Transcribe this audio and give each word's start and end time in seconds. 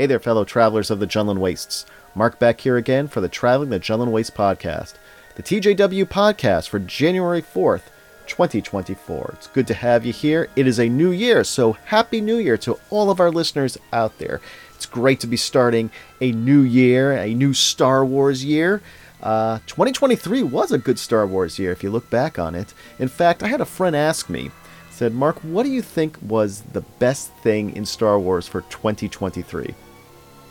Hey 0.00 0.06
there, 0.06 0.18
fellow 0.18 0.46
travelers 0.46 0.90
of 0.90 0.98
the 0.98 1.06
Jundland 1.06 1.40
Wastes. 1.40 1.84
Mark 2.14 2.38
back 2.38 2.62
here 2.62 2.78
again 2.78 3.06
for 3.06 3.20
the 3.20 3.28
Traveling 3.28 3.68
the 3.68 3.78
Jundland 3.78 4.12
Waste 4.12 4.34
podcast, 4.34 4.94
the 5.34 5.42
TJW 5.42 6.06
podcast 6.06 6.70
for 6.70 6.78
January 6.78 7.42
4th, 7.42 7.82
2024. 8.26 9.32
It's 9.34 9.46
good 9.48 9.66
to 9.66 9.74
have 9.74 10.06
you 10.06 10.14
here. 10.14 10.48
It 10.56 10.66
is 10.66 10.78
a 10.80 10.88
new 10.88 11.10
year, 11.10 11.44
so 11.44 11.72
happy 11.72 12.22
new 12.22 12.38
year 12.38 12.56
to 12.56 12.80
all 12.88 13.10
of 13.10 13.20
our 13.20 13.30
listeners 13.30 13.76
out 13.92 14.16
there. 14.16 14.40
It's 14.74 14.86
great 14.86 15.20
to 15.20 15.26
be 15.26 15.36
starting 15.36 15.90
a 16.22 16.32
new 16.32 16.62
year, 16.62 17.12
a 17.12 17.34
new 17.34 17.52
Star 17.52 18.02
Wars 18.02 18.42
year. 18.42 18.80
Uh, 19.22 19.58
2023 19.66 20.42
was 20.44 20.72
a 20.72 20.78
good 20.78 20.98
Star 20.98 21.26
Wars 21.26 21.58
year 21.58 21.72
if 21.72 21.82
you 21.82 21.90
look 21.90 22.08
back 22.08 22.38
on 22.38 22.54
it. 22.54 22.72
In 22.98 23.08
fact, 23.08 23.42
I 23.42 23.48
had 23.48 23.60
a 23.60 23.66
friend 23.66 23.94
ask 23.94 24.30
me, 24.30 24.50
said, 24.90 25.12
Mark, 25.12 25.36
what 25.40 25.64
do 25.64 25.68
you 25.68 25.82
think 25.82 26.16
was 26.22 26.62
the 26.62 26.80
best 26.98 27.34
thing 27.42 27.76
in 27.76 27.84
Star 27.84 28.18
Wars 28.18 28.48
for 28.48 28.62
2023? 28.62 29.74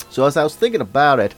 So 0.09 0.25
as 0.25 0.37
I 0.37 0.43
was 0.43 0.55
thinking 0.55 0.81
about 0.81 1.19
it, 1.19 1.35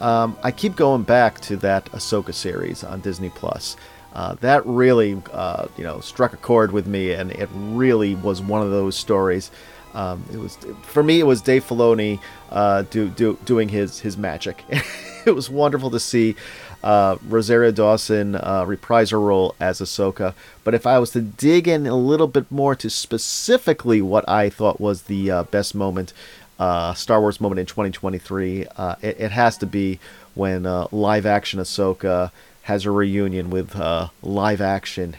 um, 0.00 0.36
I 0.42 0.50
keep 0.50 0.76
going 0.76 1.02
back 1.02 1.40
to 1.42 1.56
that 1.58 1.86
Ahsoka 1.92 2.34
series 2.34 2.82
on 2.84 3.00
Disney 3.00 3.30
Plus. 3.30 3.76
Uh, 4.12 4.34
that 4.36 4.64
really, 4.64 5.20
uh, 5.32 5.66
you 5.76 5.84
know, 5.84 6.00
struck 6.00 6.32
a 6.32 6.36
chord 6.36 6.72
with 6.72 6.86
me, 6.86 7.12
and 7.12 7.32
it 7.32 7.48
really 7.52 8.14
was 8.14 8.40
one 8.40 8.62
of 8.62 8.70
those 8.70 8.96
stories. 8.96 9.50
Um, 9.92 10.24
it 10.32 10.38
was 10.38 10.56
for 10.82 11.02
me. 11.02 11.20
It 11.20 11.26
was 11.26 11.40
Dave 11.40 11.64
Filoni 11.64 12.20
uh, 12.50 12.82
do, 12.82 13.08
do, 13.08 13.38
doing 13.44 13.68
his 13.68 14.00
his 14.00 14.16
magic. 14.16 14.64
it 15.26 15.34
was 15.34 15.48
wonderful 15.48 15.90
to 15.90 16.00
see 16.00 16.36
uh, 16.84 17.16
Rosario 17.26 17.70
Dawson 17.70 18.34
uh, 18.36 18.64
reprise 18.66 19.10
her 19.10 19.20
role 19.20 19.54
as 19.58 19.80
Ahsoka. 19.80 20.34
But 20.64 20.74
if 20.74 20.86
I 20.86 20.98
was 20.98 21.10
to 21.12 21.20
dig 21.20 21.66
in 21.66 21.86
a 21.86 21.96
little 21.96 22.26
bit 22.26 22.50
more 22.52 22.74
to 22.76 22.90
specifically 22.90 24.02
what 24.02 24.28
I 24.28 24.50
thought 24.50 24.80
was 24.80 25.02
the 25.02 25.30
uh, 25.30 25.42
best 25.44 25.74
moment, 25.74 26.12
uh, 26.58 26.94
Star 26.94 27.20
Wars 27.20 27.40
moment 27.40 27.60
in 27.60 27.66
2023, 27.66 28.66
uh, 28.76 28.94
it, 29.02 29.20
it, 29.20 29.30
has 29.30 29.58
to 29.58 29.66
be 29.66 29.98
when 30.34 30.66
uh, 30.66 30.86
live 30.92 31.26
action 31.26 31.60
Ahsoka 31.60 32.30
has 32.62 32.84
a 32.84 32.90
reunion 32.90 33.50
with 33.50 33.74
live 34.22 34.60
action 34.60 35.16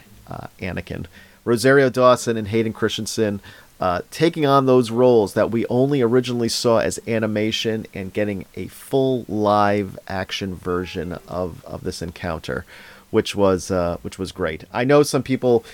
Anakin. 0.60 1.06
Rosario 1.44 1.88
Dawson 1.88 2.36
and 2.36 2.48
Hayden 2.48 2.72
Christensen 2.72 3.40
uh, 3.78 4.00
taking 4.10 4.46
on 4.46 4.66
those 4.66 4.90
roles 4.90 5.34
that 5.34 5.50
we 5.50 5.66
only 5.66 6.00
originally 6.00 6.48
saw 6.48 6.78
as 6.78 6.98
animation 7.06 7.86
and 7.92 8.12
getting 8.12 8.46
a 8.54 8.66
full 8.68 9.24
live 9.28 9.98
action 10.08 10.54
version 10.54 11.12
of, 11.28 11.64
of 11.64 11.84
this 11.84 12.00
encounter, 12.00 12.64
which 13.10 13.36
was 13.36 13.70
uh, 13.70 13.98
which 14.02 14.18
was 14.18 14.32
great. 14.32 14.64
I 14.72 14.84
know 14.84 15.02
some 15.02 15.22
people 15.22 15.64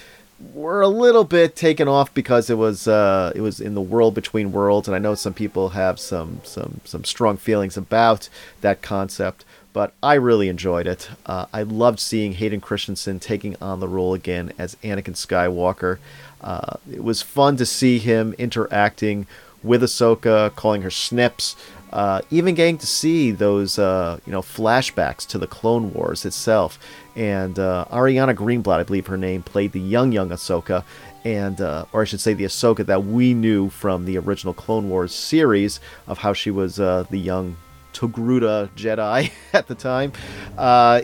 were 0.55 0.81
a 0.81 0.89
little 0.89 1.25
bit 1.25 1.55
taken 1.57 1.89
off 1.89 2.12
because 2.15 2.51
it 2.51 2.59
was 2.59 2.89
uh, 2.89 3.33
it 3.35 3.41
was 3.41 3.61
in 3.61 3.75
the 3.75 3.81
world 3.81 4.15
between 4.15 4.53
worlds, 4.53 4.89
and 4.89 4.95
I 4.95 4.98
know 4.98 5.15
some 5.15 5.35
people 5.35 5.71
have 5.71 5.98
some 5.98 6.41
some 6.45 6.81
some 6.85 7.05
strong 7.05 7.37
feelings 7.37 7.77
about 7.77 8.29
that 8.61 8.83
concept. 8.83 9.45
But 9.73 9.95
I 10.03 10.15
really 10.15 10.48
enjoyed 10.51 10.87
it. 10.87 11.09
Uh, 11.25 11.47
I 11.51 11.63
loved 11.63 11.98
seeing 11.98 12.35
Hayden 12.35 12.61
Christensen 12.61 13.19
taking 13.19 13.57
on 13.63 13.81
the 13.81 13.89
role 13.89 14.13
again 14.13 14.53
as 14.59 14.77
Anakin 14.83 15.15
Skywalker. 15.15 15.97
Uh, 16.43 16.77
it 16.91 17.03
was 17.03 17.23
fun 17.23 17.57
to 17.57 17.65
see 17.65 17.98
him 17.98 18.35
interacting 18.37 19.27
with 19.63 19.83
Ahsoka, 19.83 20.55
calling 20.57 20.83
her 20.83 20.91
snips, 20.91 21.57
uh, 21.93 22.23
even 22.31 22.55
getting 22.55 22.79
to 22.79 22.87
see 22.87 23.31
those 23.31 23.79
uh, 23.79 24.19
you 24.27 24.33
know 24.33 24.43
flashbacks 24.43 25.27
to 25.29 25.39
the 25.39 25.47
Clone 25.47 25.93
Wars 25.93 26.25
itself. 26.25 26.79
And 27.14 27.58
uh, 27.58 27.84
Ariana 27.91 28.34
Greenblatt, 28.34 28.80
I 28.80 28.82
believe 28.84 29.06
her 29.06 29.16
name, 29.16 29.42
played 29.42 29.72
the 29.72 29.80
young 29.80 30.12
young 30.12 30.30
Ahsoka, 30.30 30.84
and 31.24 31.60
uh, 31.60 31.84
or 31.92 32.02
I 32.02 32.05
should 32.05 32.20
say 32.20 32.34
the 32.34 32.44
Ahsoka 32.44 32.86
that 32.86 33.05
we 33.05 33.34
knew 33.34 33.68
from 33.68 34.05
the 34.05 34.18
original 34.18 34.55
Clone 34.55 34.88
Wars 34.88 35.14
series 35.14 35.80
of 36.06 36.18
how 36.18 36.33
she 36.33 36.50
was 36.50 36.80
uh, 36.80 37.05
the 37.10 37.18
young 37.18 37.56
Togruta 37.92 38.70
Jedi 38.70 39.30
at 39.52 39.66
the 39.66 39.74
time. 39.74 40.12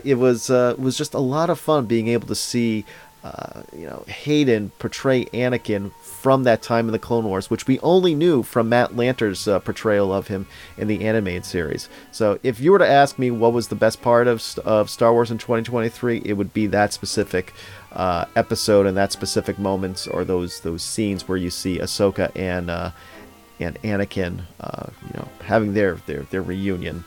it 0.03 0.17
was 0.17 0.49
it 0.49 0.79
was 0.79 0.97
just 0.97 1.13
a 1.13 1.19
lot 1.19 1.49
of 1.49 1.59
fun 1.59 1.85
being 1.85 2.07
able 2.07 2.27
to 2.27 2.35
see 2.35 2.85
uh, 3.21 3.63
you 3.75 3.85
know, 3.85 4.05
Hayden 4.07 4.71
portray 4.79 5.25
Anakin 5.25 5.91
from 6.01 6.43
that 6.43 6.61
time 6.61 6.87
in 6.87 6.93
the 6.93 6.99
Clone 6.99 7.25
Wars, 7.25 7.49
which 7.49 7.67
we 7.67 7.77
only 7.79 8.15
knew 8.15 8.43
from 8.43 8.69
Matt 8.69 8.95
Lanter's 8.95 9.45
uh, 9.45 9.59
portrayal 9.59 10.13
of 10.13 10.27
him 10.27 10.47
in 10.77 10.87
the 10.87 11.05
animated 11.05 11.43
series. 11.43 11.89
So, 12.13 12.39
if 12.43 12.61
you 12.61 12.71
were 12.71 12.79
to 12.79 12.87
ask 12.87 13.19
me 13.19 13.29
what 13.29 13.51
was 13.51 13.67
the 13.67 13.75
best 13.75 14.01
part 14.01 14.27
of, 14.27 14.41
of 14.59 14.89
Star 14.89 15.11
Wars 15.11 15.31
in 15.31 15.37
2023, 15.37 16.21
it 16.23 16.33
would 16.33 16.53
be 16.53 16.65
that 16.67 16.93
specific 16.93 17.53
uh, 17.91 18.23
episode 18.37 18.85
and 18.85 18.95
that 18.95 19.11
specific 19.11 19.59
moments 19.59 20.07
or 20.07 20.23
those 20.23 20.61
those 20.61 20.81
scenes 20.81 21.27
where 21.27 21.37
you 21.37 21.49
see 21.49 21.77
Ahsoka 21.77 22.31
and 22.37 22.69
uh, 22.69 22.91
and 23.59 23.81
Anakin, 23.81 24.43
uh, 24.61 24.87
you 25.05 25.11
know, 25.15 25.27
having 25.43 25.73
their 25.73 25.95
their 26.05 26.21
their 26.23 26.41
reunion. 26.41 27.03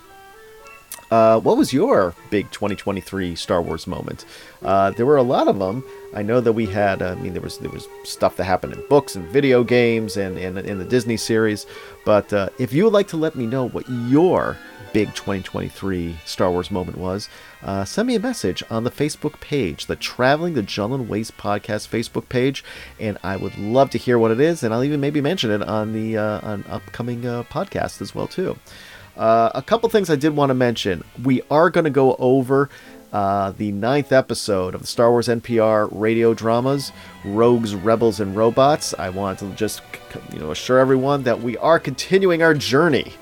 What 1.08 1.56
was 1.58 1.72
your 1.74 2.14
big 2.30 2.50
2023 2.50 3.34
Star 3.34 3.62
Wars 3.62 3.86
moment? 3.86 4.26
There 4.60 5.06
were 5.06 5.16
a 5.16 5.22
lot 5.22 5.48
of 5.48 5.58
them. 5.58 5.84
I 6.14 6.22
know 6.22 6.40
that 6.40 6.52
we 6.52 6.66
had. 6.66 7.02
Uh, 7.02 7.12
I 7.12 7.14
mean, 7.14 7.32
there 7.32 7.42
was 7.42 7.58
there 7.58 7.70
was 7.70 7.88
stuff 8.04 8.36
that 8.36 8.44
happened 8.44 8.74
in 8.74 8.86
books 8.88 9.16
and 9.16 9.24
video 9.28 9.64
games 9.64 10.16
and 10.16 10.36
and 10.38 10.58
in 10.58 10.78
the 10.78 10.84
Disney 10.84 11.16
series. 11.16 11.66
But 12.04 12.32
uh, 12.32 12.50
if 12.58 12.72
you 12.72 12.84
would 12.84 12.92
like 12.92 13.08
to 13.08 13.16
let 13.16 13.34
me 13.34 13.46
know 13.46 13.68
what 13.68 13.88
your 13.88 14.56
big 14.92 15.08
2023 15.14 16.16
Star 16.26 16.50
Wars 16.50 16.70
moment 16.70 16.98
was, 16.98 17.28
uh, 17.62 17.84
send 17.84 18.08
me 18.08 18.14
a 18.14 18.20
message 18.20 18.62
on 18.70 18.84
the 18.84 18.90
Facebook 18.90 19.40
page, 19.40 19.86
the 19.86 19.96
Traveling 19.96 20.54
the 20.54 20.62
Jundland 20.62 21.08
Waste 21.08 21.36
podcast 21.38 21.88
Facebook 21.88 22.28
page, 22.28 22.62
and 23.00 23.16
I 23.22 23.36
would 23.36 23.56
love 23.58 23.90
to 23.90 23.98
hear 23.98 24.18
what 24.18 24.30
it 24.30 24.40
is, 24.40 24.62
and 24.62 24.74
I'll 24.74 24.84
even 24.84 25.00
maybe 25.00 25.20
mention 25.20 25.50
it 25.50 25.62
on 25.62 25.92
the 25.92 26.18
uh, 26.18 26.40
on 26.42 26.64
upcoming 26.68 27.26
uh, 27.26 27.44
podcast 27.44 28.02
as 28.02 28.14
well 28.14 28.26
too. 28.26 28.58
Uh, 29.16 29.50
a 29.54 29.62
couple 29.62 29.88
things 29.88 30.08
I 30.08 30.16
did 30.16 30.34
want 30.34 30.50
to 30.50 30.54
mention. 30.54 31.04
We 31.22 31.42
are 31.50 31.70
going 31.70 31.84
to 31.84 31.90
go 31.90 32.16
over 32.18 32.70
uh, 33.12 33.52
the 33.52 33.72
ninth 33.72 34.12
episode 34.12 34.74
of 34.74 34.80
the 34.80 34.86
Star 34.86 35.10
Wars 35.10 35.28
NPR 35.28 35.88
radio 35.92 36.34
dramas, 36.34 36.92
Rogues, 37.24 37.74
Rebels, 37.74 38.20
and 38.20 38.36
Robots. 38.36 38.94
I 38.98 39.10
want 39.10 39.38
to 39.40 39.50
just 39.50 39.82
you 40.32 40.38
know 40.38 40.50
assure 40.50 40.78
everyone 40.78 41.22
that 41.24 41.40
we 41.40 41.56
are 41.58 41.78
continuing 41.78 42.42
our 42.42 42.54
journey 42.54 43.12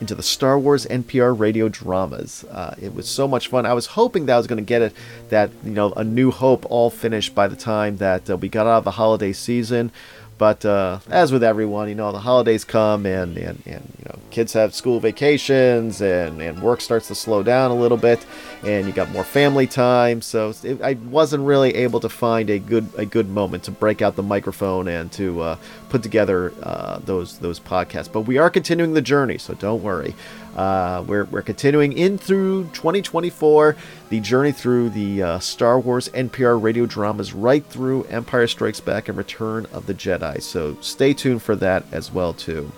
into 0.00 0.14
the 0.14 0.22
Star 0.22 0.58
Wars 0.58 0.86
NPR 0.86 1.38
radio 1.38 1.68
dramas. 1.68 2.44
Uh, 2.44 2.74
it 2.80 2.94
was 2.94 3.08
so 3.08 3.26
much 3.26 3.48
fun. 3.48 3.66
I 3.66 3.72
was 3.72 3.86
hoping 3.86 4.26
that 4.26 4.34
I 4.34 4.36
was 4.36 4.46
going 4.46 4.58
to 4.58 4.64
get 4.64 4.82
it, 4.82 4.94
that 5.30 5.50
you 5.64 5.70
know, 5.70 5.92
A 5.92 6.04
New 6.04 6.30
Hope 6.30 6.66
all 6.70 6.90
finished 6.90 7.34
by 7.34 7.48
the 7.48 7.56
time 7.56 7.96
that 7.98 8.28
uh, 8.28 8.36
we 8.36 8.48
got 8.48 8.66
out 8.66 8.78
of 8.78 8.84
the 8.84 8.92
holiday 8.92 9.32
season. 9.32 9.90
But 10.38 10.64
uh, 10.64 11.00
as 11.08 11.32
with 11.32 11.42
everyone, 11.42 11.88
you 11.88 11.94
know, 11.94 12.12
the 12.12 12.20
holidays 12.20 12.64
come 12.64 13.06
and, 13.06 13.36
and, 13.38 13.62
and 13.64 13.92
you 13.98 14.04
know, 14.04 14.18
kids 14.30 14.52
have 14.52 14.74
school 14.74 15.00
vacations 15.00 16.02
and, 16.02 16.42
and 16.42 16.60
work 16.60 16.82
starts 16.82 17.08
to 17.08 17.14
slow 17.14 17.42
down 17.42 17.70
a 17.70 17.74
little 17.74 17.96
bit 17.96 18.24
and 18.62 18.86
you 18.86 18.92
got 18.92 19.10
more 19.10 19.24
family 19.24 19.66
time. 19.66 20.20
So 20.20 20.52
it, 20.62 20.82
I 20.82 20.94
wasn't 20.94 21.44
really 21.44 21.74
able 21.74 22.00
to 22.00 22.08
find 22.08 22.50
a 22.50 22.58
good 22.58 22.88
a 22.96 23.06
good 23.06 23.28
moment 23.30 23.64
to 23.64 23.70
break 23.70 24.02
out 24.02 24.16
the 24.16 24.22
microphone 24.22 24.88
and 24.88 25.10
to 25.12 25.40
uh, 25.40 25.56
put 25.88 26.02
together 26.02 26.52
uh, 26.62 26.98
those 26.98 27.38
those 27.38 27.58
podcasts. 27.58 28.12
But 28.12 28.22
we 28.22 28.36
are 28.36 28.50
continuing 28.50 28.92
the 28.92 29.02
journey, 29.02 29.38
so 29.38 29.54
don't 29.54 29.82
worry. 29.82 30.14
Uh, 30.56 31.04
we're, 31.06 31.24
we're 31.26 31.42
continuing 31.42 31.92
in 31.92 32.16
through 32.16 32.64
2024, 32.72 33.76
the 34.08 34.20
journey 34.20 34.52
through 34.52 34.88
the 34.88 35.22
uh, 35.22 35.38
Star 35.38 35.78
Wars 35.78 36.08
NPR 36.08 36.60
radio 36.60 36.86
dramas, 36.86 37.34
right 37.34 37.64
through 37.64 38.04
Empire 38.04 38.46
Strikes 38.46 38.80
Back 38.80 39.08
and 39.08 39.18
Return 39.18 39.66
of 39.66 39.86
the 39.86 39.94
Jedi. 39.94 40.40
So 40.40 40.78
stay 40.80 41.12
tuned 41.12 41.42
for 41.42 41.54
that 41.56 41.84
as 41.92 42.10
well 42.10 42.32
too. 42.32 42.72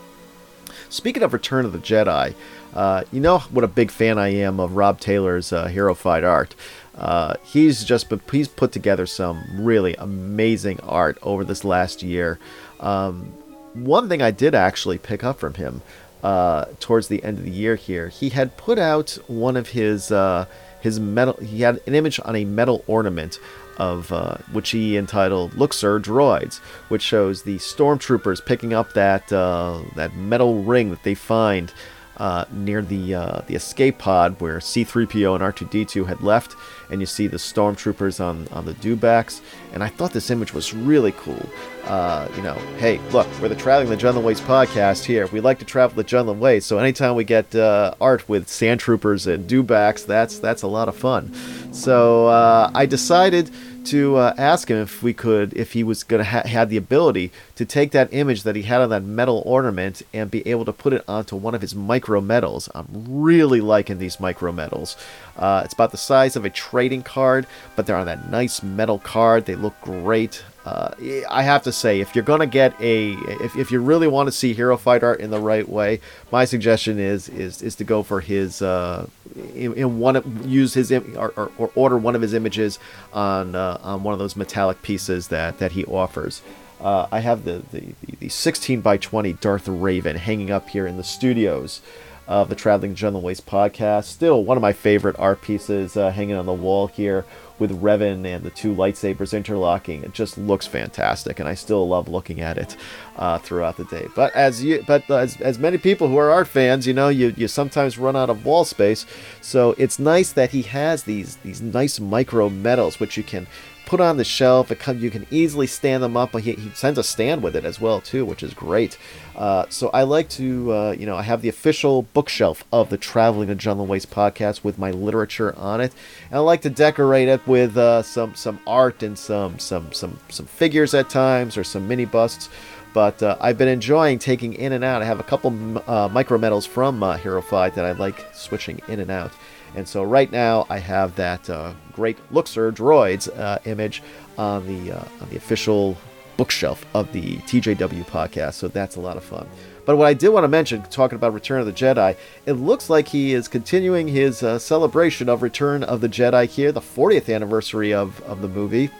Speaking 0.90 1.22
of 1.22 1.32
Return 1.32 1.64
of 1.64 1.72
the 1.72 1.78
Jedi, 1.78 2.34
uh, 2.74 3.04
you 3.12 3.20
know 3.20 3.38
what 3.38 3.64
a 3.64 3.68
big 3.68 3.90
fan 3.90 4.18
I 4.18 4.28
am 4.28 4.58
of 4.58 4.74
Rob 4.74 4.98
Taylor's 4.98 5.52
uh, 5.52 5.66
Hero 5.66 5.94
Fight 5.94 6.24
art. 6.24 6.54
Uh, 6.96 7.34
he's 7.44 7.84
just 7.84 8.12
he's 8.32 8.48
put 8.48 8.72
together 8.72 9.06
some 9.06 9.44
really 9.54 9.94
amazing 9.96 10.80
art 10.80 11.16
over 11.22 11.44
this 11.44 11.62
last 11.62 12.02
year. 12.02 12.40
Um, 12.80 13.32
one 13.74 14.08
thing 14.08 14.20
I 14.22 14.30
did 14.32 14.54
actually 14.54 14.98
pick 14.98 15.22
up 15.22 15.38
from 15.38 15.54
him 15.54 15.82
uh, 16.22 16.66
towards 16.80 17.08
the 17.08 17.22
end 17.22 17.38
of 17.38 17.44
the 17.44 17.50
year 17.50 17.76
here, 17.76 18.08
he 18.08 18.30
had 18.30 18.56
put 18.56 18.78
out 18.78 19.18
one 19.26 19.56
of 19.56 19.68
his 19.68 20.10
uh, 20.10 20.46
his 20.80 20.98
metal. 21.00 21.34
He 21.34 21.62
had 21.62 21.80
an 21.86 21.94
image 21.94 22.20
on 22.24 22.36
a 22.36 22.44
metal 22.44 22.84
ornament 22.86 23.38
of 23.76 24.12
uh, 24.12 24.36
which 24.52 24.70
he 24.70 24.96
entitled 24.96 25.54
"Look, 25.54 25.72
Sir, 25.72 26.00
Droids," 26.00 26.58
which 26.88 27.02
shows 27.02 27.42
the 27.42 27.56
stormtroopers 27.56 28.44
picking 28.44 28.72
up 28.72 28.92
that 28.94 29.32
uh, 29.32 29.80
that 29.94 30.14
metal 30.16 30.62
ring 30.62 30.90
that 30.90 31.02
they 31.04 31.14
find 31.14 31.72
uh, 32.18 32.44
near 32.52 32.82
the 32.82 33.14
uh, 33.14 33.40
the 33.46 33.54
escape 33.54 33.98
pod 33.98 34.40
where 34.40 34.60
C-3PO 34.60 35.34
and 35.34 35.70
R2D2 35.70 36.06
had 36.06 36.20
left, 36.20 36.56
and 36.90 37.00
you 37.00 37.06
see 37.06 37.26
the 37.26 37.36
stormtroopers 37.36 38.24
on 38.24 38.48
on 38.48 38.64
the 38.64 38.74
dewbacks. 38.74 39.40
And 39.72 39.82
I 39.84 39.88
thought 39.88 40.12
this 40.12 40.30
image 40.30 40.52
was 40.52 40.74
really 40.74 41.12
cool. 41.12 41.48
Uh, 41.88 42.28
you 42.36 42.42
know, 42.42 42.54
hey, 42.76 42.98
look, 43.12 43.26
we're 43.40 43.48
the 43.48 43.56
Traveling 43.56 43.88
the 43.88 43.96
Jundland 43.96 44.22
Ways 44.22 44.42
podcast 44.42 45.04
here. 45.04 45.26
We 45.28 45.40
like 45.40 45.58
to 45.60 45.64
travel 45.64 45.96
the 45.96 46.04
Jundland 46.04 46.38
Ways, 46.38 46.66
so 46.66 46.78
anytime 46.78 47.14
we 47.14 47.24
get 47.24 47.54
uh, 47.54 47.94
art 47.98 48.28
with 48.28 48.46
sand 48.48 48.80
troopers 48.80 49.26
and 49.26 49.48
dewbacks, 49.48 50.04
that's 50.04 50.38
that's 50.38 50.60
a 50.60 50.66
lot 50.66 50.88
of 50.88 50.96
fun. 50.96 51.32
So 51.72 52.26
uh, 52.26 52.70
I 52.74 52.84
decided 52.84 53.50
to 53.86 54.16
uh, 54.16 54.34
ask 54.36 54.68
him 54.68 54.76
if 54.76 55.02
we 55.02 55.14
could, 55.14 55.54
if 55.54 55.72
he 55.72 55.82
was 55.82 56.04
gonna 56.04 56.24
ha- 56.24 56.46
had 56.46 56.68
the 56.68 56.76
ability 56.76 57.30
to 57.54 57.64
take 57.64 57.92
that 57.92 58.12
image 58.12 58.42
that 58.42 58.54
he 58.54 58.62
had 58.62 58.82
on 58.82 58.90
that 58.90 59.02
metal 59.02 59.42
ornament 59.46 60.02
and 60.12 60.30
be 60.30 60.46
able 60.46 60.66
to 60.66 60.74
put 60.74 60.92
it 60.92 61.02
onto 61.08 61.36
one 61.36 61.54
of 61.54 61.62
his 61.62 61.74
micro 61.74 62.20
medals. 62.20 62.68
I'm 62.74 62.86
really 63.08 63.62
liking 63.62 63.96
these 63.96 64.20
micro 64.20 64.52
medals. 64.52 64.94
Uh, 65.38 65.62
it's 65.64 65.72
about 65.72 65.92
the 65.92 65.96
size 65.96 66.36
of 66.36 66.44
a 66.44 66.50
trading 66.50 67.02
card, 67.02 67.46
but 67.76 67.86
they're 67.86 67.96
on 67.96 68.06
that 68.06 68.30
nice 68.30 68.62
metal 68.62 68.98
card. 68.98 69.46
They 69.46 69.54
look 69.54 69.80
great. 69.80 70.42
Uh, 70.68 71.22
I 71.30 71.44
have 71.44 71.62
to 71.62 71.72
say, 71.72 72.00
if 72.00 72.14
you're 72.14 72.24
gonna 72.24 72.46
get 72.46 72.78
a, 72.78 73.12
if, 73.42 73.56
if 73.56 73.70
you 73.70 73.80
really 73.80 74.06
want 74.06 74.26
to 74.26 74.32
see 74.32 74.52
Hero 74.52 74.76
Fight 74.76 75.02
art 75.02 75.20
in 75.20 75.30
the 75.30 75.40
right 75.40 75.66
way, 75.66 76.00
my 76.30 76.44
suggestion 76.44 76.98
is 76.98 77.28
is 77.30 77.62
is 77.62 77.74
to 77.76 77.84
go 77.84 78.02
for 78.02 78.20
his, 78.20 78.60
uh, 78.60 79.06
in, 79.54 79.72
in 79.74 79.98
one 79.98 80.42
use 80.46 80.74
his 80.74 80.92
or, 80.92 81.32
or, 81.36 81.50
or, 81.56 81.70
order 81.74 81.96
one 81.96 82.14
of 82.14 82.20
his 82.20 82.34
images 82.34 82.78
on 83.14 83.54
uh, 83.54 83.78
on 83.82 84.02
one 84.02 84.12
of 84.12 84.18
those 84.18 84.36
metallic 84.36 84.82
pieces 84.82 85.28
that 85.28 85.58
that 85.58 85.72
he 85.72 85.86
offers. 85.86 86.42
Uh, 86.80 87.06
I 87.10 87.20
have 87.20 87.44
the, 87.44 87.62
the 87.72 87.94
the 88.20 88.28
16 88.28 88.82
by 88.82 88.98
20 88.98 89.32
Darth 89.34 89.66
Revan 89.66 90.16
hanging 90.16 90.50
up 90.50 90.68
here 90.68 90.86
in 90.86 90.98
the 90.98 91.04
studios 91.04 91.80
of 92.28 92.50
the 92.50 92.54
Traveling 92.54 92.94
Jundland 92.94 93.22
Waste 93.22 93.46
podcast. 93.46 94.04
Still 94.04 94.44
one 94.44 94.58
of 94.58 94.62
my 94.62 94.72
favorite 94.72 95.16
art 95.18 95.40
pieces 95.40 95.96
uh, 95.96 96.10
hanging 96.10 96.36
on 96.36 96.46
the 96.46 96.52
wall 96.52 96.86
here 96.86 97.24
with 97.58 97.82
Revan 97.82 98.24
and 98.24 98.44
the 98.44 98.50
two 98.50 98.74
lightsabers 98.74 99.36
interlocking. 99.36 100.04
It 100.04 100.12
just 100.12 100.38
looks 100.38 100.66
fantastic, 100.66 101.40
and 101.40 101.48
I 101.48 101.54
still 101.54 101.88
love 101.88 102.06
looking 102.06 102.40
at 102.40 102.58
it 102.58 102.76
uh, 103.16 103.38
throughout 103.38 103.78
the 103.78 103.84
day. 103.84 104.06
But 104.14 104.36
as 104.36 104.62
you, 104.62 104.84
but 104.86 105.10
as, 105.10 105.40
as 105.40 105.58
many 105.58 105.78
people 105.78 106.06
who 106.08 106.18
are 106.18 106.30
art 106.30 106.48
fans, 106.48 106.86
you 106.86 106.92
know, 106.92 107.08
you, 107.08 107.34
you 107.36 107.48
sometimes 107.48 107.98
run 107.98 108.14
out 108.14 108.30
of 108.30 108.44
wall 108.44 108.64
space. 108.64 109.06
So 109.40 109.74
it's 109.78 109.98
nice 109.98 110.32
that 110.32 110.50
he 110.50 110.62
has 110.62 111.04
these 111.04 111.36
these 111.36 111.62
nice 111.62 111.98
micro 111.98 112.48
medals, 112.48 113.00
which 113.00 113.16
you 113.16 113.22
can 113.22 113.46
put 113.88 114.00
on 114.02 114.18
the 114.18 114.24
shelf. 114.24 114.70
It 114.70 114.78
come, 114.78 114.98
you 114.98 115.10
can 115.10 115.26
easily 115.30 115.66
stand 115.66 116.02
them 116.02 116.14
up. 116.14 116.38
He, 116.38 116.52
he 116.52 116.70
sends 116.74 116.98
a 116.98 117.02
stand 117.02 117.42
with 117.42 117.56
it 117.56 117.64
as 117.64 117.80
well 117.80 118.02
too, 118.02 118.26
which 118.26 118.42
is 118.42 118.52
great. 118.52 118.98
Uh, 119.34 119.64
so 119.70 119.88
I 119.94 120.02
like 120.02 120.28
to, 120.30 120.72
uh, 120.74 120.90
you 120.98 121.06
know, 121.06 121.16
I 121.16 121.22
have 121.22 121.40
the 121.40 121.48
official 121.48 122.02
bookshelf 122.02 122.64
of 122.70 122.90
the 122.90 122.98
Traveling 122.98 123.48
to 123.48 123.56
Jundland 123.56 123.86
Waste 123.86 124.10
podcast 124.10 124.62
with 124.62 124.78
my 124.78 124.90
literature 124.90 125.56
on 125.56 125.80
it, 125.80 125.94
and 126.28 126.36
I 126.36 126.40
like 126.40 126.60
to 126.62 126.70
decorate 126.70 127.28
it 127.28 127.46
with 127.46 127.78
uh, 127.78 128.02
some 128.02 128.34
some 128.34 128.60
art 128.66 129.02
and 129.02 129.18
some 129.18 129.58
some 129.58 129.90
some 129.92 130.18
some 130.28 130.46
figures 130.46 130.92
at 130.92 131.08
times 131.08 131.56
or 131.56 131.64
some 131.64 131.88
mini 131.88 132.04
busts. 132.04 132.50
But 132.92 133.22
uh, 133.22 133.36
I've 133.40 133.56
been 133.56 133.68
enjoying 133.68 134.18
taking 134.18 134.52
in 134.52 134.72
and 134.72 134.84
out. 134.84 135.00
I 135.00 135.06
have 135.06 135.20
a 135.20 135.22
couple 135.22 135.50
uh, 135.88 136.08
micro 136.08 136.36
medals 136.36 136.66
from 136.66 137.02
uh, 137.02 137.16
Hero 137.16 137.40
Fight 137.40 137.74
that 137.74 137.86
I 137.86 137.92
like 137.92 138.26
switching 138.34 138.80
in 138.88 139.00
and 139.00 139.10
out. 139.10 139.32
And 139.74 139.86
so 139.86 140.02
right 140.02 140.30
now 140.30 140.66
I 140.68 140.78
have 140.78 141.14
that 141.16 141.48
uh, 141.48 141.74
great 141.92 142.18
Look, 142.30 142.46
Sir, 142.46 142.72
Droids 142.72 143.28
uh, 143.38 143.58
image 143.64 144.02
on 144.36 144.66
the 144.66 144.92
uh, 144.92 145.04
on 145.20 145.28
the 145.30 145.36
official 145.36 145.96
bookshelf 146.36 146.86
of 146.94 147.12
the 147.12 147.36
TJW 147.38 148.06
podcast. 148.06 148.54
So 148.54 148.68
that's 148.68 148.96
a 148.96 149.00
lot 149.00 149.16
of 149.16 149.24
fun. 149.24 149.46
But 149.84 149.96
what 149.96 150.06
I 150.06 150.14
did 150.14 150.28
want 150.28 150.44
to 150.44 150.48
mention, 150.48 150.82
talking 150.82 151.16
about 151.16 151.32
Return 151.32 151.60
of 151.60 151.66
the 151.66 151.72
Jedi, 151.72 152.16
it 152.46 152.52
looks 152.52 152.90
like 152.90 153.08
he 153.08 153.32
is 153.32 153.48
continuing 153.48 154.06
his 154.06 154.42
uh, 154.42 154.58
celebration 154.58 155.28
of 155.28 155.42
Return 155.42 155.82
of 155.82 156.00
the 156.00 156.08
Jedi 156.08 156.46
here, 156.46 156.72
the 156.72 156.80
40th 156.80 157.34
anniversary 157.34 157.92
of, 157.92 158.20
of 158.22 158.42
the 158.42 158.48
movie, 158.48 158.90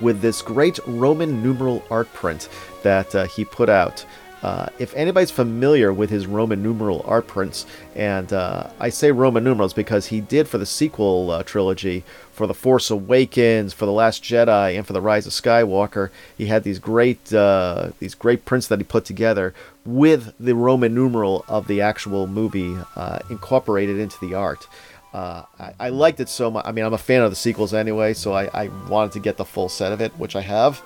with 0.00 0.20
this 0.20 0.42
great 0.42 0.78
Roman 0.86 1.42
numeral 1.42 1.84
art 1.90 2.12
print 2.12 2.48
that 2.82 3.14
uh, 3.14 3.26
he 3.26 3.44
put 3.44 3.68
out. 3.68 4.04
Uh, 4.42 4.66
if 4.78 4.94
anybody's 4.94 5.32
familiar 5.32 5.92
with 5.92 6.10
his 6.10 6.26
Roman 6.26 6.62
numeral 6.62 7.04
art 7.06 7.26
prints, 7.26 7.66
and 7.96 8.32
uh, 8.32 8.70
I 8.78 8.88
say 8.88 9.10
Roman 9.10 9.42
numerals 9.42 9.72
because 9.72 10.06
he 10.06 10.20
did 10.20 10.46
for 10.46 10.58
the 10.58 10.66
sequel 10.66 11.30
uh, 11.30 11.42
trilogy, 11.42 12.04
for 12.30 12.46
The 12.46 12.54
Force 12.54 12.88
Awakens, 12.88 13.72
for 13.72 13.84
The 13.84 13.92
Last 13.92 14.22
Jedi, 14.22 14.76
and 14.76 14.86
for 14.86 14.92
The 14.92 15.00
Rise 15.00 15.26
of 15.26 15.32
Skywalker, 15.32 16.10
he 16.36 16.46
had 16.46 16.62
these 16.62 16.78
great 16.78 17.32
uh, 17.32 17.90
these 17.98 18.14
great 18.14 18.44
prints 18.44 18.68
that 18.68 18.78
he 18.78 18.84
put 18.84 19.04
together 19.04 19.54
with 19.84 20.32
the 20.38 20.54
Roman 20.54 20.94
numeral 20.94 21.44
of 21.48 21.66
the 21.66 21.80
actual 21.80 22.28
movie 22.28 22.76
uh, 22.94 23.18
incorporated 23.30 23.98
into 23.98 24.18
the 24.20 24.34
art. 24.34 24.68
Uh, 25.12 25.42
I, 25.58 25.72
I, 25.80 25.88
liked 25.88 26.20
it 26.20 26.28
so 26.28 26.50
much. 26.50 26.66
I 26.66 26.72
mean, 26.72 26.84
I'm 26.84 26.92
a 26.92 26.98
fan 26.98 27.22
of 27.22 27.30
the 27.30 27.36
sequels 27.36 27.72
anyway, 27.72 28.12
so 28.12 28.34
I, 28.34 28.44
I 28.52 28.68
wanted 28.88 29.12
to 29.12 29.20
get 29.20 29.38
the 29.38 29.44
full 29.44 29.70
set 29.70 29.90
of 29.90 30.02
it, 30.02 30.12
which 30.18 30.36
I 30.36 30.42
have. 30.42 30.82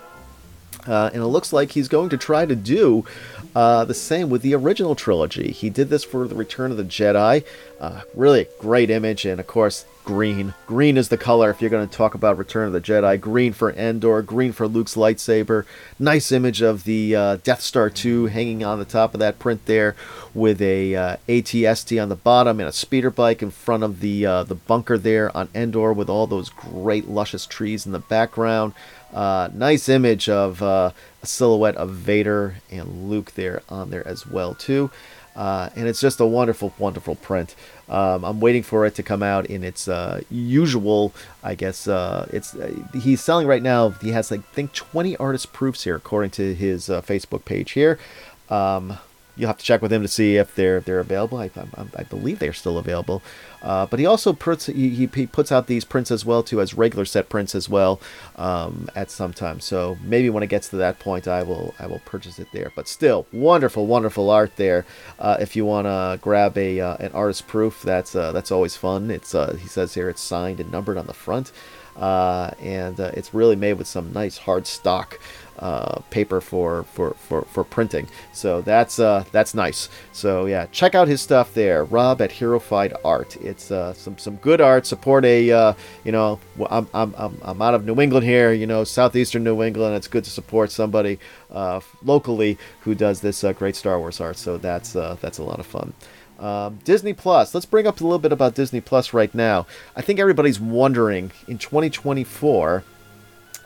Uh, 0.87 1.11
and 1.13 1.23
it 1.23 1.27
looks 1.27 1.53
like 1.53 1.73
he's 1.73 1.89
going 1.89 2.09
to 2.09 2.17
try 2.17 2.45
to 2.45 2.57
do 2.57 3.05
uh, 3.55 3.85
the 3.85 3.95
same 3.95 4.31
with 4.31 4.43
the 4.43 4.55
original 4.55 4.95
trilogy. 4.95 5.53
He 5.53 5.71
did 5.71 5.89
this 5.89 6.05
for 6.05 6.27
the 6.27 6.35
Return 6.35 6.71
of 6.71 6.77
the 6.77 6.85
Jedi. 6.85 7.45
Uh, 7.81 8.03
really 8.15 8.49
great 8.59 8.91
image, 8.91 9.25
and 9.25 9.39
of 9.39 9.47
course, 9.47 9.85
green. 10.05 10.55
Green 10.67 10.97
is 10.97 11.09
the 11.09 11.17
color 11.17 11.51
if 11.51 11.61
you're 11.61 11.71
going 11.71 11.89
to 11.89 11.97
talk 11.97 12.15
about 12.15 12.39
Return 12.39 12.67
of 12.67 12.73
the 12.73 12.81
Jedi. 12.81 13.21
Green 13.21 13.53
for 13.53 13.71
Endor, 13.73 14.23
green 14.23 14.53
for 14.53 14.67
Luke's 14.67 14.95
lightsaber. 14.95 15.65
Nice 15.99 16.33
image 16.33 16.63
of 16.63 16.85
the 16.85 17.15
uh, 17.15 17.37
Death 17.43 17.61
Star 17.61 17.91
2 17.91 18.27
hanging 18.27 18.65
on 18.65 18.79
the 18.79 18.85
top 18.85 19.15
of 19.15 19.21
that 19.21 19.39
print 19.39 19.67
there, 19.67 19.95
with 20.35 20.61
a 20.61 20.95
uh, 20.95 21.17
ATST 21.29 22.03
on 22.03 22.09
the 22.09 22.17
bottom 22.17 22.61
and 22.61 22.69
a 22.69 22.73
speeder 22.73 23.11
bike 23.11 23.43
in 23.43 23.51
front 23.51 23.83
of 23.83 24.01
the 24.01 24.27
uh, 24.27 24.43
the 24.43 24.55
bunker 24.55 24.99
there 24.99 25.35
on 25.37 25.49
Endor, 25.55 25.93
with 25.93 26.09
all 26.09 26.27
those 26.27 26.51
great 26.51 27.09
luscious 27.09 27.47
trees 27.47 27.87
in 27.87 27.93
the 27.93 27.99
background. 27.99 28.73
Uh, 29.13 29.49
nice 29.53 29.89
image 29.89 30.29
of 30.29 30.63
uh, 30.63 30.91
a 31.23 31.27
silhouette 31.27 31.77
of 31.77 31.91
Vader 31.91 32.57
and 32.71 33.11
Luke 33.11 33.33
there 33.33 33.63
on 33.69 33.91
there 33.91 34.07
as 34.07 34.27
well 34.27 34.55
too. 34.55 34.91
Uh, 35.35 35.71
and 35.77 35.89
it's 35.89 36.01
just 36.01 36.21
a 36.21 36.27
wonderful, 36.27 36.73
wonderful 36.79 37.15
print. 37.17 37.55
Um, 37.89 38.25
I'm 38.25 38.41
waiting 38.41 38.63
for 38.63 38.85
it 38.87 38.95
to 38.97 39.03
come 39.03 39.23
out 39.23 39.47
in 39.47 39.65
its 39.65 39.89
uh, 39.89 40.21
usual, 40.31 41.13
I 41.43 41.55
guess. 41.55 41.89
Uh, 41.89 42.29
it's 42.33 42.55
uh, 42.55 42.73
he's 42.93 43.21
selling 43.21 43.47
right 43.47 43.63
now. 43.63 43.91
He 43.91 44.11
has, 44.11 44.31
like, 44.31 44.45
think, 44.53 44.73
20 44.73 45.17
artist 45.17 45.53
proofs 45.53 45.85
here, 45.85 45.97
according 45.97 46.31
to 46.33 46.55
his 46.55 46.89
Facebook 46.89 47.45
page 47.45 47.73
here. 47.73 47.99
Um, 48.51 48.99
you'll 49.37 49.49
have 49.49 49.59
to 49.59 49.65
check 49.65 49.81
with 49.81 49.93
him 49.93 50.03
to 50.03 50.09
see 50.09 50.37
if 50.37 50.55
they're 50.55 50.81
they're 50.81 51.01
available. 51.01 51.39
I, 51.39 51.51
I, 51.57 51.87
I 51.97 52.03
believe 52.05 52.39
they're 52.39 52.53
still 52.53 52.79
available. 52.79 53.23
Uh, 53.63 53.87
but 53.87 54.01
he 54.01 54.07
also 54.07 54.33
puts 54.33 54.67
he, 54.67 54.91
he 54.91 55.07
puts 55.07 55.53
out 55.53 55.69
these 55.69 55.85
prints 55.85 56.11
as 56.11 56.25
well 56.25 56.43
too 56.43 56.61
as 56.61 56.75
regular 56.75 57.05
set 57.05 57.29
prints 57.29 57.55
as 57.55 57.69
well 57.69 58.01
um, 58.37 58.89
at 58.95 59.11
some 59.11 59.33
time. 59.33 59.61
So 59.61 59.97
maybe 60.03 60.29
when 60.31 60.43
it 60.43 60.49
gets 60.49 60.69
to 60.71 60.77
that 60.77 60.99
point, 60.99 61.29
I 61.29 61.43
will 61.43 61.75
I 61.79 61.87
will 61.87 62.01
purchase 62.01 62.39
it 62.39 62.49
there. 62.53 62.73
But 62.75 62.89
still, 62.89 63.27
wonderful, 63.33 63.87
wonderful 63.87 64.31
art 64.31 64.57
there. 64.57 64.85
Uh, 65.19 65.37
if 65.41 65.55
you 65.55 65.65
want 65.65 65.87
to 65.87 66.19
grab 66.21 66.59
a 66.59 66.81
uh, 66.81 66.97
an 66.97 67.13
artist 67.13 67.47
proof, 67.47 67.83
that's 67.83 68.15
uh, 68.17 68.33
that's 68.33 68.51
always 68.51 68.77
fun. 68.77 69.11
It's 69.11 69.35
uh, 69.35 69.55
he 69.55 69.69
says 69.69 69.95
here 69.95 70.09
it's 70.09 70.23
signed 70.23 70.61
and 70.61 70.71
numbered 70.73 70.99
on 70.99 71.07
the 71.07 71.15
front. 71.15 71.53
Uh, 71.95 72.51
and 72.59 72.99
it's 72.99 73.35
really 73.35 73.55
made 73.55 73.75
with 73.75 73.87
some 73.87 74.15
nice 74.15 74.39
hard 74.39 74.67
stock 74.67 75.21
uh, 75.63 76.01
paper 76.11 76.41
for, 76.41 76.83
for, 76.83 77.15
for, 77.15 77.43
for 77.43 77.63
printing. 77.63 78.09
So 78.33 78.61
that's 78.63 78.99
uh, 78.99 79.25
that's 79.31 79.55
nice. 79.55 79.89
So 80.11 80.47
yeah, 80.47 80.67
check 80.73 80.97
out 80.97 81.07
his 81.07 81.21
stuff 81.21 81.55
there, 81.55 81.85
Rob 81.85 82.21
at 82.21 82.33
Hero 82.33 82.59
Fight 82.59 82.93
Art. 83.05 83.37
It's 83.37 83.71
uh, 83.71 83.95
some 83.95 84.19
some 84.19 84.37
good 84.37 84.61
art. 84.61 84.87
Support 84.87 85.25
a 85.25 85.53
uh, 85.53 85.75
you 86.05 86.11
know 86.11 86.41
I'm, 86.69 86.89
I'm, 86.93 87.15
I'm, 87.17 87.39
I'm 87.43 87.63
out 87.63 87.75
of 87.75 87.87
New 87.87 88.01
England 88.01 88.27
here, 88.27 88.53
you 88.53 88.67
know 88.67 88.83
southeastern 88.83 89.45
New 89.45 89.63
England. 89.63 89.95
It's 89.95 90.09
good 90.09 90.25
to 90.25 90.31
support 90.31 90.73
somebody 90.73 91.21
uh, 91.51 91.81
locally 92.03 92.59
who 92.81 92.97
does 92.97 93.21
this 93.21 93.45
great 93.57 93.77
Star 93.77 94.01
Wars 94.01 94.21
art. 94.21 94.39
So 94.39 94.59
that's 94.59 94.95
that's 94.95 95.39
a 95.39 95.45
lot 95.45 95.61
of 95.61 95.67
fun. 95.67 95.95
Um, 96.41 96.81
Disney 96.83 97.13
Plus. 97.13 97.55
Let's 97.55 97.67
bring 97.67 97.87
up 97.87 98.01
a 98.01 98.05
little 98.05 98.19
bit 98.19 98.33
about 98.33 98.57
Disney 98.57 98.81
Plus 98.81 99.13
right 99.13 99.33
now. 99.33 99.65
I 99.95 100.03
think 100.03 100.19
everybody's 100.19 100.59
wondering 100.59 101.31
in 101.47 101.57
2024 101.57 102.83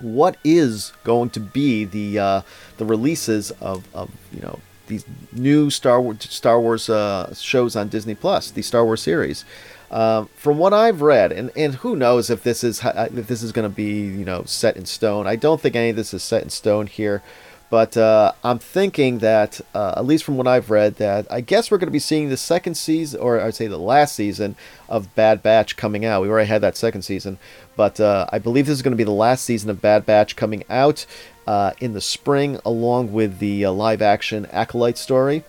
what 0.00 0.36
is 0.44 0.92
going 1.04 1.30
to 1.30 1.40
be 1.40 1.84
the 1.84 2.18
uh, 2.18 2.42
the 2.76 2.84
releases 2.84 3.50
of, 3.52 3.86
of 3.94 4.10
you 4.32 4.40
know 4.40 4.60
these 4.86 5.04
new 5.32 5.70
Star 5.70 6.00
Wars 6.00 6.18
Star 6.28 6.60
Wars 6.60 6.88
uh, 6.88 7.32
shows 7.34 7.76
on 7.76 7.88
Disney 7.88 8.14
Plus, 8.14 8.50
the 8.50 8.62
Star 8.62 8.84
Wars 8.84 9.02
series. 9.02 9.44
Um, 9.88 10.28
from 10.34 10.58
what 10.58 10.72
I've 10.72 11.00
read, 11.00 11.30
and, 11.30 11.52
and 11.56 11.76
who 11.76 11.94
knows 11.94 12.28
if 12.28 12.42
this 12.42 12.64
is 12.64 12.82
if 12.84 13.28
this 13.28 13.42
is 13.42 13.52
going 13.52 13.68
to 13.68 13.74
be 13.74 14.00
you 14.00 14.24
know 14.24 14.42
set 14.44 14.76
in 14.76 14.84
stone. 14.84 15.26
I 15.26 15.36
don't 15.36 15.60
think 15.60 15.76
any 15.76 15.90
of 15.90 15.96
this 15.96 16.12
is 16.12 16.22
set 16.22 16.42
in 16.42 16.50
stone 16.50 16.86
here. 16.86 17.22
But 17.68 17.96
uh, 17.96 18.32
I'm 18.44 18.60
thinking 18.60 19.18
that, 19.18 19.60
uh, 19.74 19.94
at 19.96 20.06
least 20.06 20.22
from 20.22 20.36
what 20.36 20.46
I've 20.46 20.70
read, 20.70 20.96
that 20.96 21.26
I 21.30 21.40
guess 21.40 21.70
we're 21.70 21.78
going 21.78 21.88
to 21.88 21.92
be 21.92 21.98
seeing 21.98 22.28
the 22.28 22.36
second 22.36 22.76
season, 22.76 23.20
or 23.20 23.40
I'd 23.40 23.56
say 23.56 23.66
the 23.66 23.76
last 23.76 24.14
season 24.14 24.54
of 24.88 25.12
Bad 25.16 25.42
Batch 25.42 25.76
coming 25.76 26.04
out. 26.04 26.22
We 26.22 26.28
already 26.28 26.48
had 26.48 26.62
that 26.62 26.76
second 26.76 27.02
season, 27.02 27.38
but 27.74 27.98
uh, 27.98 28.26
I 28.30 28.38
believe 28.38 28.66
this 28.66 28.74
is 28.74 28.82
going 28.82 28.92
to 28.92 28.96
be 28.96 29.04
the 29.04 29.10
last 29.10 29.44
season 29.44 29.68
of 29.68 29.82
Bad 29.82 30.06
Batch 30.06 30.36
coming 30.36 30.62
out 30.70 31.06
uh, 31.48 31.72
in 31.80 31.92
the 31.92 32.00
spring, 32.00 32.60
along 32.64 33.12
with 33.12 33.40
the 33.40 33.64
uh, 33.64 33.72
live 33.72 34.00
action 34.00 34.46
Acolyte 34.46 34.98
story. 34.98 35.42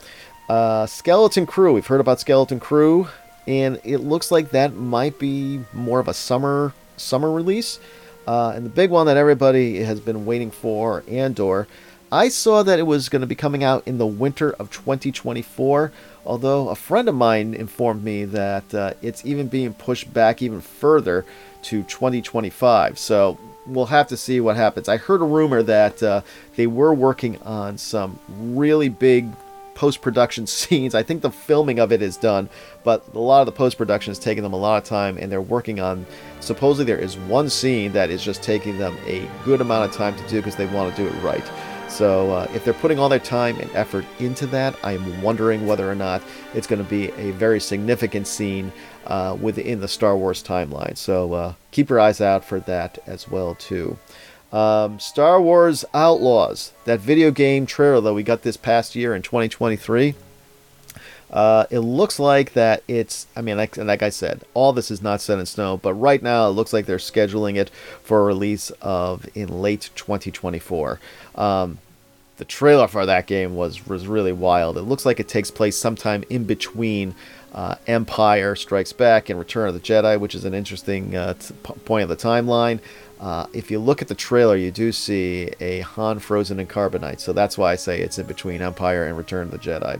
Uh, 0.49 0.87
Skeleton 0.87 1.45
Crew, 1.45 1.73
we've 1.73 1.85
heard 1.85 2.01
about 2.01 2.19
Skeleton 2.19 2.59
Crew, 2.59 3.09
and 3.45 3.79
it 3.83 3.99
looks 3.99 4.31
like 4.31 4.49
that 4.51 4.73
might 4.73 5.19
be 5.19 5.61
more 5.71 5.99
of 5.99 6.07
a 6.07 6.13
summer 6.15 6.73
summer 6.95 7.31
release. 7.31 7.79
and 8.25 8.65
the 8.65 8.71
big 8.71 8.89
one 8.89 9.05
that 9.05 9.17
everybody 9.17 9.83
has 9.83 9.99
been 9.99 10.25
waiting 10.25 10.49
for, 10.49 11.03
Andor. 11.07 11.67
I 12.11 12.29
saw 12.29 12.63
that 12.63 12.79
it 12.79 12.83
was 12.83 13.09
going 13.09 13.19
to 13.21 13.27
be 13.27 13.35
coming 13.35 13.63
out 13.63 13.85
in 13.85 13.97
the 13.97 14.05
winter 14.05 14.51
of 14.53 14.71
2024, 14.71 15.91
although 16.25 16.69
a 16.69 16.75
friend 16.75 17.09
of 17.09 17.15
mine 17.15 17.53
informed 17.53 18.03
me 18.03 18.23
that 18.25 18.73
uh, 18.73 18.93
it's 19.01 19.25
even 19.25 19.47
being 19.47 19.73
pushed 19.73 20.13
back 20.13 20.41
even 20.41 20.61
further 20.61 21.25
to 21.63 21.83
2025. 21.83 22.97
So 22.97 23.37
we'll 23.65 23.87
have 23.87 24.07
to 24.07 24.15
see 24.15 24.39
what 24.39 24.55
happens. 24.55 24.87
I 24.87 24.95
heard 24.95 25.21
a 25.21 25.25
rumor 25.25 25.61
that 25.63 26.01
uh, 26.01 26.21
they 26.55 26.65
were 26.65 26.93
working 26.93 27.41
on 27.41 27.77
some 27.77 28.17
really 28.29 28.87
big 28.87 29.29
post 29.75 30.01
production 30.01 30.47
scenes. 30.47 30.95
I 30.95 31.03
think 31.03 31.21
the 31.21 31.29
filming 31.29 31.77
of 31.79 31.91
it 31.91 32.01
is 32.01 32.15
done, 32.15 32.47
but 32.85 33.03
a 33.13 33.19
lot 33.19 33.41
of 33.41 33.47
the 33.47 33.51
post 33.51 33.77
production 33.77 34.13
is 34.13 34.19
taking 34.19 34.43
them 34.43 34.53
a 34.53 34.57
lot 34.57 34.81
of 34.81 34.87
time, 34.87 35.17
and 35.17 35.29
they're 35.29 35.41
working 35.41 35.81
on. 35.81 36.05
Supposedly, 36.39 36.85
there 36.85 37.03
is 37.03 37.17
one 37.17 37.49
scene 37.49 37.91
that 37.91 38.09
is 38.09 38.23
just 38.23 38.41
taking 38.41 38.77
them 38.77 38.97
a 39.05 39.27
good 39.43 39.59
amount 39.59 39.89
of 39.89 39.95
time 39.95 40.15
to 40.15 40.25
do 40.29 40.37
because 40.37 40.55
they 40.55 40.67
want 40.67 40.95
to 40.95 41.03
do 41.03 41.09
it 41.09 41.21
right. 41.21 41.43
So, 41.89 42.31
uh, 42.31 42.47
if 42.53 42.65
they're 42.65 42.73
putting 42.73 42.99
all 42.99 43.09
their 43.09 43.17
time 43.17 43.57
and 43.59 43.71
effort 43.71 44.05
into 44.19 44.45
that, 44.47 44.75
I'm 44.83 45.21
wondering 45.21 45.65
whether 45.65 45.89
or 45.89 45.95
not 45.95 46.21
it's 46.53 46.67
going 46.67 46.83
to 46.83 46.89
be 46.89 47.09
a 47.11 47.31
very 47.31 47.59
significant 47.59 48.27
scene 48.27 48.71
uh, 49.05 49.37
within 49.39 49.79
the 49.79 49.87
Star 49.87 50.15
Wars 50.17 50.43
timeline. 50.43 50.97
So, 50.97 51.33
uh, 51.33 51.53
keep 51.71 51.89
your 51.89 51.99
eyes 51.99 52.21
out 52.21 52.43
for 52.43 52.59
that 52.61 52.99
as 53.07 53.27
well 53.27 53.55
too. 53.55 53.97
Um, 54.51 54.99
Star 54.99 55.41
Wars 55.41 55.85
Outlaws, 55.93 56.71
that 56.85 56.99
video 56.99 57.31
game 57.31 57.65
trailer 57.65 58.01
that 58.01 58.13
we 58.13 58.23
got 58.23 58.43
this 58.43 58.57
past 58.57 58.95
year 58.95 59.15
in 59.15 59.21
2023. 59.21 60.15
Uh, 61.31 61.65
it 61.69 61.79
looks 61.79 62.19
like 62.19 62.53
that 62.53 62.83
it's, 62.87 63.27
I 63.35 63.41
mean, 63.41 63.57
like, 63.57 63.75
like 63.77 64.01
I 64.01 64.09
said, 64.09 64.43
all 64.53 64.71
this 64.71 64.89
is 64.89 65.01
not 65.01 65.19
set 65.19 65.39
in 65.39 65.45
stone, 65.45 65.79
but 65.81 65.93
right 65.93 66.23
now 66.23 66.47
it 66.47 66.51
looks 66.51 66.71
like 66.71 66.85
they're 66.85 66.97
scheduling 66.97 67.55
it 67.57 67.69
for 68.01 68.21
a 68.21 68.25
release 68.25 68.71
of 68.81 69.27
in 69.35 69.61
late 69.61 69.89
2024. 69.95 70.99
Um, 71.35 71.79
the 72.37 72.45
trailer 72.45 72.87
for 72.87 73.05
that 73.05 73.27
game 73.27 73.55
was, 73.55 73.87
was 73.87 74.07
really 74.07 74.31
wild. 74.31 74.77
It 74.77 74.83
looks 74.83 75.05
like 75.05 75.19
it 75.19 75.27
takes 75.27 75.51
place 75.51 75.77
sometime 75.77 76.23
in 76.29 76.45
between 76.45 77.13
uh, 77.53 77.75
Empire 77.87 78.55
Strikes 78.55 78.93
Back 78.93 79.29
and 79.29 79.39
Return 79.39 79.67
of 79.67 79.73
the 79.73 79.79
Jedi, 79.79 80.19
which 80.19 80.35
is 80.35 80.45
an 80.45 80.53
interesting 80.53 81.15
uh, 81.15 81.33
t- 81.33 81.53
point 81.85 82.03
of 82.03 82.09
the 82.09 82.15
timeline. 82.15 82.79
Uh, 83.19 83.47
if 83.51 83.71
you 83.71 83.79
look 83.79 84.01
at 84.01 84.07
the 84.07 84.15
trailer, 84.15 84.55
you 84.55 84.69
do 84.69 84.91
see 84.91 85.51
a 85.59 85.79
Han 85.79 86.19
frozen 86.19 86.59
in 86.59 86.67
carbonite, 86.67 87.19
so 87.19 87.33
that's 87.33 87.57
why 87.57 87.71
I 87.71 87.75
say 87.75 87.99
it's 87.99 88.19
in 88.19 88.27
between 88.27 88.61
Empire 88.61 89.05
and 89.05 89.17
Return 89.17 89.47
of 89.47 89.51
the 89.51 89.57
Jedi. 89.57 89.99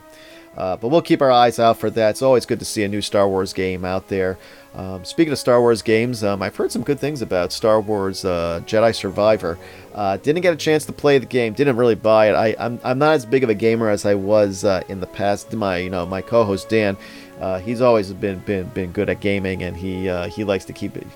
Uh, 0.58 0.76
but 0.76 0.88
we'll 0.88 1.02
keep 1.02 1.22
our 1.22 1.32
eyes 1.32 1.60
out 1.60 1.80
for 1.80 1.90
that. 1.92 2.12
It's 2.12 2.22
always 2.22 2.46
good 2.46 2.60
to 2.60 2.66
see 2.66 2.84
a 2.84 2.88
new 2.88 3.02
Star 3.02 3.30
Wars 3.30 3.54
game 3.54 3.86
out 3.86 4.08
there. 4.08 4.40
Um, 4.74 5.06
speaking 5.06 5.32
of 5.32 5.40
Star 5.40 5.62
Wars 5.62 5.82
games, 5.82 6.24
um, 6.24 6.42
I've 6.42 6.56
heard 6.56 6.72
some 6.72 6.84
good 6.84 7.00
things 7.00 7.22
about 7.22 7.52
Star 7.52 7.80
Wars 7.80 8.26
uh, 8.26 8.62
Jedi 8.66 8.94
Survivor. 8.94 9.58
Uh, 9.94 10.18
didn't 10.18 10.42
get 10.42 10.54
a 10.54 10.58
chance 10.58 10.86
to 10.86 10.94
play 10.94 11.18
the 11.18 11.26
game. 11.26 11.54
Didn't 11.54 11.78
really 11.78 11.96
buy 11.96 12.30
it. 12.30 12.34
I, 12.34 12.48
am 12.50 12.56
I'm, 12.60 12.80
I'm 12.84 13.00
not 13.00 13.14
as 13.14 13.26
big 13.26 13.44
of 13.44 13.50
a 13.50 13.56
gamer 13.56 13.90
as 13.90 14.06
I 14.06 14.16
was 14.16 14.64
uh, 14.64 14.84
in 14.88 15.00
the 15.00 15.08
past. 15.08 15.54
My 15.54 15.78
you 15.78 15.90
know 15.90 16.06
my 16.06 16.22
co-host 16.22 16.70
Dan, 16.70 16.98
uh, 17.40 17.60
he's 17.60 17.82
always 17.82 18.14
been 18.14 18.40
been 18.40 18.68
been 18.70 18.92
good 18.92 19.10
at 19.10 19.20
gaming, 19.20 19.64
and 19.64 19.76
he 19.76 20.10
uh, 20.10 20.28
he 20.28 20.44
likes 20.44 20.66
to 20.66 20.74
keep 20.74 20.96
it 20.96 21.08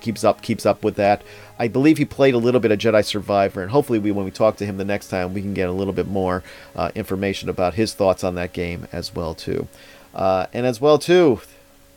keeps 0.00 0.24
up 0.24 0.42
keeps 0.42 0.66
up 0.66 0.82
with 0.82 0.96
that. 0.96 1.22
I 1.58 1.68
believe 1.68 1.98
he 1.98 2.04
played 2.04 2.34
a 2.34 2.38
little 2.38 2.60
bit 2.60 2.72
of 2.72 2.78
Jedi 2.78 3.04
Survivor, 3.04 3.62
and 3.62 3.70
hopefully, 3.70 3.98
we, 3.98 4.10
when 4.10 4.24
we 4.24 4.30
talk 4.30 4.56
to 4.56 4.66
him 4.66 4.76
the 4.76 4.84
next 4.84 5.08
time, 5.08 5.34
we 5.34 5.40
can 5.40 5.54
get 5.54 5.68
a 5.68 5.72
little 5.72 5.92
bit 5.92 6.08
more 6.08 6.42
uh, 6.74 6.90
information 6.94 7.48
about 7.48 7.74
his 7.74 7.94
thoughts 7.94 8.24
on 8.24 8.34
that 8.34 8.52
game 8.52 8.88
as 8.92 9.14
well 9.14 9.34
too. 9.34 9.68
Uh, 10.14 10.46
and 10.52 10.66
as 10.66 10.80
well 10.80 10.98
too, 10.98 11.40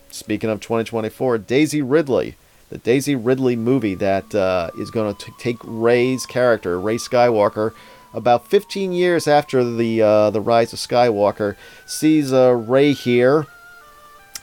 speaking 0.09 0.49
of 0.49 0.59
2024, 0.59 1.39
Daisy 1.39 1.81
Ridley, 1.81 2.35
the 2.69 2.77
Daisy 2.77 3.15
Ridley 3.15 3.55
movie 3.55 3.95
that 3.95 4.33
uh, 4.35 4.71
is 4.77 4.91
going 4.91 5.15
to 5.15 5.31
take 5.39 5.57
Rey's 5.63 6.25
character, 6.25 6.79
Rey 6.79 6.97
Skywalker, 6.97 7.73
about 8.13 8.47
15 8.47 8.93
years 8.93 9.27
after 9.27 9.63
the 9.63 10.01
uh, 10.01 10.29
the 10.29 10.41
rise 10.41 10.73
of 10.73 10.79
Skywalker, 10.79 11.55
sees 11.85 12.33
uh, 12.33 12.51
Rey 12.53 12.93
here, 12.93 13.45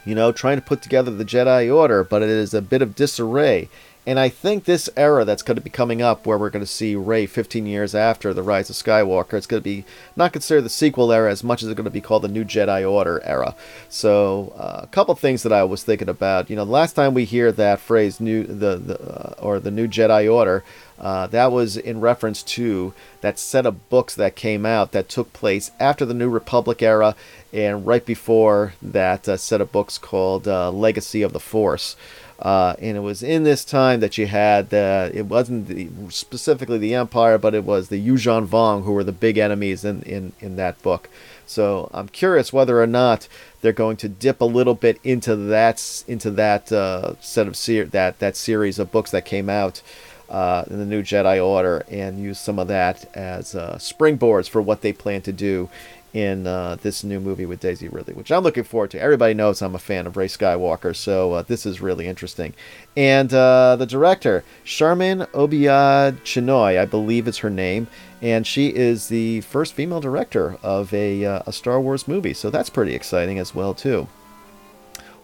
you 0.04 0.14
know, 0.14 0.32
trying 0.32 0.56
to 0.56 0.62
put 0.62 0.82
together 0.82 1.10
the 1.10 1.24
Jedi 1.24 1.74
Order, 1.74 2.04
but 2.04 2.22
it 2.22 2.28
is 2.28 2.54
a 2.54 2.62
bit 2.62 2.82
of 2.82 2.94
disarray. 2.94 3.68
And 4.06 4.20
I 4.20 4.28
think 4.28 4.64
this 4.64 4.90
era 4.96 5.24
that's 5.24 5.42
going 5.42 5.56
to 5.56 5.62
be 5.62 5.70
coming 5.70 6.02
up, 6.02 6.26
where 6.26 6.36
we're 6.36 6.50
going 6.50 6.64
to 6.64 6.70
see 6.70 6.94
Rey 6.94 7.24
15 7.24 7.64
years 7.66 7.94
after 7.94 8.34
the 8.34 8.42
Rise 8.42 8.68
of 8.68 8.76
Skywalker, 8.76 9.34
it's 9.34 9.46
going 9.46 9.62
to 9.62 9.64
be 9.64 9.84
not 10.14 10.32
considered 10.32 10.62
the 10.62 10.68
sequel 10.68 11.10
era 11.10 11.30
as 11.30 11.42
much 11.42 11.62
as 11.62 11.68
it's 11.68 11.76
going 11.76 11.84
to 11.84 11.90
be 11.90 12.02
called 12.02 12.22
the 12.22 12.28
New 12.28 12.44
Jedi 12.44 12.90
Order 12.90 13.22
era. 13.24 13.54
So 13.88 14.52
uh, 14.58 14.80
a 14.82 14.86
couple 14.88 15.14
things 15.14 15.42
that 15.42 15.52
I 15.52 15.64
was 15.64 15.84
thinking 15.84 16.10
about. 16.10 16.50
You 16.50 16.56
know, 16.56 16.66
the 16.66 16.70
last 16.70 16.92
time 16.92 17.14
we 17.14 17.24
hear 17.24 17.50
that 17.52 17.80
phrase, 17.80 18.20
"new 18.20 18.44
the, 18.44 18.76
the 18.76 19.00
uh, 19.00 19.34
or 19.38 19.58
the 19.58 19.70
New 19.70 19.88
Jedi 19.88 20.30
Order," 20.30 20.64
uh, 20.98 21.26
that 21.28 21.50
was 21.50 21.76
in 21.78 22.00
reference 22.00 22.42
to 22.42 22.92
that 23.22 23.38
set 23.38 23.64
of 23.64 23.88
books 23.88 24.14
that 24.14 24.36
came 24.36 24.66
out 24.66 24.92
that 24.92 25.08
took 25.08 25.32
place 25.32 25.70
after 25.80 26.04
the 26.04 26.14
New 26.14 26.28
Republic 26.28 26.82
era 26.82 27.16
and 27.54 27.86
right 27.86 28.04
before 28.04 28.74
that 28.82 29.28
uh, 29.28 29.36
set 29.36 29.60
of 29.60 29.72
books 29.72 29.96
called 29.96 30.46
uh, 30.46 30.70
Legacy 30.70 31.22
of 31.22 31.32
the 31.32 31.40
Force. 31.40 31.96
Uh, 32.44 32.76
and 32.78 32.94
it 32.94 33.00
was 33.00 33.22
in 33.22 33.42
this 33.42 33.64
time 33.64 34.00
that 34.00 34.18
you 34.18 34.26
had 34.26 34.68
the, 34.68 35.10
it 35.14 35.24
wasn't 35.24 35.66
the, 35.66 35.88
specifically 36.10 36.76
the 36.76 36.94
Empire, 36.94 37.38
but 37.38 37.54
it 37.54 37.64
was 37.64 37.88
the 37.88 38.06
Yuuzhan 38.06 38.46
Vong 38.46 38.84
who 38.84 38.92
were 38.92 39.02
the 39.02 39.12
big 39.12 39.38
enemies 39.38 39.82
in, 39.82 40.02
in, 40.02 40.32
in 40.40 40.56
that 40.56 40.80
book. 40.82 41.08
So 41.46 41.90
I'm 41.94 42.08
curious 42.08 42.52
whether 42.52 42.82
or 42.82 42.86
not 42.86 43.28
they're 43.62 43.72
going 43.72 43.96
to 43.98 44.08
dip 44.08 44.42
a 44.42 44.46
little 44.46 44.74
bit 44.74 44.98
into 45.02 45.34
that 45.36 46.04
into 46.06 46.30
that 46.32 46.70
uh, 46.70 47.14
set 47.20 47.46
of 47.46 47.56
ser- 47.56 47.86
that 47.86 48.18
that 48.18 48.36
series 48.36 48.78
of 48.78 48.92
books 48.92 49.10
that 49.10 49.24
came 49.24 49.48
out 49.48 49.82
uh, 50.28 50.64
in 50.68 50.78
the 50.78 50.86
new 50.86 51.02
Jedi 51.02 51.44
Order 51.44 51.84
and 51.90 52.18
use 52.18 52.38
some 52.38 52.58
of 52.58 52.68
that 52.68 53.10
as 53.14 53.54
uh, 53.54 53.76
springboards 53.76 54.48
for 54.48 54.60
what 54.62 54.80
they 54.80 54.92
plan 54.92 55.22
to 55.22 55.32
do 55.32 55.68
in 56.14 56.46
uh, 56.46 56.76
this 56.80 57.02
new 57.02 57.18
movie 57.18 57.44
with 57.44 57.58
Daisy 57.58 57.88
Ridley, 57.88 58.14
which 58.14 58.30
I'm 58.30 58.44
looking 58.44 58.62
forward 58.62 58.92
to. 58.92 59.00
Everybody 59.00 59.34
knows 59.34 59.60
I'm 59.60 59.74
a 59.74 59.80
fan 59.80 60.06
of 60.06 60.16
Rey 60.16 60.28
Skywalker, 60.28 60.94
so 60.94 61.32
uh, 61.32 61.42
this 61.42 61.66
is 61.66 61.80
really 61.80 62.06
interesting. 62.06 62.54
And 62.96 63.34
uh, 63.34 63.74
the 63.76 63.84
director, 63.84 64.44
Sharmeen 64.64 65.26
Obaid 65.32 66.20
Chinoy, 66.20 66.78
I 66.78 66.86
believe 66.86 67.26
is 67.26 67.38
her 67.38 67.50
name, 67.50 67.88
and 68.22 68.46
she 68.46 68.68
is 68.68 69.08
the 69.08 69.40
first 69.42 69.74
female 69.74 70.00
director 70.00 70.56
of 70.62 70.94
a, 70.94 71.24
uh, 71.24 71.42
a 71.46 71.52
Star 71.52 71.80
Wars 71.80 72.06
movie, 72.06 72.32
so 72.32 72.48
that's 72.48 72.70
pretty 72.70 72.94
exciting 72.94 73.40
as 73.40 73.52
well 73.52 73.74
too. 73.74 74.06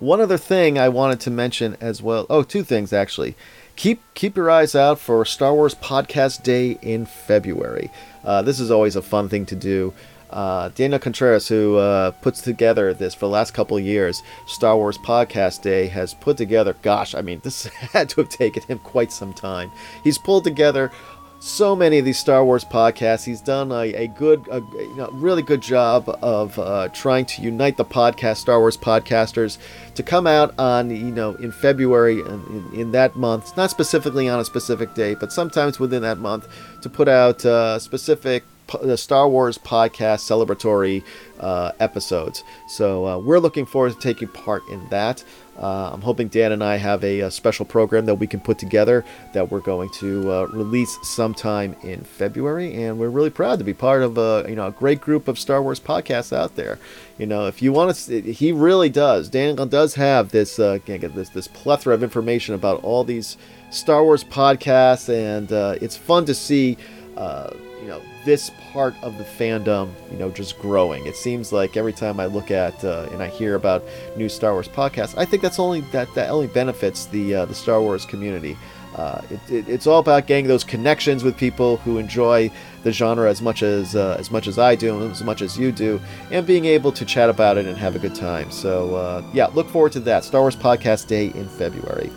One 0.01 0.21
other 0.21 0.39
thing 0.39 0.79
I 0.79 0.89
wanted 0.89 1.21
to 1.21 1.31
mention 1.31 1.77
as 1.81 2.03
well. 2.03 2.27
Oh, 2.29 2.43
two 2.43 2.65
things 2.65 2.93
actually. 2.93 3.37
Keep 3.77 4.03
keep 4.15 4.37
your 4.37 4.51
eyes 4.51 4.75
out 4.75 4.99
for 4.99 5.25
Star 5.25 5.55
Wars 5.55 5.75
Podcast 5.75 6.43
Day 6.43 6.79
in 6.83 7.07
February. 7.07 7.91
Uh, 8.25 8.43
this 8.43 8.61
is 8.61 8.71
always 8.71 8.97
a 8.97 9.03
fun 9.03 9.29
thing 9.29 9.47
to 9.47 9.55
do. 9.55 9.93
Uh, 10.31 10.69
Daniel 10.71 10.99
Contreras, 10.99 11.49
who 11.49 11.77
uh, 11.77 12.13
puts 12.13 12.41
together 12.41 12.95
this 12.95 13.15
for 13.15 13.27
the 13.27 13.33
last 13.33 13.53
couple 13.53 13.77
of 13.77 13.83
years, 13.83 14.23
Star 14.47 14.77
Wars 14.77 14.99
Podcast 14.99 15.63
Day, 15.63 15.87
has 15.89 16.15
put 16.15 16.37
together, 16.37 16.77
gosh, 16.83 17.15
I 17.15 17.23
mean, 17.23 17.41
this 17.43 17.65
had 17.93 18.09
to 18.11 18.21
have 18.21 18.31
taken 18.31 18.63
him 18.65 18.79
quite 18.79 19.13
some 19.13 19.33
time. 19.33 19.71
He's 20.05 20.19
pulled 20.19 20.45
together 20.45 20.91
so 21.41 21.75
many 21.75 21.99
of 21.99 22.05
these 22.05 22.19
Star 22.19 22.45
Wars 22.45 22.65
podcasts. 22.65 23.25
He's 23.25 23.41
done 23.41 23.73
a, 23.73 23.95
a 23.95 24.07
good, 24.09 24.47
a, 24.51 24.61
you 24.61 24.95
know, 24.97 25.09
really 25.13 25.43
good 25.43 25.63
job 25.63 26.05
of 26.23 26.59
uh, 26.59 26.89
trying 26.89 27.25
to 27.27 27.43
unite 27.43 27.79
the 27.79 27.85
podcast 27.85 28.37
Star 28.37 28.61
Wars 28.61 28.77
podcasters 28.77 29.57
to 29.95 30.03
come 30.03 30.27
out 30.27 30.55
on, 30.59 30.91
you 30.91 31.11
know, 31.11 31.35
in 31.37 31.51
February 31.51 32.21
in, 32.21 32.71
in 32.75 32.93
that 32.93 33.17
month, 33.17 33.57
not 33.57 33.71
specifically 33.71 34.29
on 34.29 34.39
a 34.39 34.45
specific 34.45 34.95
date, 34.95 35.19
but 35.19 35.33
sometimes 35.33 35.81
within 35.81 36.03
that 36.03 36.19
month, 36.19 36.47
to 36.83 36.91
put 36.91 37.09
out 37.09 37.45
uh, 37.47 37.79
specific 37.79 38.45
the 38.83 38.97
Star 38.97 39.29
Wars 39.29 39.59
podcast 39.59 40.21
celebratory 40.21 41.03
uh, 41.39 41.73
episodes. 41.81 42.45
So 42.69 43.07
uh, 43.07 43.19
we're 43.19 43.39
looking 43.39 43.67
forward 43.67 43.95
to 43.95 43.99
taking 43.99 44.29
part 44.29 44.63
in 44.69 44.89
that. 44.89 45.25
Uh, 45.61 45.91
I'm 45.93 46.01
hoping 46.01 46.29
Dan 46.29 46.53
and 46.53 46.65
I 46.65 46.77
have 46.77 47.05
a, 47.05 47.21
a, 47.21 47.31
special 47.31 47.67
program 47.67 48.07
that 48.07 48.15
we 48.15 48.27
can 48.27 48.41
put 48.41 48.59
together 48.59 49.05
that 49.35 49.51
we're 49.51 49.61
going 49.61 49.91
to 49.95 50.33
uh, 50.33 50.47
release 50.47 50.97
sometime 51.03 51.77
in 51.83 52.03
February, 52.03 52.83
and 52.83 52.99
we're 52.99 53.11
really 53.11 53.29
proud 53.29 53.59
to 53.59 53.65
be 53.65 53.75
part 53.75 54.03
of 54.03 54.17
a 54.17 54.47
you 54.49 54.57
know 54.57 54.69
a 54.69 54.71
great 54.71 55.03
group 55.03 55.29
of 55.29 55.39
Star 55.39 55.63
Wars 55.63 55.79
podcasts 55.79 56.35
out 56.35 56.57
there. 56.57 56.79
You 57.19 57.27
know, 57.27 57.47
if 57.47 57.61
you 57.61 57.73
want 57.73 57.95
to, 57.95 58.23
he 58.23 58.53
really 58.53 58.89
does. 58.89 59.29
Dan 59.29 59.57
does 59.69 59.95
have 59.97 60.31
this 60.31 60.59
uh, 60.59 60.79
this 60.87 61.29
this 61.29 61.49
plethora 61.49 61.93
of 61.93 62.03
information 62.03 62.55
about 62.55 62.83
all 62.83 63.05
these 63.05 63.37
Star 63.69 64.03
Wars 64.03 64.25
podcasts, 64.25 65.13
and 65.13 65.53
uh, 65.53 65.77
it's 65.83 65.97
fun 65.97 66.25
to 66.25 66.35
see 66.35 66.79
uh, 67.19 67.51
you 67.83 67.89
know 67.89 68.01
this 68.25 68.51
part 68.73 68.95
of 69.03 69.17
the 69.19 69.25
fandom 69.25 69.93
you 70.11 70.19
know 70.19 70.31
just 70.31 70.59
growing 70.59 71.07
it 71.07 71.17
seems 71.17 71.53
like 71.53 71.77
every 71.77 71.93
time 71.93 72.21
i 72.21 72.27
look 72.27 72.51
at 72.51 72.85
uh, 72.85 73.09
and 73.13 73.23
i 73.23 73.29
hear 73.29 73.55
about 73.55 73.83
new 74.17 74.29
star 74.29 74.53
wars 74.53 74.69
podcasts 74.69 75.17
i 75.17 75.25
think 75.25 75.43
that's 75.43 75.59
only 75.59 75.81
that 75.93 76.13
that 76.15 76.31
only 76.31 76.47
benefits 76.49 77.07
the 77.07 77.35
uh, 77.35 77.45
the 77.47 77.55
star 77.55 77.81
wars 77.81 78.05
community 78.05 78.57
uh, 78.97 79.23
it, 79.31 79.41
it, 79.51 79.69
it's 79.69 79.87
all 79.87 80.01
about 80.01 80.27
getting 80.27 80.47
those 80.47 80.65
connections 80.65 81.23
with 81.23 81.37
people 81.37 81.77
who 81.79 81.99
enjoy 81.99 82.51
the 82.83 82.93
genre 82.93 83.31
as 83.31 83.41
much 83.41 83.63
as 83.63 83.95
uh, 83.95 84.17
as 84.19 84.31
much 84.31 84.49
as 84.49 84.59
I 84.59 84.75
do, 84.75 85.09
as 85.11 85.23
much 85.23 85.43
as 85.43 85.57
you 85.57 85.71
do, 85.71 86.01
and 86.31 86.47
being 86.47 86.65
able 86.65 86.91
to 86.93 87.05
chat 87.05 87.31
about 87.31 87.57
it 87.57 87.67
and 87.67 87.77
have 87.77 87.95
a 87.95 87.99
good 88.01 88.15
time. 88.15 88.51
So 88.51 88.97
uh, 88.97 89.23
yeah, 89.33 89.47
look 89.47 89.69
forward 89.69 89.93
to 89.93 90.01
that 90.01 90.25
Star 90.25 90.41
Wars 90.41 90.57
Podcast 90.57 91.07
Day 91.07 91.27
in 91.27 91.49
February. 91.49 92.11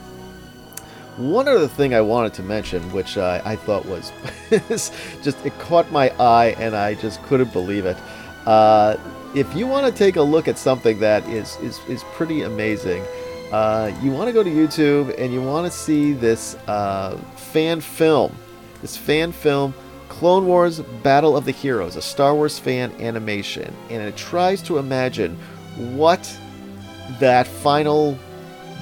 One 1.17 1.47
other 1.47 1.67
thing 1.67 1.93
I 1.93 2.01
wanted 2.01 2.33
to 2.35 2.43
mention, 2.43 2.81
which 2.91 3.17
uh, 3.17 3.41
I 3.45 3.55
thought 3.55 3.85
was 3.85 4.11
just 5.21 5.45
it 5.45 5.57
caught 5.59 5.91
my 5.91 6.09
eye 6.19 6.55
and 6.57 6.75
I 6.75 6.95
just 6.95 7.21
couldn't 7.23 7.53
believe 7.53 7.85
it. 7.85 7.97
Uh, 8.45 8.97
if 9.35 9.53
you 9.55 9.67
want 9.67 9.85
to 9.85 9.97
take 9.97 10.15
a 10.15 10.21
look 10.21 10.47
at 10.47 10.57
something 10.57 10.99
that 10.99 11.27
is 11.29 11.55
is, 11.57 11.79
is 11.87 12.03
pretty 12.13 12.41
amazing, 12.41 13.03
uh, 13.51 13.95
you 14.01 14.11
want 14.11 14.27
to 14.27 14.33
go 14.33 14.43
to 14.43 14.49
YouTube 14.49 15.13
and 15.19 15.31
you 15.31 15.41
want 15.41 15.71
to 15.71 15.77
see 15.77 16.13
this 16.13 16.55
uh, 16.67 17.15
fan 17.35 17.79
film. 17.79 18.35
This 18.81 18.97
fan 18.97 19.31
film, 19.31 19.73
Clone 20.09 20.47
Wars 20.47 20.81
Battle 21.03 21.37
of 21.37 21.45
the 21.45 21.51
Heroes, 21.51 21.95
a 21.95 22.01
Star 22.01 22.33
Wars 22.33 22.57
fan 22.57 22.91
animation. 22.99 23.73
And 23.89 24.01
it 24.01 24.17
tries 24.17 24.61
to 24.63 24.79
imagine 24.79 25.37
what 25.95 26.37
that 27.19 27.45
final 27.47 28.17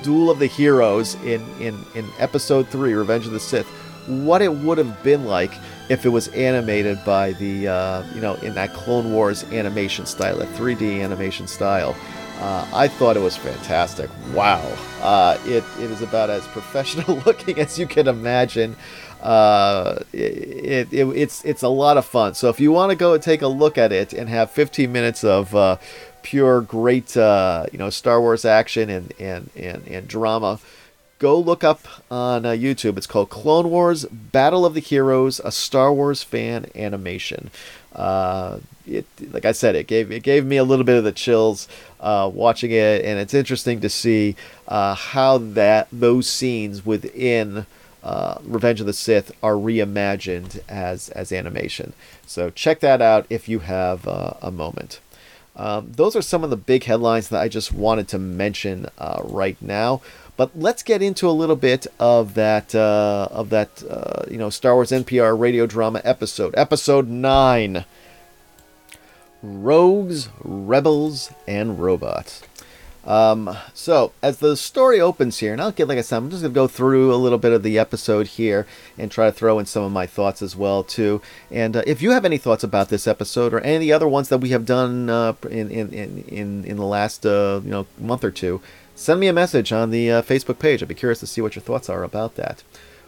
duel 0.03 0.29
of 0.29 0.39
the 0.39 0.47
heroes 0.47 1.15
in, 1.23 1.41
in, 1.59 1.83
in 1.95 2.07
Episode 2.19 2.67
3, 2.67 2.93
Revenge 2.93 3.25
of 3.25 3.31
the 3.31 3.39
Sith, 3.39 3.67
what 4.07 4.41
it 4.41 4.53
would 4.53 4.77
have 4.77 5.03
been 5.03 5.25
like 5.25 5.51
if 5.89 6.05
it 6.05 6.09
was 6.09 6.27
animated 6.29 7.03
by 7.05 7.33
the, 7.33 7.67
uh, 7.67 8.03
you 8.13 8.21
know, 8.21 8.35
in 8.35 8.53
that 8.55 8.73
Clone 8.73 9.11
Wars 9.11 9.43
animation 9.45 10.05
style, 10.05 10.37
that 10.37 10.47
3D 10.49 11.03
animation 11.03 11.47
style. 11.47 11.95
Uh, 12.39 12.67
I 12.73 12.87
thought 12.87 13.15
it 13.15 13.19
was 13.19 13.37
fantastic. 13.37 14.09
Wow. 14.33 14.65
Uh, 14.99 15.37
it, 15.45 15.63
it 15.79 15.91
is 15.91 16.01
about 16.01 16.31
as 16.31 16.47
professional 16.47 17.17
looking 17.25 17.59
as 17.59 17.77
you 17.77 17.85
can 17.85 18.07
imagine. 18.07 18.75
Uh, 19.21 19.99
it, 20.11 20.91
it, 20.91 21.07
it's, 21.09 21.45
it's 21.45 21.61
a 21.61 21.69
lot 21.69 21.97
of 21.97 22.05
fun. 22.05 22.33
So 22.33 22.49
if 22.49 22.59
you 22.59 22.71
want 22.71 22.89
to 22.89 22.95
go 22.95 23.13
and 23.13 23.21
take 23.21 23.43
a 23.43 23.47
look 23.47 23.77
at 23.77 23.91
it 23.91 24.13
and 24.13 24.27
have 24.27 24.49
15 24.49 24.91
minutes 24.91 25.23
of 25.23 25.53
uh, 25.53 25.77
pure 26.23 26.61
great, 26.61 27.15
uh, 27.17 27.65
you 27.71 27.77
know, 27.77 27.89
Star 27.89 28.21
Wars 28.21 28.45
action 28.45 28.89
and, 28.89 29.13
and, 29.19 29.49
and, 29.55 29.87
and 29.87 30.07
drama, 30.07 30.59
go 31.19 31.39
look 31.39 31.63
up 31.63 31.87
on 32.09 32.45
uh, 32.45 32.49
YouTube. 32.49 32.97
It's 32.97 33.07
called 33.07 33.29
Clone 33.29 33.69
Wars 33.69 34.05
Battle 34.05 34.65
of 34.65 34.73
the 34.73 34.79
Heroes, 34.79 35.39
a 35.43 35.51
Star 35.51 35.93
Wars 35.93 36.23
fan 36.23 36.65
animation. 36.75 37.51
Uh, 37.93 38.59
it, 38.87 39.05
like 39.31 39.45
I 39.45 39.51
said, 39.51 39.75
it 39.75 39.87
gave 39.87 40.11
it 40.11 40.23
gave 40.23 40.45
me 40.45 40.57
a 40.57 40.63
little 40.63 40.85
bit 40.85 40.97
of 40.97 41.03
the 41.03 41.11
chills 41.11 41.67
uh, 41.99 42.29
watching 42.33 42.71
it, 42.71 43.05
and 43.05 43.19
it's 43.19 43.33
interesting 43.33 43.81
to 43.81 43.89
see 43.89 44.35
uh, 44.67 44.95
how 44.95 45.37
that 45.37 45.87
those 45.91 46.27
scenes 46.27 46.85
within 46.85 47.65
uh, 48.03 48.39
Revenge 48.43 48.79
of 48.79 48.87
the 48.87 48.93
Sith 48.93 49.31
are 49.43 49.53
reimagined 49.53 50.61
as 50.67 51.09
as 51.09 51.31
animation. 51.31 51.93
So 52.25 52.49
check 52.49 52.79
that 52.79 53.01
out 53.01 53.25
if 53.29 53.47
you 53.47 53.59
have 53.59 54.07
uh, 54.07 54.33
a 54.41 54.51
moment. 54.51 54.99
Um, 55.55 55.91
those 55.91 56.15
are 56.15 56.21
some 56.21 56.43
of 56.43 56.49
the 56.49 56.57
big 56.57 56.85
headlines 56.85 57.29
that 57.29 57.41
I 57.41 57.47
just 57.47 57.73
wanted 57.73 58.07
to 58.09 58.19
mention 58.19 58.87
uh, 58.97 59.21
right 59.23 59.61
now. 59.61 60.01
But 60.37 60.57
let's 60.57 60.81
get 60.81 61.01
into 61.01 61.29
a 61.29 61.31
little 61.31 61.55
bit 61.55 61.87
of 61.99 62.33
that 62.35 62.73
uh, 62.73 63.27
of 63.31 63.49
that 63.49 63.83
uh, 63.87 64.23
you 64.29 64.37
know 64.37 64.49
Star 64.49 64.75
Wars 64.75 64.91
NPR 64.91 65.37
radio 65.37 65.65
drama 65.65 66.01
episode, 66.03 66.53
episode 66.57 67.07
nine. 67.07 67.85
Rogues, 69.43 70.29
Rebels, 70.43 71.31
and 71.47 71.79
Robots. 71.79 72.43
Um, 73.05 73.57
so, 73.73 74.11
as 74.21 74.37
the 74.37 74.55
story 74.55 75.01
opens 75.01 75.39
here, 75.39 75.53
and 75.53 75.61
I'll 75.61 75.71
get, 75.71 75.87
like 75.87 75.97
I 75.97 76.01
said, 76.01 76.17
I'm 76.17 76.29
just 76.29 76.43
going 76.43 76.53
to 76.53 76.55
go 76.55 76.67
through 76.67 77.13
a 77.13 77.15
little 77.15 77.39
bit 77.39 77.51
of 77.51 77.63
the 77.63 77.79
episode 77.79 78.27
here 78.27 78.67
and 78.97 79.09
try 79.09 79.25
to 79.25 79.31
throw 79.31 79.57
in 79.57 79.65
some 79.65 79.83
of 79.83 79.91
my 79.91 80.05
thoughts 80.05 80.41
as 80.41 80.55
well, 80.55 80.83
too. 80.83 81.21
And 81.49 81.77
uh, 81.77 81.83
if 81.87 82.01
you 82.01 82.11
have 82.11 82.25
any 82.25 82.37
thoughts 82.37 82.63
about 82.63 82.89
this 82.89 83.07
episode 83.07 83.53
or 83.53 83.61
any 83.61 83.75
of 83.75 83.81
the 83.81 83.93
other 83.93 84.07
ones 84.07 84.29
that 84.29 84.37
we 84.37 84.49
have 84.49 84.65
done 84.65 85.09
uh, 85.09 85.33
in, 85.49 85.71
in, 85.71 85.91
in, 86.27 86.63
in 86.63 86.77
the 86.77 86.85
last 86.85 87.25
uh, 87.25 87.61
you 87.63 87.71
know 87.71 87.87
month 87.97 88.23
or 88.23 88.31
two, 88.31 88.61
send 88.93 89.19
me 89.19 89.27
a 89.27 89.33
message 89.33 89.71
on 89.71 89.89
the 89.89 90.11
uh, 90.11 90.21
Facebook 90.21 90.59
page. 90.59 90.83
I'd 90.83 90.87
be 90.87 90.95
curious 90.95 91.19
to 91.21 91.27
see 91.27 91.41
what 91.41 91.55
your 91.55 91.63
thoughts 91.63 91.89
are 91.89 92.03
about 92.03 92.35
that. 92.35 92.63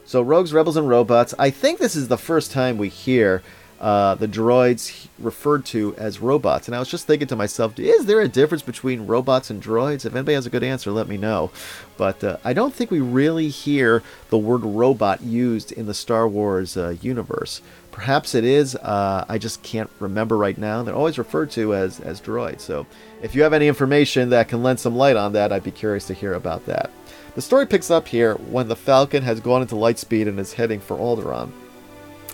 So, 0.06 0.22
Rogues, 0.22 0.54
Rebels, 0.54 0.76
and 0.76 0.90
Robots. 0.90 1.34
I 1.38 1.50
think 1.50 1.80
this 1.80 1.96
is 1.96 2.08
the 2.08 2.18
first 2.18 2.52
time 2.52 2.78
we 2.78 2.90
hear 2.90 3.44
uh, 3.84 4.16
the 4.16 4.30
droids 4.30 5.10
referred 5.20 5.66
to 5.66 5.94
as 5.98 6.22
robots. 6.22 6.70
And 6.70 6.76
I 6.76 6.80
was 6.80 6.88
just 6.88 7.06
thinking 7.06 7.28
to 7.28 7.36
myself, 7.36 7.78
is 7.78 8.06
there 8.06 8.22
a 8.22 8.30
difference 8.30 8.64
between 8.64 9.06
robots 9.06 9.50
and 9.50 9.62
droids? 9.62 10.06
If 10.06 10.16
anybody 10.16 10.36
has 10.36 10.46
a 10.46 10.50
good 10.50 10.64
answer, 10.64 10.90
let 10.90 11.10
me 11.10 11.18
know. 11.18 11.52
But 11.98 12.24
uh, 12.24 12.38
I 12.46 12.54
don't 12.54 12.74
think 12.74 12.92
we 12.92 13.02
really 13.02 13.50
hear 13.50 14.02
the 14.30 14.38
word 14.38 14.64
robot 14.64 15.22
used 15.22 15.74
in 15.74 15.86
the 15.86 15.94
Star 15.94 16.30
Wars 16.30 16.78
uh, 16.78 16.96
universe. 17.02 17.62
Perhaps 17.92 18.34
it 18.36 18.46
is. 18.46 18.78
Uh, 18.78 19.26
I 19.28 19.38
just 19.38 19.62
can't 19.64 19.90
remember 20.00 20.38
right 20.38 20.58
now. 20.58 20.82
They're 20.82 20.96
always 20.96 21.18
referred 21.18 21.52
to 21.52 21.76
as, 21.76 22.00
as 22.00 22.22
droids. 22.22 22.62
So 22.62 22.88
if 23.22 23.36
you 23.36 23.44
have 23.44 23.52
any 23.52 23.68
information 23.68 24.30
that 24.30 24.48
can 24.48 24.64
lend 24.64 24.80
some 24.80 24.96
light 24.96 25.18
on 25.18 25.34
that, 25.34 25.52
I'd 25.52 25.62
be 25.62 25.72
curious 25.72 26.08
to 26.08 26.14
hear 26.14 26.36
about 26.36 26.66
that. 26.68 26.90
The 27.36 27.42
story 27.42 27.68
picks 27.68 27.92
up 27.92 28.08
here 28.08 28.36
when 28.36 28.70
the 28.70 28.78
Falcon 28.78 29.24
has 29.24 29.42
gone 29.42 29.62
into 29.62 29.76
lightspeed 29.76 30.30
and 30.30 30.40
is 30.40 30.54
heading 30.54 30.80
for 30.80 30.96
Alderaan. 30.96 31.52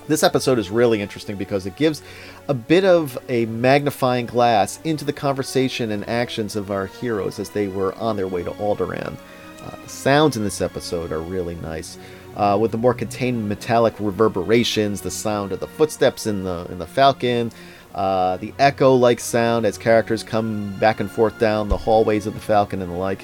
This 0.10 0.24
episode 0.24 0.58
is 0.58 0.72
really 0.72 1.04
interesting 1.04 1.36
because 1.36 1.68
it 1.68 1.76
gives 1.76 2.02
a 2.48 2.54
bit 2.56 2.84
of 2.84 3.16
a 3.30 3.46
magnifying 3.46 4.26
glass 4.26 4.80
into 4.84 5.06
the 5.06 5.14
conversation 5.14 5.92
and 5.92 6.10
actions 6.10 6.56
of 6.56 6.72
our 6.72 6.88
heroes 6.88 7.38
as 7.38 7.52
they 7.52 7.68
were 7.68 7.94
on 7.94 8.16
their 8.16 8.28
way 8.28 8.42
to 8.42 8.50
Alderaan. 8.54 9.16
Uh, 9.62 9.76
the 9.84 9.88
sounds 9.88 10.36
in 10.36 10.44
this 10.44 10.62
episode 10.62 11.12
are 11.12 11.22
really 11.22 11.54
nice. 11.58 12.00
Uh, 12.36 12.58
with 12.60 12.72
the 12.72 12.78
more 12.78 12.96
contained 12.96 13.48
metallic 13.48 13.94
reverberations, 14.00 15.00
the 15.02 15.12
sound 15.12 15.52
of 15.52 15.60
the 15.60 15.68
footsteps 15.68 16.26
in 16.26 16.44
the 16.44 16.66
in 16.72 16.80
the 16.80 16.88
Falcon, 16.88 17.52
uh, 17.94 18.38
the 18.38 18.52
echo-like 18.58 19.20
sound 19.20 19.64
as 19.64 19.78
characters 19.78 20.24
come 20.24 20.76
back 20.80 21.00
and 21.02 21.12
forth 21.12 21.38
down 21.38 21.70
the 21.70 21.78
hallways 21.78 22.26
of 22.26 22.34
the 22.34 22.40
Falcon 22.40 22.82
and 22.82 22.92
the 22.92 22.98
like. 22.98 23.24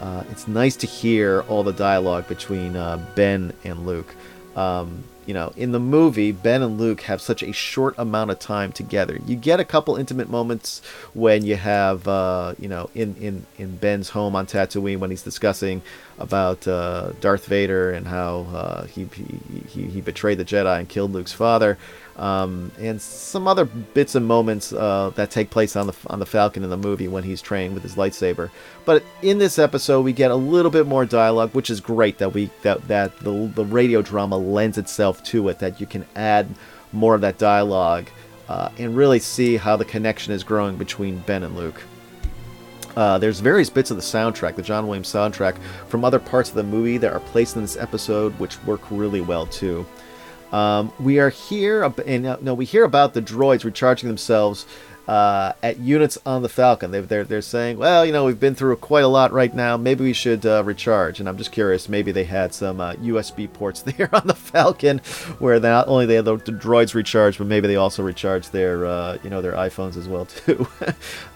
Uh, 0.00 0.24
it's 0.32 0.48
nice 0.48 0.74
to 0.74 0.88
hear 0.88 1.42
all 1.42 1.62
the 1.62 1.72
dialogue 1.72 2.26
between 2.26 2.74
uh, 2.74 2.96
Ben 3.14 3.52
and 3.62 3.86
Luke. 3.86 4.12
Um, 4.56 5.04
you 5.26 5.32
know, 5.32 5.52
in 5.56 5.72
the 5.72 5.80
movie, 5.80 6.32
Ben 6.32 6.62
and 6.62 6.78
Luke 6.78 7.02
have 7.02 7.20
such 7.20 7.42
a 7.42 7.52
short 7.52 7.94
amount 7.96 8.30
of 8.30 8.38
time 8.38 8.72
together. 8.72 9.18
You 9.26 9.36
get 9.36 9.58
a 9.58 9.64
couple 9.64 9.96
intimate 9.96 10.28
moments 10.28 10.82
when 11.14 11.44
you 11.44 11.56
have, 11.56 12.06
uh, 12.06 12.54
you 12.58 12.68
know, 12.68 12.90
in, 12.94 13.16
in, 13.16 13.46
in 13.56 13.76
Ben's 13.76 14.10
home 14.10 14.36
on 14.36 14.46
Tatooine 14.46 14.98
when 14.98 15.10
he's 15.10 15.22
discussing 15.22 15.80
about 16.18 16.68
uh, 16.68 17.12
Darth 17.20 17.46
Vader 17.46 17.92
and 17.92 18.06
how 18.06 18.46
uh, 18.52 18.84
he, 18.84 19.08
he, 19.68 19.84
he 19.84 20.00
betrayed 20.00 20.38
the 20.38 20.44
Jedi 20.44 20.78
and 20.78 20.88
killed 20.88 21.12
Luke's 21.12 21.32
father 21.32 21.78
um, 22.16 22.70
and 22.78 23.00
some 23.00 23.48
other 23.48 23.64
bits 23.64 24.14
and 24.14 24.26
moments 24.26 24.72
uh, 24.72 25.10
that 25.16 25.30
take 25.30 25.50
place 25.50 25.74
on 25.74 25.88
the 25.88 25.94
on 26.06 26.20
the 26.20 26.26
Falcon 26.26 26.62
in 26.62 26.70
the 26.70 26.76
movie 26.76 27.08
when 27.08 27.24
he's 27.24 27.42
trained 27.42 27.74
with 27.74 27.82
his 27.82 27.96
lightsaber. 27.96 28.50
But 28.84 29.02
in 29.22 29.38
this 29.38 29.58
episode, 29.58 30.02
we 30.02 30.12
get 30.12 30.30
a 30.30 30.36
little 30.36 30.70
bit 30.70 30.86
more 30.86 31.04
dialogue, 31.04 31.54
which 31.54 31.70
is 31.70 31.80
great 31.80 32.18
that 32.18 32.32
we 32.32 32.50
that 32.62 32.86
that 32.88 33.18
the 33.18 33.50
the 33.54 33.64
radio 33.64 34.00
drama 34.02 34.36
lends 34.36 34.78
itself 34.78 35.22
to 35.24 35.48
it. 35.48 35.58
That 35.58 35.80
you 35.80 35.86
can 35.86 36.06
add 36.14 36.46
more 36.92 37.14
of 37.14 37.20
that 37.22 37.38
dialogue 37.38 38.08
uh, 38.48 38.70
and 38.78 38.96
really 38.96 39.18
see 39.18 39.56
how 39.56 39.76
the 39.76 39.84
connection 39.84 40.32
is 40.32 40.44
growing 40.44 40.76
between 40.76 41.18
Ben 41.20 41.42
and 41.42 41.56
Luke. 41.56 41.82
Uh, 42.96 43.18
there's 43.18 43.40
various 43.40 43.68
bits 43.68 43.90
of 43.90 43.96
the 43.96 44.02
soundtrack, 44.02 44.54
the 44.54 44.62
John 44.62 44.86
Williams 44.86 45.12
soundtrack, 45.12 45.58
from 45.88 46.04
other 46.04 46.20
parts 46.20 46.50
of 46.50 46.54
the 46.54 46.62
movie 46.62 46.96
that 46.98 47.12
are 47.12 47.18
placed 47.18 47.56
in 47.56 47.62
this 47.62 47.76
episode, 47.76 48.32
which 48.38 48.62
work 48.64 48.82
really 48.90 49.20
well 49.20 49.46
too. 49.46 49.84
Um, 50.52 50.92
we 51.00 51.18
are 51.18 51.30
here, 51.30 51.82
and 52.06 52.26
uh, 52.26 52.36
no, 52.40 52.54
we 52.54 52.64
hear 52.64 52.84
about 52.84 53.14
the 53.14 53.22
droids 53.22 53.64
recharging 53.64 54.08
themselves 54.08 54.66
uh, 55.08 55.52
at 55.62 55.78
units 55.78 56.18
on 56.24 56.42
the 56.42 56.48
Falcon. 56.48 56.90
They, 56.90 57.00
they're 57.00 57.24
they're 57.24 57.42
saying, 57.42 57.78
well, 57.78 58.04
you 58.06 58.12
know, 58.12 58.24
we've 58.24 58.40
been 58.40 58.54
through 58.54 58.76
quite 58.76 59.04
a 59.04 59.08
lot 59.08 59.32
right 59.32 59.54
now. 59.54 59.76
Maybe 59.76 60.04
we 60.04 60.12
should 60.12 60.46
uh, 60.46 60.62
recharge. 60.64 61.20
And 61.20 61.28
I'm 61.28 61.36
just 61.36 61.52
curious. 61.52 61.88
Maybe 61.88 62.12
they 62.12 62.24
had 62.24 62.54
some 62.54 62.78
USB 62.78 63.46
uh, 63.46 63.48
ports 63.48 63.82
there 63.82 64.08
on 64.12 64.26
the 64.26 64.34
Falcon, 64.34 64.98
where 65.38 65.60
not 65.60 65.88
only 65.88 66.06
they 66.06 66.14
had 66.14 66.24
the, 66.24 66.36
the 66.36 66.52
droids 66.52 66.94
recharge, 66.94 67.38
but 67.38 67.46
maybe 67.46 67.68
they 67.68 67.76
also 67.76 68.02
recharged 68.02 68.52
their 68.52 68.86
uh, 68.86 69.18
you 69.22 69.30
know 69.30 69.42
their 69.42 69.52
iPhones 69.52 69.96
as 69.96 70.08
well 70.08 70.24
too. 70.26 70.66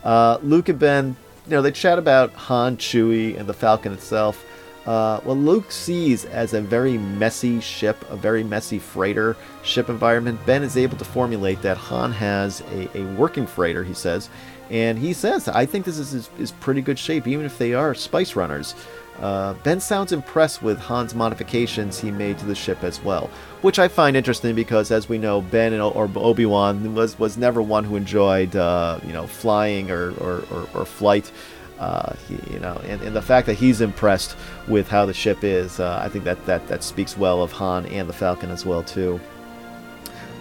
Uh, 0.02 0.38
Luke 0.42 0.68
and 0.68 0.78
Ben, 0.78 1.16
you 1.46 1.50
know, 1.52 1.62
they 1.62 1.72
chat 1.72 1.98
about 1.98 2.32
Han, 2.32 2.76
Chewie, 2.76 3.38
and 3.38 3.48
the 3.48 3.54
Falcon 3.54 3.92
itself. 3.92 4.44
Uh, 4.88 5.20
what 5.20 5.37
Luke 5.37 5.70
sees 5.70 6.24
as 6.24 6.55
a 6.55 6.62
very 6.62 6.96
messy 6.96 7.61
ship, 7.61 8.03
a 8.09 8.16
very 8.16 8.42
messy 8.42 8.79
freighter 8.79 9.37
ship 9.62 9.90
environment, 9.90 10.40
Ben 10.46 10.62
is 10.62 10.79
able 10.79 10.96
to 10.96 11.05
formulate 11.05 11.61
that 11.61 11.77
Han 11.77 12.11
has 12.11 12.62
a, 12.72 12.96
a 12.96 13.05
working 13.12 13.46
freighter, 13.46 13.85
he 13.85 13.92
says. 13.92 14.31
And 14.70 14.98
he 14.98 15.12
says, 15.12 15.46
I 15.46 15.66
think 15.66 15.85
this 15.85 15.98
is, 15.98 16.14
is, 16.14 16.31
is 16.38 16.53
pretty 16.53 16.81
good 16.81 16.98
shape, 16.98 17.27
even 17.27 17.44
if 17.44 17.59
they 17.59 17.74
are 17.74 17.94
spice 17.94 18.35
runners. 18.35 18.74
Uh, 19.20 19.53
ben 19.62 19.79
sounds 19.79 20.12
impressed 20.12 20.62
with 20.62 20.79
Han's 20.79 21.14
modifications 21.14 22.01
he 22.01 22.11
made 22.11 22.38
to 22.38 22.46
the 22.46 22.55
ship 22.55 22.83
as 22.83 23.03
well, 23.03 23.29
which 23.61 23.79
I 23.79 23.88
find 23.88 24.16
interesting 24.16 24.55
because, 24.55 24.90
as 24.90 25.07
we 25.07 25.18
know, 25.18 25.42
Ben 25.42 25.74
and, 25.74 25.83
or 25.83 26.09
Obi 26.16 26.46
Wan 26.46 26.94
was 26.94 27.18
was 27.18 27.37
never 27.37 27.61
one 27.61 27.85
who 27.85 27.96
enjoyed 27.96 28.57
uh, 28.57 29.01
you 29.05 29.12
know 29.12 29.27
flying 29.27 29.90
or 29.90 30.12
or, 30.12 30.44
or, 30.51 30.68
or 30.72 30.87
flight. 30.87 31.31
Uh, 31.78 32.14
he, 32.28 32.34
you 32.52 32.58
know, 32.58 32.80
and, 32.86 33.00
and, 33.02 33.14
the 33.14 33.22
fact 33.22 33.46
that 33.46 33.54
he's 33.54 33.80
impressed 33.80 34.36
with 34.66 34.88
how 34.88 35.06
the 35.06 35.14
ship 35.14 35.44
is, 35.44 35.78
uh, 35.78 36.00
I 36.02 36.08
think 36.08 36.24
that, 36.24 36.44
that 36.46 36.66
that 36.66 36.82
speaks 36.82 37.16
well 37.16 37.40
of 37.40 37.52
Han 37.52 37.86
and 37.86 38.08
the 38.08 38.12
Falcon 38.12 38.50
as 38.50 38.66
well 38.66 38.82
too. 38.82 39.20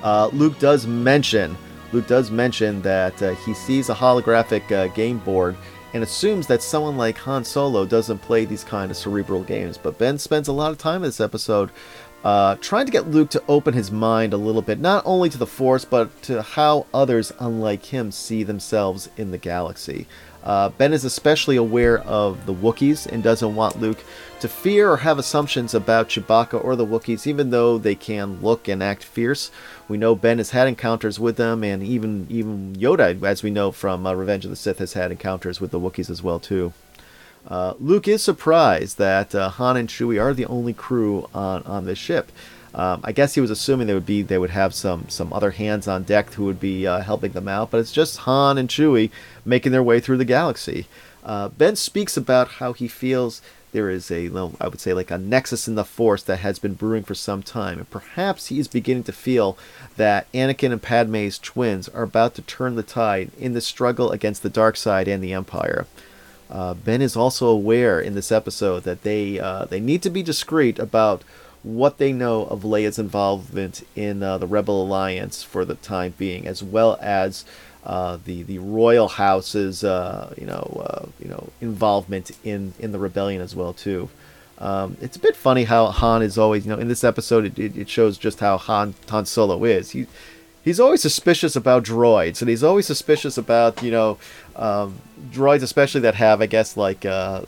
Uh, 0.01 0.29
Luke 0.33 0.57
does 0.57 0.87
mention 0.87 1.55
Luke 1.93 2.07
does 2.07 2.31
mention 2.31 2.81
that 2.81 3.21
uh, 3.21 3.35
he 3.35 3.53
sees 3.53 3.89
a 3.89 3.95
holographic 3.95 4.71
uh, 4.71 4.87
game 4.93 5.19
board 5.19 5.55
and 5.93 6.03
assumes 6.03 6.47
that 6.47 6.61
someone 6.61 6.97
like 6.97 7.17
Han 7.19 7.45
Solo 7.45 7.85
doesn't 7.85 8.19
play 8.19 8.45
these 8.45 8.63
kind 8.63 8.91
of 8.91 8.97
cerebral 8.97 9.43
games. 9.43 9.77
But 9.77 9.97
Ben 9.97 10.17
spends 10.17 10.49
a 10.49 10.53
lot 10.53 10.71
of 10.71 10.77
time 10.77 10.97
in 10.97 11.03
this 11.03 11.21
episode 11.21 11.71
uh, 12.25 12.55
trying 12.59 12.85
to 12.85 12.91
get 12.91 13.09
Luke 13.09 13.29
to 13.29 13.43
open 13.47 13.73
his 13.73 13.89
mind 13.89 14.33
a 14.33 14.37
little 14.37 14.61
bit, 14.61 14.79
not 14.79 15.03
only 15.05 15.29
to 15.29 15.37
the 15.37 15.47
Force, 15.47 15.85
but 15.85 16.21
to 16.23 16.41
how 16.41 16.87
others 16.93 17.31
unlike 17.39 17.85
him 17.85 18.11
see 18.11 18.43
themselves 18.43 19.09
in 19.15 19.31
the 19.31 19.37
galaxy. 19.37 20.07
Uh, 20.47 20.69
ben 20.69 20.93
is 20.93 21.03
especially 21.03 21.57
aware 21.57 21.99
of 21.99 22.45
the 22.45 22.53
Wookiees 22.53 23.05
and 23.05 23.21
doesn't 23.21 23.53
want 23.53 23.81
Luke 23.81 24.01
to 24.39 24.47
fear 24.47 24.89
or 24.89 24.95
have 24.95 25.19
assumptions 25.19 25.73
about 25.73 26.07
Chewbacca 26.07 26.63
or 26.63 26.77
the 26.77 26.85
Wookiees, 26.85 27.27
even 27.27 27.49
though 27.49 27.77
they 27.77 27.95
can 27.95 28.41
look 28.41 28.69
and 28.69 28.81
act 28.81 29.03
fierce. 29.03 29.51
We 29.89 29.97
know 29.97 30.15
Ben 30.15 30.37
has 30.37 30.51
had 30.51 30.69
encounters 30.69 31.19
with 31.19 31.35
them, 31.35 31.65
and 31.65 31.83
even 31.83 32.27
even 32.29 32.77
Yoda, 32.77 33.21
as 33.23 33.43
we 33.43 33.51
know 33.51 33.73
from 33.73 34.07
uh, 34.07 34.13
Revenge 34.13 34.45
of 34.45 34.49
the 34.49 34.55
Sith, 34.55 34.79
has 34.79 34.93
had 34.93 35.11
encounters 35.11 35.59
with 35.59 35.71
the 35.71 35.81
Wookiees 35.81 36.09
as 36.09 36.23
well 36.23 36.39
too. 36.39 36.71
Uh, 37.45 37.73
Luke 37.77 38.07
is 38.07 38.23
surprised 38.23 38.97
that 38.97 39.35
uh, 39.35 39.49
Han 39.49 39.75
and 39.75 39.89
Chewie 39.89 40.21
are 40.21 40.33
the 40.33 40.45
only 40.45 40.73
crew 40.73 41.27
on, 41.33 41.61
on 41.63 41.83
this 41.83 41.97
ship. 41.97 42.31
Um, 42.75 43.01
I 43.03 43.11
guess 43.11 43.35
he 43.35 43.41
was 43.41 43.49
assuming 43.49 43.87
they 43.87 43.93
would 43.93 44.05
be 44.05 44.21
they 44.21 44.37
would 44.37 44.49
have 44.51 44.73
some 44.73 45.09
some 45.09 45.33
other 45.33 45.51
hands 45.51 45.87
on 45.87 46.03
deck 46.03 46.33
who 46.33 46.45
would 46.45 46.59
be 46.59 46.85
uh, 46.85 47.01
helping 47.01 47.31
them 47.31 47.47
out, 47.47 47.71
but 47.71 47.79
it's 47.79 47.91
just 47.91 48.17
Han 48.19 48.57
and 48.57 48.69
Chewie 48.69 49.09
making 49.45 49.71
their 49.71 49.83
way 49.83 49.99
through 49.99 50.17
the 50.17 50.25
galaxy. 50.25 50.85
Uh, 51.23 51.49
ben 51.49 51.75
speaks 51.75 52.15
about 52.15 52.47
how 52.47 52.73
he 52.73 52.87
feels 52.87 53.41
there 53.71 53.89
is 53.89 54.09
a 54.09 54.27
I 54.61 54.67
would 54.67 54.79
say 54.79 54.93
like 54.93 55.11
a 55.11 55.17
nexus 55.17 55.67
in 55.67 55.75
the 55.75 55.83
Force 55.83 56.23
that 56.23 56.39
has 56.39 56.59
been 56.59 56.73
brewing 56.73 57.03
for 57.03 57.15
some 57.15 57.43
time, 57.43 57.79
and 57.79 57.89
perhaps 57.89 58.47
he 58.47 58.59
is 58.59 58.67
beginning 58.67 59.03
to 59.03 59.11
feel 59.11 59.57
that 59.97 60.31
Anakin 60.31 60.71
and 60.71 60.81
Padme's 60.81 61.37
twins 61.37 61.89
are 61.89 62.03
about 62.03 62.35
to 62.35 62.41
turn 62.41 62.75
the 62.75 62.83
tide 62.83 63.31
in 63.37 63.53
the 63.53 63.61
struggle 63.61 64.11
against 64.11 64.41
the 64.41 64.49
dark 64.49 64.77
side 64.77 65.07
and 65.07 65.23
the 65.23 65.33
Empire. 65.33 65.85
Uh, 66.49 66.73
ben 66.73 67.01
is 67.01 67.17
also 67.17 67.47
aware 67.47 67.99
in 67.99 68.15
this 68.15 68.31
episode 68.31 68.83
that 68.83 69.03
they 69.03 69.39
uh, 69.39 69.65
they 69.65 69.79
need 69.79 70.01
to 70.01 70.09
be 70.09 70.23
discreet 70.23 70.79
about 70.79 71.23
what 71.63 71.97
they 71.97 72.13
know 72.13 72.45
of 72.45 72.61
Leia's 72.61 72.99
involvement 72.99 73.85
in 73.95 74.23
uh, 74.23 74.37
the 74.37 74.47
Rebel 74.47 74.83
Alliance 74.83 75.43
for 75.43 75.65
the 75.65 75.75
time 75.75 76.13
being, 76.17 76.47
as 76.47 76.63
well 76.63 76.97
as 77.01 77.45
uh, 77.87 78.17
the 78.25 78.43
the 78.43 78.59
royal 78.59 79.07
house's 79.07 79.83
uh, 79.83 80.33
you 80.37 80.45
know 80.45 80.83
uh, 80.85 81.05
you 81.19 81.29
know 81.29 81.49
involvement 81.61 82.31
in 82.43 82.73
in 82.79 82.91
the 82.91 82.99
rebellion 82.99 83.41
as 83.41 83.55
well 83.55 83.73
too. 83.73 84.09
Um, 84.59 84.97
it's 85.01 85.15
a 85.15 85.19
bit 85.19 85.35
funny 85.35 85.65
how 85.65 85.87
Han 85.87 86.21
is 86.21 86.37
always 86.37 86.65
you 86.65 86.71
know 86.71 86.79
in 86.79 86.89
this 86.89 87.03
episode 87.03 87.57
it, 87.57 87.77
it 87.77 87.89
shows 87.89 88.17
just 88.17 88.39
how 88.39 88.57
Han 88.57 88.93
Han 89.09 89.25
Solo 89.25 89.63
is. 89.63 89.91
He 89.91 90.05
he's 90.63 90.81
always 90.81 91.01
suspicious 91.01 91.55
about 91.55 91.85
droids, 91.85 92.41
and 92.41 92.49
he's 92.49 92.63
always 92.63 92.85
suspicious 92.85 93.37
about 93.37 93.81
you 93.81 93.91
know 93.91 94.17
um, 94.57 94.99
droids, 95.29 95.61
especially 95.61 96.01
that 96.01 96.15
have, 96.15 96.41
I 96.41 96.47
guess, 96.47 96.75
like 96.75 97.05
uh, 97.05 97.41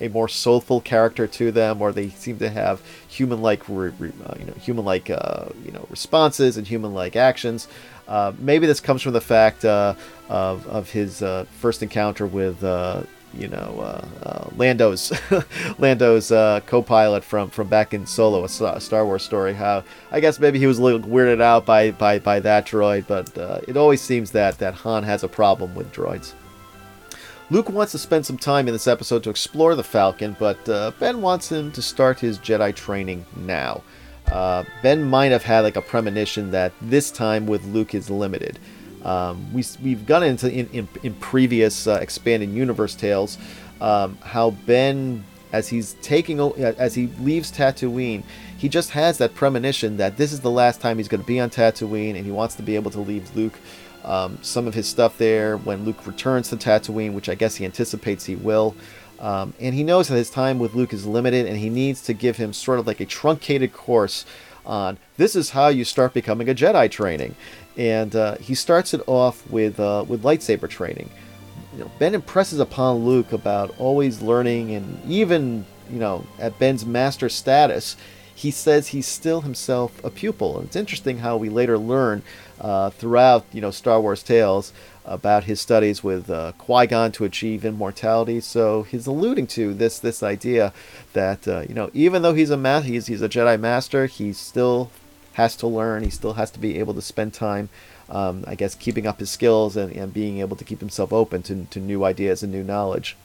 a 0.00 0.08
more 0.08 0.28
soulful 0.28 0.80
character 0.80 1.26
to 1.26 1.52
them, 1.52 1.80
or 1.80 1.92
they 1.92 2.10
seem 2.10 2.38
to 2.38 2.48
have 2.48 2.82
human-like, 3.08 3.68
re- 3.68 3.92
re- 3.98 4.12
uh, 4.24 4.34
you 4.38 4.46
know, 4.46 4.54
human-like, 4.54 5.10
uh, 5.10 5.46
you 5.64 5.70
know, 5.70 5.86
responses 5.90 6.56
and 6.56 6.66
human-like 6.66 7.16
actions. 7.16 7.68
Uh, 8.08 8.32
maybe 8.38 8.66
this 8.66 8.80
comes 8.80 9.02
from 9.02 9.12
the 9.12 9.20
fact 9.20 9.64
uh, 9.64 9.94
of 10.28 10.66
of 10.68 10.90
his 10.90 11.22
uh, 11.22 11.44
first 11.60 11.82
encounter 11.82 12.26
with 12.26 12.62
you 13.34 13.48
know, 13.48 14.50
Lando's 14.56 15.12
Lando's 15.78 16.28
co-pilot 16.66 17.24
from 17.24 17.50
from 17.50 17.68
back 17.68 17.92
in 17.92 18.06
Solo, 18.06 18.44
a 18.44 18.80
Star 18.80 19.04
Wars 19.04 19.24
story. 19.24 19.54
How 19.54 19.82
I 20.12 20.20
guess 20.20 20.38
maybe 20.38 20.58
he 20.60 20.66
was 20.66 20.78
a 20.78 20.82
little 20.82 21.00
weirded 21.00 21.42
out 21.42 21.66
by 21.66 21.90
by, 21.90 22.20
by 22.20 22.40
that 22.40 22.64
droid, 22.64 23.06
but 23.08 23.36
it 23.68 23.76
always 23.76 24.00
seems 24.00 24.30
that 24.30 24.58
that 24.58 24.74
Han 24.74 25.02
has 25.02 25.24
a 25.24 25.28
problem 25.28 25.74
with 25.74 25.92
droids. 25.92 26.32
Luke 27.48 27.70
wants 27.70 27.92
to 27.92 27.98
spend 27.98 28.26
some 28.26 28.36
time 28.36 28.66
in 28.66 28.74
this 28.74 28.88
episode 28.88 29.22
to 29.22 29.30
explore 29.30 29.76
the 29.76 29.84
Falcon, 29.84 30.34
but 30.38 30.68
uh, 30.68 30.90
Ben 30.98 31.22
wants 31.22 31.52
him 31.52 31.70
to 31.72 31.80
start 31.80 32.18
his 32.18 32.38
Jedi 32.40 32.74
training 32.74 33.24
now. 33.36 33.82
Uh, 34.32 34.64
ben 34.82 35.04
might 35.04 35.30
have 35.30 35.44
had 35.44 35.60
like 35.60 35.76
a 35.76 35.82
premonition 35.82 36.50
that 36.50 36.72
this 36.82 37.12
time 37.12 37.46
with 37.46 37.64
Luke 37.66 37.94
is 37.94 38.10
limited. 38.10 38.58
Um, 39.04 39.52
we, 39.52 39.64
we've 39.80 40.04
gone 40.04 40.24
into 40.24 40.50
in, 40.50 40.68
in, 40.72 40.88
in 41.04 41.14
previous 41.14 41.86
uh, 41.86 42.00
expanded 42.02 42.50
universe 42.50 42.96
tales 42.96 43.38
um, 43.80 44.18
how 44.22 44.50
Ben, 44.50 45.24
as 45.52 45.68
he's 45.68 45.94
taking 46.02 46.40
as 46.40 46.96
he 46.96 47.06
leaves 47.20 47.52
Tatooine, 47.52 48.24
he 48.58 48.68
just 48.68 48.90
has 48.90 49.18
that 49.18 49.34
premonition 49.36 49.98
that 49.98 50.16
this 50.16 50.32
is 50.32 50.40
the 50.40 50.50
last 50.50 50.80
time 50.80 50.96
he's 50.96 51.08
going 51.08 51.20
to 51.20 51.26
be 51.26 51.38
on 51.38 51.50
Tatooine, 51.50 52.16
and 52.16 52.24
he 52.24 52.32
wants 52.32 52.56
to 52.56 52.62
be 52.62 52.74
able 52.74 52.90
to 52.90 53.00
leave 53.00 53.36
Luke 53.36 53.54
um, 54.06 54.38
some 54.42 54.66
of 54.66 54.74
his 54.74 54.88
stuff 54.88 55.18
there 55.18 55.58
when 55.58 55.84
Luke 55.84 56.06
returns 56.06 56.48
to 56.48 56.56
Tatooine, 56.56 57.12
which 57.12 57.28
I 57.28 57.34
guess 57.34 57.56
he 57.56 57.64
anticipates 57.64 58.24
he 58.24 58.36
will. 58.36 58.74
Um, 59.18 59.52
and 59.60 59.74
he 59.74 59.82
knows 59.82 60.08
that 60.08 60.16
his 60.16 60.30
time 60.30 60.58
with 60.58 60.74
Luke 60.74 60.92
is 60.92 61.06
limited, 61.06 61.46
and 61.46 61.56
he 61.56 61.70
needs 61.70 62.02
to 62.02 62.14
give 62.14 62.36
him 62.36 62.52
sort 62.52 62.78
of 62.78 62.86
like 62.86 63.00
a 63.00 63.06
truncated 63.06 63.72
course 63.72 64.24
on 64.64 64.98
this 65.16 65.36
is 65.36 65.50
how 65.50 65.68
you 65.68 65.84
start 65.84 66.12
becoming 66.12 66.48
a 66.48 66.54
Jedi 66.54 66.90
training 66.90 67.36
and 67.76 68.16
uh, 68.16 68.36
he 68.36 68.54
starts 68.54 68.94
it 68.94 69.02
off 69.06 69.48
with 69.50 69.78
uh, 69.78 70.04
with 70.08 70.22
lightsaber 70.22 70.68
training. 70.68 71.10
You 71.74 71.84
know, 71.84 71.90
ben 71.98 72.14
impresses 72.14 72.58
upon 72.58 73.04
Luke 73.04 73.32
about 73.32 73.74
always 73.78 74.22
learning, 74.22 74.74
and 74.74 75.00
even 75.10 75.64
you 75.90 75.98
know 75.98 76.26
at 76.38 76.58
Ben's 76.58 76.86
master 76.86 77.28
status, 77.28 77.96
he 78.36 78.50
says 78.50 78.88
he's 78.88 79.06
still 79.06 79.40
himself 79.40 80.04
a 80.04 80.10
pupil. 80.10 80.58
And 80.58 80.66
it's 80.66 80.76
interesting 80.76 81.18
how 81.18 81.38
we 81.38 81.48
later 81.48 81.78
learn 81.78 82.22
uh, 82.60 82.90
throughout 82.90 83.46
you 83.50 83.62
know 83.62 83.70
Star 83.70 83.98
Wars 84.00 84.22
tales 84.22 84.74
about 85.06 85.44
his 85.44 85.58
studies 85.58 86.04
with 86.04 86.28
uh, 86.28 86.52
Qui 86.58 86.86
Gon 86.86 87.12
to 87.12 87.24
achieve 87.24 87.64
immortality. 87.64 88.40
So 88.40 88.82
he's 88.82 89.06
alluding 89.06 89.46
to 89.48 89.72
this 89.72 89.98
this 89.98 90.22
idea 90.22 90.74
that 91.14 91.48
uh, 91.48 91.64
you 91.66 91.74
know 91.74 91.90
even 91.94 92.20
though 92.20 92.34
he's 92.34 92.50
a 92.50 92.58
ma- 92.58 92.82
he's 92.82 93.06
he's 93.06 93.22
a 93.22 93.28
Jedi 93.28 93.58
master, 93.58 94.04
he 94.04 94.34
still 94.34 94.90
has 95.32 95.56
to 95.56 95.66
learn. 95.66 96.02
He 96.02 96.10
still 96.10 96.34
has 96.34 96.50
to 96.50 96.58
be 96.58 96.78
able 96.78 96.92
to 96.92 97.02
spend 97.02 97.32
time, 97.32 97.70
um, 98.10 98.44
I 98.46 98.54
guess, 98.54 98.74
keeping 98.74 99.06
up 99.06 99.18
his 99.18 99.30
skills 99.30 99.78
and, 99.78 99.90
and 99.92 100.12
being 100.12 100.40
able 100.40 100.56
to 100.56 100.64
keep 100.64 100.80
himself 100.80 101.10
open 101.10 101.42
to, 101.44 101.64
to 101.64 101.80
new 101.80 102.04
ideas 102.04 102.42
and 102.42 102.52
new 102.52 102.64
knowledge. 102.64 103.16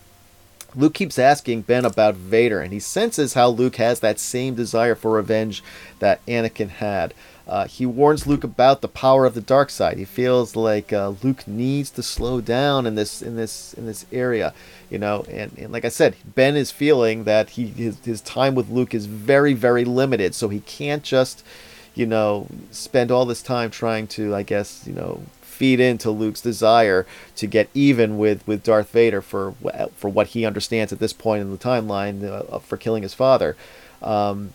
Luke 0.75 0.93
keeps 0.93 1.19
asking 1.19 1.63
Ben 1.63 1.85
about 1.85 2.15
Vader, 2.15 2.61
and 2.61 2.71
he 2.71 2.79
senses 2.79 3.33
how 3.33 3.49
Luke 3.49 3.75
has 3.75 3.99
that 3.99 4.19
same 4.19 4.55
desire 4.55 4.95
for 4.95 5.11
revenge 5.11 5.63
that 5.99 6.25
Anakin 6.25 6.69
had. 6.69 7.13
Uh, 7.47 7.67
he 7.67 7.85
warns 7.85 8.27
Luke 8.27 8.43
about 8.43 8.81
the 8.81 8.87
power 8.87 9.25
of 9.25 9.33
the 9.33 9.41
dark 9.41 9.69
side. 9.69 9.97
He 9.97 10.05
feels 10.05 10.55
like 10.55 10.93
uh, 10.93 11.15
Luke 11.21 11.45
needs 11.47 11.89
to 11.91 12.03
slow 12.03 12.39
down 12.39 12.85
in 12.85 12.95
this 12.95 13.21
in 13.21 13.35
this 13.35 13.73
in 13.73 13.85
this 13.85 14.05
area, 14.11 14.53
you 14.89 14.97
know. 14.97 15.25
And, 15.29 15.51
and 15.57 15.73
like 15.73 15.83
I 15.83 15.89
said, 15.89 16.15
Ben 16.23 16.55
is 16.55 16.71
feeling 16.71 17.25
that 17.25 17.51
he 17.51 17.65
his, 17.67 17.99
his 18.05 18.21
time 18.21 18.55
with 18.55 18.69
Luke 18.69 18.93
is 18.93 19.05
very 19.05 19.53
very 19.53 19.83
limited, 19.83 20.33
so 20.33 20.47
he 20.47 20.61
can't 20.61 21.03
just 21.03 21.43
you 21.95 22.05
know, 22.05 22.47
spend 22.71 23.11
all 23.11 23.25
this 23.25 23.41
time 23.41 23.69
trying 23.69 24.07
to, 24.07 24.33
I 24.33 24.43
guess, 24.43 24.85
you 24.87 24.93
know, 24.93 25.23
feed 25.41 25.79
into 25.79 26.09
Luke's 26.09 26.41
desire 26.41 27.05
to 27.35 27.45
get 27.45 27.69
even 27.73 28.17
with, 28.17 28.45
with 28.47 28.63
Darth 28.63 28.89
Vader 28.91 29.21
for 29.21 29.53
for 29.95 30.09
what 30.09 30.27
he 30.27 30.45
understands 30.45 30.91
at 30.91 30.99
this 30.99 31.13
point 31.13 31.41
in 31.41 31.51
the 31.51 31.57
timeline 31.57 32.23
uh, 32.23 32.59
for 32.59 32.77
killing 32.77 33.03
his 33.03 33.13
father. 33.13 33.55
Um, 34.01 34.53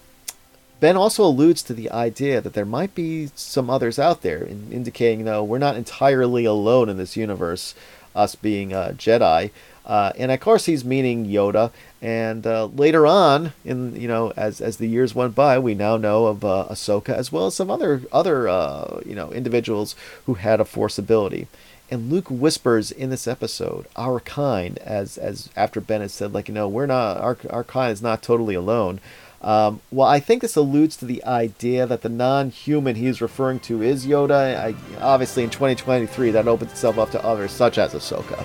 ben 0.80 0.96
also 0.96 1.24
alludes 1.24 1.62
to 1.62 1.74
the 1.74 1.90
idea 1.90 2.40
that 2.40 2.54
there 2.54 2.64
might 2.64 2.94
be 2.94 3.30
some 3.34 3.70
others 3.70 3.98
out 3.98 4.22
there, 4.22 4.42
in, 4.42 4.70
indicating, 4.72 5.24
know, 5.24 5.44
we're 5.44 5.58
not 5.58 5.76
entirely 5.76 6.44
alone 6.44 6.88
in 6.88 6.96
this 6.96 7.16
universe, 7.16 7.74
us 8.14 8.34
being 8.34 8.72
uh, 8.72 8.92
Jedi. 8.96 9.50
Uh, 9.86 10.12
and 10.18 10.32
of 10.32 10.40
course, 10.40 10.66
he's 10.66 10.84
meaning 10.84 11.26
Yoda. 11.26 11.70
And 12.02 12.46
uh, 12.46 12.66
later 12.66 13.06
on, 13.06 13.52
in 13.64 13.94
you 13.94 14.08
know, 14.08 14.32
as 14.36 14.60
as 14.60 14.76
the 14.76 14.88
years 14.88 15.14
went 15.14 15.34
by, 15.34 15.58
we 15.58 15.74
now 15.74 15.96
know 15.96 16.26
of 16.26 16.44
uh, 16.44 16.66
Ahsoka 16.68 17.10
as 17.10 17.30
well 17.30 17.46
as 17.46 17.54
some 17.54 17.70
other 17.70 18.02
other 18.12 18.48
uh, 18.48 19.00
you 19.06 19.14
know 19.14 19.30
individuals 19.32 19.94
who 20.26 20.34
had 20.34 20.60
a 20.60 20.64
Force 20.64 20.98
ability. 20.98 21.46
And 21.88 22.10
Luke 22.10 22.28
whispers 22.28 22.90
in 22.90 23.10
this 23.10 23.28
episode, 23.28 23.86
"Our 23.94 24.18
kind," 24.18 24.78
as 24.78 25.18
as 25.18 25.50
after 25.54 25.80
Ben 25.80 26.00
has 26.00 26.12
said, 26.12 26.34
like 26.34 26.48
you 26.48 26.54
know, 26.54 26.68
we're 26.68 26.86
not 26.86 27.18
our 27.18 27.38
our 27.48 27.64
kind 27.64 27.92
is 27.92 28.02
not 28.02 28.22
totally 28.22 28.56
alone. 28.56 29.00
Um, 29.40 29.80
well, 29.92 30.08
I 30.08 30.18
think 30.18 30.42
this 30.42 30.56
alludes 30.56 30.96
to 30.96 31.04
the 31.04 31.22
idea 31.24 31.86
that 31.86 32.02
the 32.02 32.08
non-human 32.08 32.96
he's 32.96 33.20
referring 33.20 33.60
to 33.60 33.82
is 33.82 34.04
Yoda. 34.06 34.56
I, 34.56 34.74
obviously, 35.00 35.44
in 35.44 35.50
2023, 35.50 36.32
that 36.32 36.48
opens 36.48 36.72
itself 36.72 36.98
up 36.98 37.10
to 37.12 37.24
others, 37.24 37.52
such 37.52 37.78
as 37.78 37.94
Ahsoka. 37.94 38.44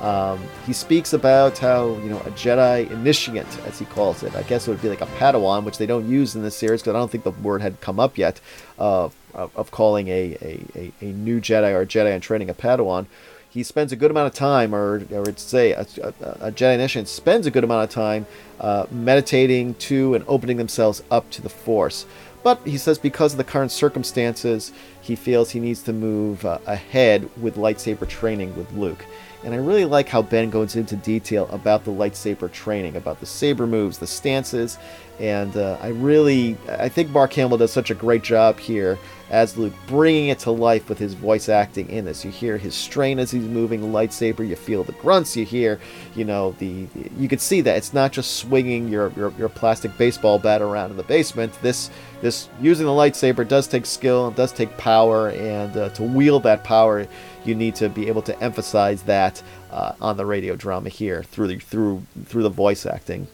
Um, 0.00 0.40
he 0.64 0.72
speaks 0.72 1.12
about 1.12 1.58
how, 1.58 1.88
you 1.96 2.08
know, 2.08 2.18
a 2.20 2.30
Jedi 2.30 2.88
initiate, 2.90 3.46
as 3.66 3.78
he 3.78 3.84
calls 3.86 4.22
it, 4.22 4.34
I 4.36 4.42
guess 4.44 4.68
it 4.68 4.70
would 4.70 4.82
be 4.82 4.88
like 4.88 5.00
a 5.00 5.06
Padawan, 5.06 5.64
which 5.64 5.78
they 5.78 5.86
don't 5.86 6.08
use 6.08 6.36
in 6.36 6.42
this 6.42 6.56
series 6.56 6.82
because 6.82 6.94
I 6.94 6.98
don't 6.98 7.10
think 7.10 7.24
the 7.24 7.32
word 7.32 7.62
had 7.62 7.80
come 7.80 7.98
up 7.98 8.16
yet, 8.16 8.40
uh, 8.78 9.08
of, 9.34 9.70
calling 9.70 10.08
a, 10.08 10.36
a, 10.74 10.92
a, 11.00 11.04
new 11.06 11.40
Jedi 11.40 11.72
or 11.72 11.82
a 11.82 11.86
Jedi 11.86 12.14
in 12.14 12.20
training 12.20 12.48
a 12.48 12.54
Padawan. 12.54 13.06
He 13.50 13.62
spends 13.62 13.92
a 13.92 13.96
good 13.96 14.10
amount 14.10 14.28
of 14.28 14.34
time, 14.34 14.74
or, 14.74 15.02
or 15.10 15.32
say 15.36 15.72
a, 15.72 15.80
a, 15.80 16.08
a 16.40 16.52
Jedi 16.52 16.74
initiate 16.74 17.08
spends 17.08 17.46
a 17.46 17.50
good 17.50 17.64
amount 17.64 17.84
of 17.84 17.90
time 17.90 18.26
uh, 18.60 18.86
meditating 18.90 19.74
to 19.74 20.14
and 20.14 20.24
opening 20.28 20.58
themselves 20.58 21.02
up 21.10 21.28
to 21.30 21.42
the 21.42 21.48
Force. 21.48 22.06
But 22.44 22.60
he 22.64 22.78
says 22.78 22.98
because 22.98 23.32
of 23.32 23.38
the 23.38 23.44
current 23.44 23.72
circumstances, 23.72 24.72
he 25.00 25.16
feels 25.16 25.50
he 25.50 25.60
needs 25.60 25.82
to 25.82 25.92
move 25.92 26.44
uh, 26.44 26.58
ahead 26.66 27.28
with 27.40 27.56
lightsaber 27.56 28.08
training 28.08 28.56
with 28.56 28.72
Luke. 28.72 29.04
And 29.44 29.54
I 29.54 29.58
really 29.58 29.84
like 29.84 30.08
how 30.08 30.22
Ben 30.22 30.50
goes 30.50 30.74
into 30.74 30.96
detail 30.96 31.48
about 31.52 31.84
the 31.84 31.92
lightsaber 31.92 32.50
training, 32.50 32.96
about 32.96 33.20
the 33.20 33.26
saber 33.26 33.66
moves, 33.66 33.98
the 33.98 34.06
stances, 34.06 34.78
and 35.20 35.56
uh, 35.56 35.76
I 35.80 35.88
really, 35.88 36.56
I 36.68 36.88
think 36.88 37.10
Mark 37.10 37.32
Hamill 37.32 37.58
does 37.58 37.72
such 37.72 37.90
a 37.90 37.94
great 37.94 38.22
job 38.22 38.58
here 38.58 38.98
as 39.30 39.56
Luke, 39.58 39.74
bringing 39.88 40.28
it 40.28 40.38
to 40.40 40.50
life 40.50 40.88
with 40.88 40.98
his 40.98 41.14
voice 41.14 41.48
acting 41.48 41.90
in 41.90 42.04
this. 42.04 42.24
You 42.24 42.30
hear 42.30 42.56
his 42.56 42.74
strain 42.74 43.18
as 43.18 43.30
he's 43.30 43.44
moving 43.44 43.80
the 43.80 43.86
lightsaber. 43.86 44.46
You 44.46 44.56
feel 44.56 44.84
the 44.84 44.92
grunts. 44.92 45.36
You 45.36 45.44
hear, 45.44 45.80
you 46.14 46.24
know, 46.24 46.52
the, 46.58 46.86
you 47.16 47.28
can 47.28 47.40
see 47.40 47.60
that 47.62 47.76
it's 47.76 47.92
not 47.92 48.12
just 48.12 48.36
swinging 48.36 48.88
your, 48.88 49.12
your, 49.16 49.32
your 49.32 49.48
plastic 49.48 49.96
baseball 49.98 50.38
bat 50.38 50.62
around 50.62 50.92
in 50.92 50.96
the 50.96 51.02
basement. 51.02 51.52
This 51.62 51.90
this 52.20 52.48
using 52.60 52.86
the 52.86 52.92
lightsaber 52.92 53.46
does 53.46 53.68
take 53.68 53.86
skill, 53.86 54.30
does 54.30 54.52
take 54.52 54.76
power, 54.76 55.30
and 55.30 55.76
uh, 55.76 55.88
to 55.90 56.02
wield 56.02 56.44
that 56.44 56.64
power, 56.64 57.06
you 57.48 57.54
need 57.54 57.74
to 57.76 57.88
be 57.88 58.08
able 58.08 58.22
to 58.22 58.40
emphasize 58.40 59.02
that 59.04 59.42
uh, 59.70 59.92
on 60.00 60.16
the 60.16 60.26
radio 60.26 60.54
drama 60.54 60.88
here 60.88 61.22
through 61.22 61.48
the 61.48 61.58
through 61.58 62.02
through 62.26 62.42
the 62.42 62.50
voice 62.50 62.86
acting. 62.86 63.26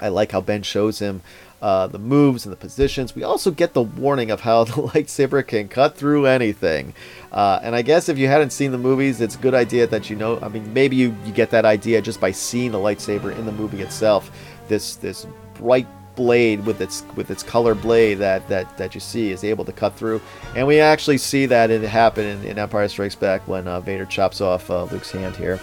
I 0.00 0.08
like 0.08 0.32
how 0.32 0.40
Ben 0.40 0.62
shows 0.62 0.98
him 0.98 1.22
uh, 1.62 1.86
the 1.86 1.98
moves 1.98 2.44
and 2.44 2.52
the 2.52 2.56
positions. 2.56 3.14
We 3.14 3.22
also 3.22 3.52
get 3.52 3.72
the 3.72 3.82
warning 3.82 4.32
of 4.32 4.40
how 4.40 4.64
the 4.64 4.72
lightsaber 4.72 5.46
can 5.46 5.68
cut 5.68 5.96
through 5.96 6.26
anything. 6.26 6.92
Uh, 7.30 7.60
and 7.62 7.74
I 7.74 7.82
guess 7.82 8.08
if 8.08 8.18
you 8.18 8.26
hadn't 8.26 8.50
seen 8.50 8.72
the 8.72 8.78
movies, 8.78 9.20
it's 9.20 9.36
a 9.36 9.38
good 9.38 9.54
idea 9.54 9.86
that 9.86 10.10
you 10.10 10.16
know. 10.16 10.38
I 10.40 10.48
mean, 10.48 10.74
maybe 10.74 10.96
you, 10.96 11.14
you 11.24 11.32
get 11.32 11.50
that 11.50 11.64
idea 11.64 12.02
just 12.02 12.20
by 12.20 12.32
seeing 12.32 12.72
the 12.72 12.78
lightsaber 12.78 13.36
in 13.36 13.46
the 13.46 13.52
movie 13.52 13.80
itself. 13.80 14.30
This 14.68 14.96
this 14.96 15.26
bright 15.54 15.86
blade 16.14 16.64
with 16.66 16.80
its 16.80 17.04
with 17.16 17.30
its 17.30 17.42
color 17.42 17.74
blade 17.74 18.14
that 18.18 18.46
that 18.48 18.76
that 18.78 18.94
you 18.94 19.00
see 19.00 19.30
is 19.30 19.44
able 19.44 19.64
to 19.64 19.72
cut 19.72 19.94
through. 19.94 20.20
And 20.54 20.66
we 20.66 20.80
actually 20.80 21.18
see 21.18 21.46
that 21.46 21.70
it 21.70 21.82
happen 21.82 22.24
in, 22.24 22.44
in 22.44 22.58
empire 22.58 22.88
strikes 22.88 23.14
back 23.14 23.46
when 23.48 23.66
uh, 23.68 23.80
vader 23.80 24.06
chops 24.06 24.40
off 24.40 24.70
uh, 24.70 24.84
luke's 24.84 25.10
hand 25.10 25.36
here. 25.36 25.60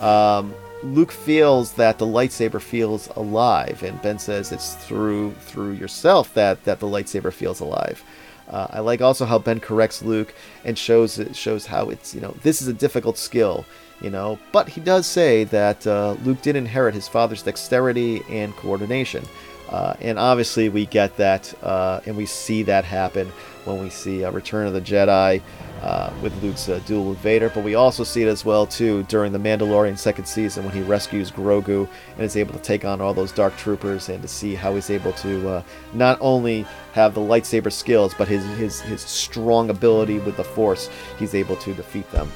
Um, 0.00 0.54
Luke 0.84 1.12
feels 1.12 1.72
that 1.74 1.98
the 1.98 2.06
lightsaber 2.06 2.60
feels 2.60 3.08
alive, 3.16 3.82
and 3.82 4.00
Ben 4.02 4.18
says 4.18 4.52
it's 4.52 4.74
through 4.74 5.32
through 5.40 5.72
yourself 5.72 6.34
that 6.34 6.62
that 6.64 6.78
the 6.80 6.86
lightsaber 6.86 7.32
feels 7.32 7.60
alive. 7.60 8.04
Uh, 8.50 8.66
I 8.70 8.80
like 8.80 9.00
also 9.00 9.24
how 9.24 9.38
Ben 9.38 9.60
corrects 9.60 10.02
Luke 10.02 10.34
and 10.64 10.76
shows 10.76 11.18
shows 11.32 11.64
how 11.64 11.88
it's 11.88 12.14
you 12.14 12.20
know 12.20 12.34
this 12.42 12.60
is 12.60 12.68
a 12.68 12.74
difficult 12.74 13.16
skill, 13.16 13.64
you 14.02 14.10
know, 14.10 14.38
but 14.52 14.68
he 14.68 14.80
does 14.80 15.06
say 15.06 15.44
that 15.44 15.86
uh, 15.86 16.16
Luke 16.24 16.42
did 16.42 16.54
inherit 16.54 16.94
his 16.94 17.08
father's 17.08 17.42
dexterity 17.42 18.22
and 18.28 18.54
coordination, 18.56 19.24
uh, 19.68 19.94
and 20.00 20.18
obviously 20.18 20.68
we 20.68 20.86
get 20.86 21.16
that 21.16 21.54
uh, 21.62 22.00
and 22.06 22.16
we 22.16 22.26
see 22.26 22.62
that 22.64 22.84
happen 22.84 23.30
when 23.64 23.82
we 23.82 23.90
see 23.90 24.24
Return 24.26 24.66
of 24.66 24.74
the 24.74 24.80
Jedi 24.80 25.40
uh, 25.82 26.12
with 26.22 26.42
Luke's 26.42 26.68
uh, 26.68 26.80
duel 26.86 27.10
with 27.10 27.18
Vader, 27.18 27.50
but 27.50 27.62
we 27.62 27.74
also 27.74 28.04
see 28.04 28.22
it 28.22 28.28
as 28.28 28.44
well 28.44 28.66
too 28.66 29.02
during 29.04 29.32
the 29.32 29.38
Mandalorian 29.38 29.98
second 29.98 30.24
season 30.26 30.64
when 30.64 30.74
he 30.74 30.82
rescues 30.82 31.30
Grogu 31.30 31.88
and 32.14 32.22
is 32.22 32.36
able 32.36 32.54
to 32.54 32.58
take 32.58 32.84
on 32.84 33.00
all 33.00 33.12
those 33.12 33.32
Dark 33.32 33.56
Troopers, 33.56 34.08
and 34.08 34.22
to 34.22 34.28
see 34.28 34.54
how 34.54 34.74
he's 34.74 34.90
able 34.90 35.12
to 35.12 35.48
uh, 35.48 35.62
not 35.92 36.18
only 36.20 36.66
have 36.92 37.14
the 37.14 37.20
lightsaber 37.20 37.72
skills, 37.72 38.14
but 38.16 38.28
his 38.28 38.44
his 38.56 38.80
his 38.80 39.02
strong 39.02 39.70
ability 39.70 40.18
with 40.20 40.36
the 40.36 40.44
Force, 40.44 40.88
he's 41.18 41.34
able 41.34 41.56
to 41.56 41.74
defeat 41.74 42.10
them. 42.12 42.30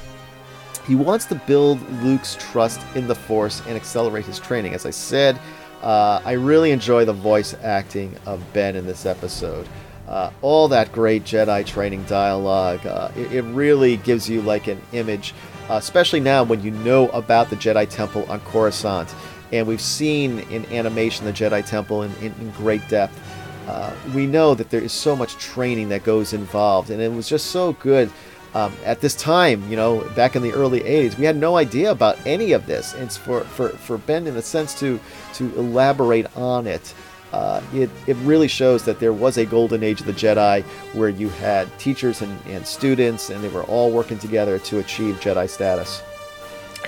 He 0.85 0.95
wants 0.95 1.25
to 1.25 1.35
build 1.35 1.79
Luke's 2.03 2.35
trust 2.39 2.81
in 2.95 3.07
the 3.07 3.15
Force 3.15 3.61
and 3.67 3.75
accelerate 3.75 4.25
his 4.25 4.39
training. 4.39 4.73
As 4.73 4.85
I 4.85 4.91
said, 4.91 5.39
uh, 5.81 6.21
I 6.23 6.33
really 6.33 6.71
enjoy 6.71 7.05
the 7.05 7.13
voice 7.13 7.55
acting 7.63 8.15
of 8.25 8.41
Ben 8.53 8.75
in 8.75 8.85
this 8.85 9.05
episode 9.05 9.67
uh, 10.09 10.31
all 10.41 10.67
that 10.67 10.91
great 10.91 11.23
Jedi 11.23 11.63
training 11.65 12.03
dialogue. 12.05 12.85
Uh, 12.85 13.11
it, 13.15 13.31
it, 13.31 13.41
really 13.43 13.97
gives 13.97 14.27
you 14.27 14.41
like 14.41 14.67
an 14.67 14.81
image, 14.91 15.35
uh, 15.69 15.75
especially 15.75 16.19
now 16.19 16.43
when 16.43 16.63
you 16.63 16.71
know 16.71 17.09
about 17.09 17.51
the 17.51 17.55
Jedi 17.55 17.87
Temple 17.87 18.25
on 18.27 18.39
Coruscant. 18.41 19.13
And 19.51 19.67
we've 19.67 19.81
seen 19.81 20.39
in 20.51 20.65
animation 20.73 21.25
the 21.25 21.31
Jedi 21.31 21.63
Temple 21.63 22.03
in, 22.03 22.15
in, 22.15 22.33
in 22.41 22.49
great 22.51 22.87
depth. 22.89 23.19
Uh, 23.67 23.93
we 24.15 24.25
know 24.25 24.55
that 24.55 24.71
there 24.71 24.81
is 24.81 24.91
so 24.91 25.15
much 25.15 25.35
training 25.35 25.89
that 25.89 26.03
goes 26.03 26.33
involved, 26.33 26.89
and 26.89 26.99
it 26.99 27.13
was 27.13 27.29
just 27.29 27.51
so 27.51 27.73
good. 27.73 28.09
Um, 28.55 28.73
at 28.83 28.99
this 28.99 29.15
time, 29.15 29.67
you 29.69 29.75
know, 29.75 30.01
back 30.15 30.35
in 30.35 30.41
the 30.41 30.51
early 30.51 30.79
80s, 30.79 31.17
we 31.17 31.25
had 31.25 31.35
no 31.35 31.57
idea 31.57 31.91
about 31.91 32.17
any 32.25 32.53
of 32.53 32.65
this. 32.65 32.93
And 32.93 33.03
it's 33.03 33.17
for, 33.17 33.41
for, 33.41 33.69
for 33.69 33.97
Ben, 33.99 34.25
in 34.25 34.35
a 34.37 34.41
sense, 34.41 34.77
to, 34.79 34.99
to 35.35 35.55
elaborate 35.55 36.35
on 36.35 36.65
it 36.65 36.93
uh, 37.31 37.61
it, 37.73 37.89
it 38.07 38.15
really 38.17 38.47
shows 38.47 38.83
that 38.85 38.99
there 38.99 39.13
was 39.13 39.37
a 39.37 39.45
golden 39.45 39.83
age 39.83 39.99
of 39.99 40.07
the 40.07 40.13
Jedi 40.13 40.63
where 40.93 41.09
you 41.09 41.29
had 41.29 41.67
teachers 41.77 42.21
and, 42.21 42.39
and 42.47 42.65
students 42.65 43.29
and 43.29 43.43
they 43.43 43.49
were 43.49 43.63
all 43.63 43.91
working 43.91 44.17
together 44.17 44.57
to 44.59 44.79
achieve 44.79 45.15
Jedi 45.19 45.47
status. 45.47 46.01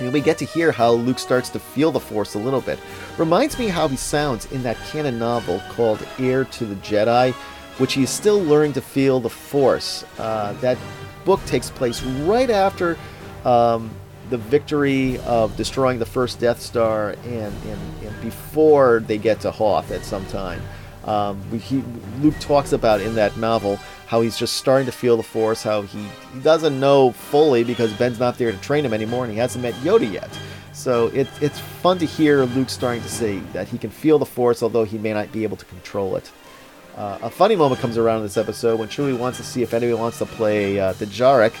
And 0.00 0.12
we 0.12 0.20
get 0.20 0.38
to 0.38 0.44
hear 0.44 0.72
how 0.72 0.92
Luke 0.92 1.18
starts 1.18 1.48
to 1.50 1.60
feel 1.60 1.92
the 1.92 2.00
Force 2.00 2.34
a 2.34 2.38
little 2.38 2.62
bit. 2.62 2.78
Reminds 3.18 3.58
me 3.58 3.68
how 3.68 3.86
he 3.88 3.96
sounds 3.96 4.50
in 4.50 4.62
that 4.62 4.78
canon 4.88 5.18
novel 5.18 5.60
called 5.70 6.04
Heir 6.18 6.44
to 6.44 6.64
the 6.64 6.74
Jedi, 6.76 7.32
which 7.78 7.92
he's 7.92 8.10
still 8.10 8.42
learning 8.42 8.72
to 8.72 8.80
feel 8.80 9.20
the 9.20 9.30
Force. 9.30 10.04
Uh, 10.18 10.54
that 10.54 10.78
book 11.24 11.44
takes 11.46 11.70
place 11.70 12.02
right 12.02 12.50
after 12.50 12.98
um, 13.44 13.90
the 14.30 14.38
victory 14.38 15.18
of 15.20 15.56
destroying 15.56 15.98
the 15.98 16.06
first 16.06 16.40
Death 16.40 16.60
Star 16.60 17.10
and, 17.24 17.54
and, 17.64 18.04
and 18.04 18.20
before 18.22 19.00
they 19.00 19.18
get 19.18 19.40
to 19.40 19.50
Hoth 19.50 19.90
at 19.90 20.04
some 20.04 20.24
time. 20.26 20.60
Um, 21.04 21.42
he, 21.58 21.82
Luke 22.20 22.38
talks 22.38 22.72
about 22.72 23.00
in 23.00 23.16
that 23.16 23.36
novel 23.36 23.76
how 24.06 24.20
he's 24.20 24.38
just 24.38 24.56
starting 24.56 24.86
to 24.86 24.92
feel 24.92 25.16
the 25.16 25.22
Force, 25.22 25.62
how 25.62 25.82
he, 25.82 26.06
he 26.34 26.40
doesn't 26.40 26.78
know 26.78 27.12
fully 27.12 27.64
because 27.64 27.92
Ben's 27.94 28.20
not 28.20 28.38
there 28.38 28.52
to 28.52 28.58
train 28.58 28.84
him 28.84 28.94
anymore 28.94 29.24
and 29.24 29.32
he 29.32 29.38
hasn't 29.38 29.62
met 29.62 29.74
Yoda 29.74 30.10
yet. 30.10 30.30
So 30.72 31.08
it, 31.08 31.28
it's 31.40 31.58
fun 31.58 31.98
to 31.98 32.06
hear 32.06 32.44
Luke 32.44 32.70
starting 32.70 33.02
to 33.02 33.08
say 33.08 33.40
that 33.52 33.68
he 33.68 33.78
can 33.78 33.90
feel 33.90 34.18
the 34.18 34.26
Force, 34.26 34.62
although 34.62 34.84
he 34.84 34.98
may 34.98 35.12
not 35.12 35.32
be 35.32 35.42
able 35.42 35.56
to 35.56 35.64
control 35.66 36.16
it. 36.16 36.30
Uh, 36.96 37.18
a 37.22 37.30
funny 37.30 37.56
moment 37.56 37.80
comes 37.80 37.96
around 37.96 38.18
in 38.18 38.22
this 38.24 38.36
episode 38.36 38.78
when 38.78 38.88
Chewie 38.88 39.16
wants 39.16 39.38
to 39.38 39.44
see 39.44 39.62
if 39.62 39.72
anyone 39.72 40.00
wants 40.00 40.18
to 40.18 40.26
play 40.26 40.78
uh, 40.78 40.92
dejarik, 40.94 41.54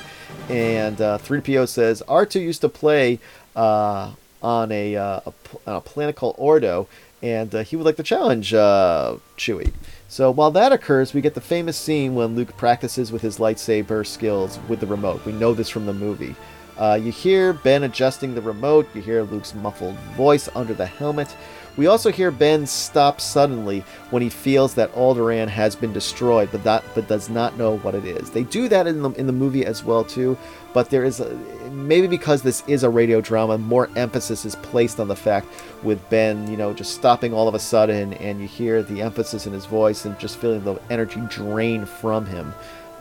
and 0.50 1.00
uh, 1.00 1.18
3PO 1.18 1.66
says 1.68 2.02
R2 2.06 2.40
used 2.40 2.60
to 2.60 2.68
play 2.68 3.18
uh, 3.56 4.12
on 4.42 4.70
a, 4.70 4.96
uh, 4.96 5.20
a, 5.24 5.32
on 5.66 5.76
a 5.76 5.80
planet 5.80 6.16
called 6.16 6.34
Ordo, 6.36 6.86
and 7.22 7.54
uh, 7.54 7.62
he 7.62 7.76
would 7.76 7.86
like 7.86 7.96
to 7.96 8.02
challenge 8.02 8.50
Chewie. 8.50 9.72
So 10.08 10.30
while 10.30 10.50
that 10.50 10.70
occurs, 10.70 11.14
we 11.14 11.22
get 11.22 11.32
the 11.34 11.40
famous 11.40 11.78
scene 11.78 12.14
when 12.14 12.36
Luke 12.36 12.54
practices 12.58 13.10
with 13.10 13.22
his 13.22 13.38
lightsaber 13.38 14.06
skills 14.06 14.58
with 14.68 14.80
the 14.80 14.86
remote. 14.86 15.24
We 15.24 15.32
know 15.32 15.54
this 15.54 15.70
from 15.70 15.86
the 15.86 15.94
movie. 15.94 16.34
You 16.78 17.10
hear 17.10 17.54
Ben 17.54 17.84
adjusting 17.84 18.34
the 18.34 18.42
remote, 18.42 18.86
you 18.94 19.00
hear 19.00 19.22
Luke's 19.22 19.54
muffled 19.54 19.96
voice 20.16 20.50
under 20.54 20.74
the 20.74 20.84
helmet, 20.84 21.34
we 21.76 21.86
also 21.86 22.10
hear 22.10 22.30
Ben 22.30 22.66
stop 22.66 23.20
suddenly 23.20 23.84
when 24.10 24.22
he 24.22 24.28
feels 24.28 24.74
that 24.74 24.92
Alderaan 24.92 25.48
has 25.48 25.74
been 25.74 25.92
destroyed, 25.92 26.50
but 26.52 26.64
that 26.64 26.84
but 26.94 27.08
does 27.08 27.28
not 27.28 27.56
know 27.56 27.78
what 27.78 27.94
it 27.94 28.04
is. 28.04 28.30
They 28.30 28.44
do 28.44 28.68
that 28.68 28.86
in 28.86 29.02
the 29.02 29.10
in 29.12 29.26
the 29.26 29.32
movie 29.32 29.64
as 29.64 29.82
well 29.82 30.04
too, 30.04 30.36
but 30.74 30.90
there 30.90 31.04
is 31.04 31.20
a, 31.20 31.34
maybe 31.70 32.06
because 32.06 32.42
this 32.42 32.62
is 32.66 32.82
a 32.82 32.90
radio 32.90 33.20
drama, 33.20 33.58
more 33.58 33.88
emphasis 33.96 34.44
is 34.44 34.54
placed 34.56 35.00
on 35.00 35.08
the 35.08 35.16
fact 35.16 35.48
with 35.82 36.08
Ben, 36.10 36.50
you 36.50 36.56
know, 36.56 36.72
just 36.72 36.94
stopping 36.94 37.32
all 37.32 37.48
of 37.48 37.54
a 37.54 37.58
sudden, 37.58 38.14
and 38.14 38.40
you 38.40 38.46
hear 38.46 38.82
the 38.82 39.00
emphasis 39.00 39.46
in 39.46 39.52
his 39.52 39.66
voice 39.66 40.04
and 40.04 40.18
just 40.18 40.36
feeling 40.36 40.62
the 40.64 40.78
energy 40.90 41.20
drain 41.28 41.86
from 41.86 42.26
him. 42.26 42.52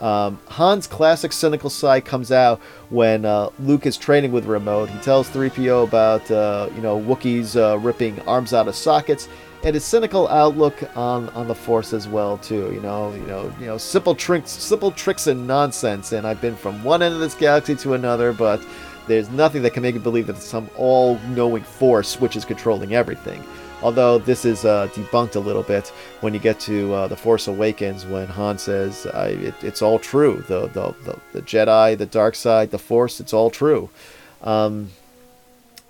Um, 0.02 0.40
Han's 0.50 0.88
classic 0.88 1.32
cynical 1.32 1.70
side 1.70 2.06
comes 2.06 2.32
out 2.32 2.60
when 2.90 3.24
uh, 3.24 3.50
Luke 3.60 3.86
is 3.86 3.98
training 3.98 4.32
with 4.32 4.46
Remote. 4.46 4.90
He 4.90 5.00
tells 5.00 5.30
3PO 5.30 5.88
about 5.88 6.30
uh, 6.32 6.70
you 6.76 6.82
know 6.82 7.00
Wookiees 7.00 7.56
uh, 7.56 7.78
ripping 7.78 8.20
arms 8.22 8.54
out 8.54 8.68
of 8.68 8.76
sockets, 8.76 9.30
and 9.64 9.76
his 9.76 9.86
cynical 9.86 10.28
outlook 10.30 10.84
on, 10.98 11.30
on 11.30 11.48
the 11.48 11.56
Force 11.56 11.94
as 11.94 12.08
well 12.08 12.38
too. 12.40 12.72
You 12.74 12.82
know, 12.82 13.14
you 13.14 13.26
know, 13.28 13.54
you 13.60 13.68
know, 13.68 13.78
simple 13.78 14.16
tricks, 14.16 14.50
simple 14.50 14.92
tricks 14.92 15.28
and 15.28 15.46
nonsense. 15.46 16.14
And 16.14 16.26
I've 16.26 16.42
been 16.42 16.56
from 16.56 16.84
one 16.84 17.04
end 17.04 17.14
of 17.14 17.20
this 17.20 17.36
galaxy 17.36 17.76
to 17.76 17.94
another, 17.94 18.34
but 18.34 18.66
there's 19.08 19.30
nothing 19.30 19.62
that 19.62 19.74
can 19.74 19.84
make 19.84 19.96
me 19.96 20.02
believe 20.02 20.28
that 20.28 20.36
it's 20.36 20.46
some 20.46 20.70
all-knowing 20.78 21.64
force 21.64 22.20
which 22.20 22.36
is 22.36 22.46
controlling 22.46 22.94
everything. 22.94 23.44
Although 23.82 24.20
this 24.20 24.46
is 24.46 24.64
uh, 24.64 24.88
debunked 24.94 25.36
a 25.36 25.40
little 25.40 25.64
bit 25.64 25.88
when 26.22 26.34
you 26.34 26.40
get 26.40 26.60
to 26.62 26.94
uh, 26.94 27.08
the 27.08 27.16
Force 27.18 27.48
Awakens, 27.48 28.06
when 28.06 28.28
Han 28.28 28.58
says 28.58 29.06
it, 29.06 29.56
it's 29.62 29.82
all 29.82 29.98
true. 29.98 30.44
The, 30.48 30.68
the, 30.68 30.94
the 31.04 31.20
the 31.34 31.42
Jedi, 31.42 31.98
the 31.98 32.06
dark 32.06 32.36
side, 32.36 32.72
the 32.72 32.80
Force, 32.80 33.20
it's 33.20 33.34
all 33.34 33.50
true. 33.50 33.90
Um, 34.44 34.90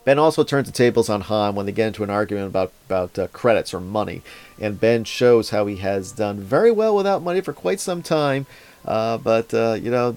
Ben 0.04 0.18
also 0.18 0.44
turns 0.44 0.68
the 0.68 0.74
tables 0.74 1.10
on 1.10 1.22
Han 1.22 1.54
when 1.54 1.66
they 1.66 1.72
get 1.72 1.88
into 1.88 2.04
an 2.04 2.10
argument 2.10 2.48
about 2.48 2.72
about 2.88 3.20
uh, 3.20 3.28
credits 3.28 3.74
or 3.74 3.80
money, 3.80 4.22
and 4.60 4.80
Ben 4.80 5.04
shows 5.04 5.52
how 5.52 5.66
he 5.68 5.78
has 5.78 6.12
done 6.12 6.40
very 6.40 6.72
well 6.72 6.96
without 6.96 7.22
money 7.22 7.42
for 7.42 7.54
quite 7.54 7.80
some 7.80 8.02
time, 8.02 8.48
uh, 8.86 9.18
but 9.18 9.54
uh, 9.54 9.74
you 9.74 9.92
know, 9.92 10.16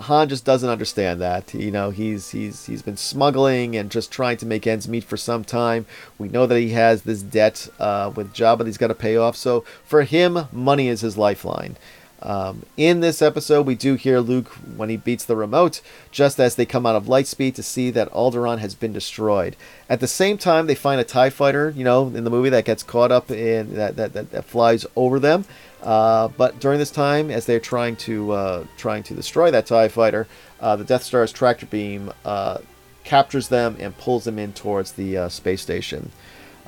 Han 0.00 0.28
just 0.28 0.44
doesn't 0.44 0.68
understand 0.68 1.20
that. 1.20 1.54
You 1.54 1.70
know, 1.70 1.90
he's 1.90 2.30
he's 2.30 2.66
he's 2.66 2.82
been 2.82 2.96
smuggling 2.96 3.76
and 3.76 3.90
just 3.90 4.10
trying 4.10 4.36
to 4.38 4.46
make 4.46 4.66
ends 4.66 4.88
meet 4.88 5.04
for 5.04 5.16
some 5.16 5.44
time. 5.44 5.86
We 6.18 6.28
know 6.28 6.46
that 6.46 6.58
he 6.58 6.70
has 6.70 7.02
this 7.02 7.22
debt 7.22 7.68
uh, 7.78 8.12
with 8.14 8.34
Jabba 8.34 8.58
that 8.58 8.66
he's 8.66 8.78
got 8.78 8.88
to 8.88 8.94
pay 8.94 9.16
off. 9.16 9.36
So 9.36 9.64
for 9.84 10.02
him, 10.02 10.48
money 10.52 10.88
is 10.88 11.02
his 11.02 11.16
lifeline. 11.16 11.76
Um, 12.22 12.64
in 12.76 13.00
this 13.00 13.22
episode, 13.22 13.66
we 13.66 13.74
do 13.74 13.94
hear 13.94 14.20
Luke 14.20 14.48
when 14.76 14.90
he 14.90 14.96
beats 14.96 15.24
the 15.24 15.36
remote, 15.36 15.80
just 16.10 16.38
as 16.38 16.54
they 16.54 16.66
come 16.66 16.84
out 16.84 16.96
of 16.96 17.06
Lightspeed 17.06 17.54
to 17.54 17.62
see 17.62 17.90
that 17.90 18.12
Alderaan 18.12 18.58
has 18.58 18.74
been 18.74 18.92
destroyed. 18.92 19.56
At 19.88 20.00
the 20.00 20.06
same 20.06 20.36
time, 20.36 20.66
they 20.66 20.74
find 20.74 21.00
a 21.00 21.04
TIE 21.04 21.30
fighter, 21.30 21.70
you 21.70 21.84
know, 21.84 22.08
in 22.08 22.24
the 22.24 22.30
movie 22.30 22.50
that 22.50 22.64
gets 22.64 22.82
caught 22.82 23.10
up 23.10 23.30
in 23.30 23.74
that, 23.74 23.96
that, 23.96 24.12
that, 24.12 24.30
that 24.32 24.44
flies 24.44 24.84
over 24.96 25.18
them. 25.18 25.44
Uh, 25.82 26.28
but 26.28 26.60
during 26.60 26.78
this 26.78 26.90
time, 26.90 27.30
as 27.30 27.46
they're 27.46 27.58
trying 27.58 27.96
to 27.96 28.32
uh, 28.32 28.64
trying 28.76 29.02
to 29.04 29.14
destroy 29.14 29.50
that 29.50 29.64
Tie 29.64 29.88
Fighter, 29.88 30.26
uh, 30.60 30.76
the 30.76 30.84
Death 30.84 31.02
Star's 31.02 31.32
tractor 31.32 31.64
beam 31.64 32.12
uh, 32.24 32.58
captures 33.02 33.48
them 33.48 33.76
and 33.80 33.96
pulls 33.96 34.24
them 34.24 34.38
in 34.38 34.52
towards 34.52 34.92
the 34.92 35.16
uh, 35.16 35.28
space 35.30 35.62
station. 35.62 36.10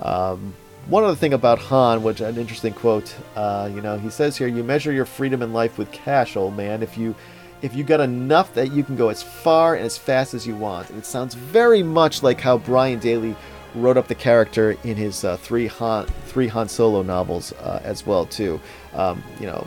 Um, 0.00 0.54
one 0.88 1.04
other 1.04 1.16
thing 1.16 1.32
about 1.32 1.58
Han, 1.58 2.02
which 2.02 2.20
an 2.20 2.36
interesting 2.36 2.72
quote, 2.72 3.14
uh, 3.36 3.70
you 3.72 3.80
know, 3.80 3.98
he 3.98 4.10
says 4.10 4.36
here, 4.36 4.48
"You 4.48 4.64
measure 4.64 4.92
your 4.92 5.04
freedom 5.04 5.42
in 5.42 5.52
life 5.52 5.78
with 5.78 5.90
cash, 5.92 6.36
old 6.36 6.56
man. 6.56 6.82
If 6.82 6.98
you 6.98 7.14
if 7.62 7.74
you 7.76 7.84
got 7.84 8.00
enough 8.00 8.54
that 8.54 8.72
you 8.72 8.82
can 8.82 8.96
go 8.96 9.08
as 9.08 9.22
far 9.22 9.76
and 9.76 9.84
as 9.84 9.96
fast 9.96 10.34
as 10.34 10.46
you 10.46 10.56
want." 10.56 10.90
And 10.90 10.98
it 10.98 11.06
sounds 11.06 11.34
very 11.34 11.82
much 11.82 12.22
like 12.22 12.40
how 12.40 12.58
Brian 12.58 12.98
Daley 12.98 13.36
wrote 13.74 13.96
up 13.96 14.08
the 14.08 14.14
character 14.14 14.76
in 14.84 14.96
his 14.96 15.24
uh, 15.24 15.36
three 15.36 15.66
Han 15.66 16.06
three 16.26 16.48
Han 16.48 16.68
Solo 16.68 17.02
novels 17.02 17.52
uh, 17.52 17.80
as 17.84 18.06
well 18.06 18.26
too. 18.26 18.60
Um, 18.94 19.22
you 19.38 19.46
know, 19.46 19.66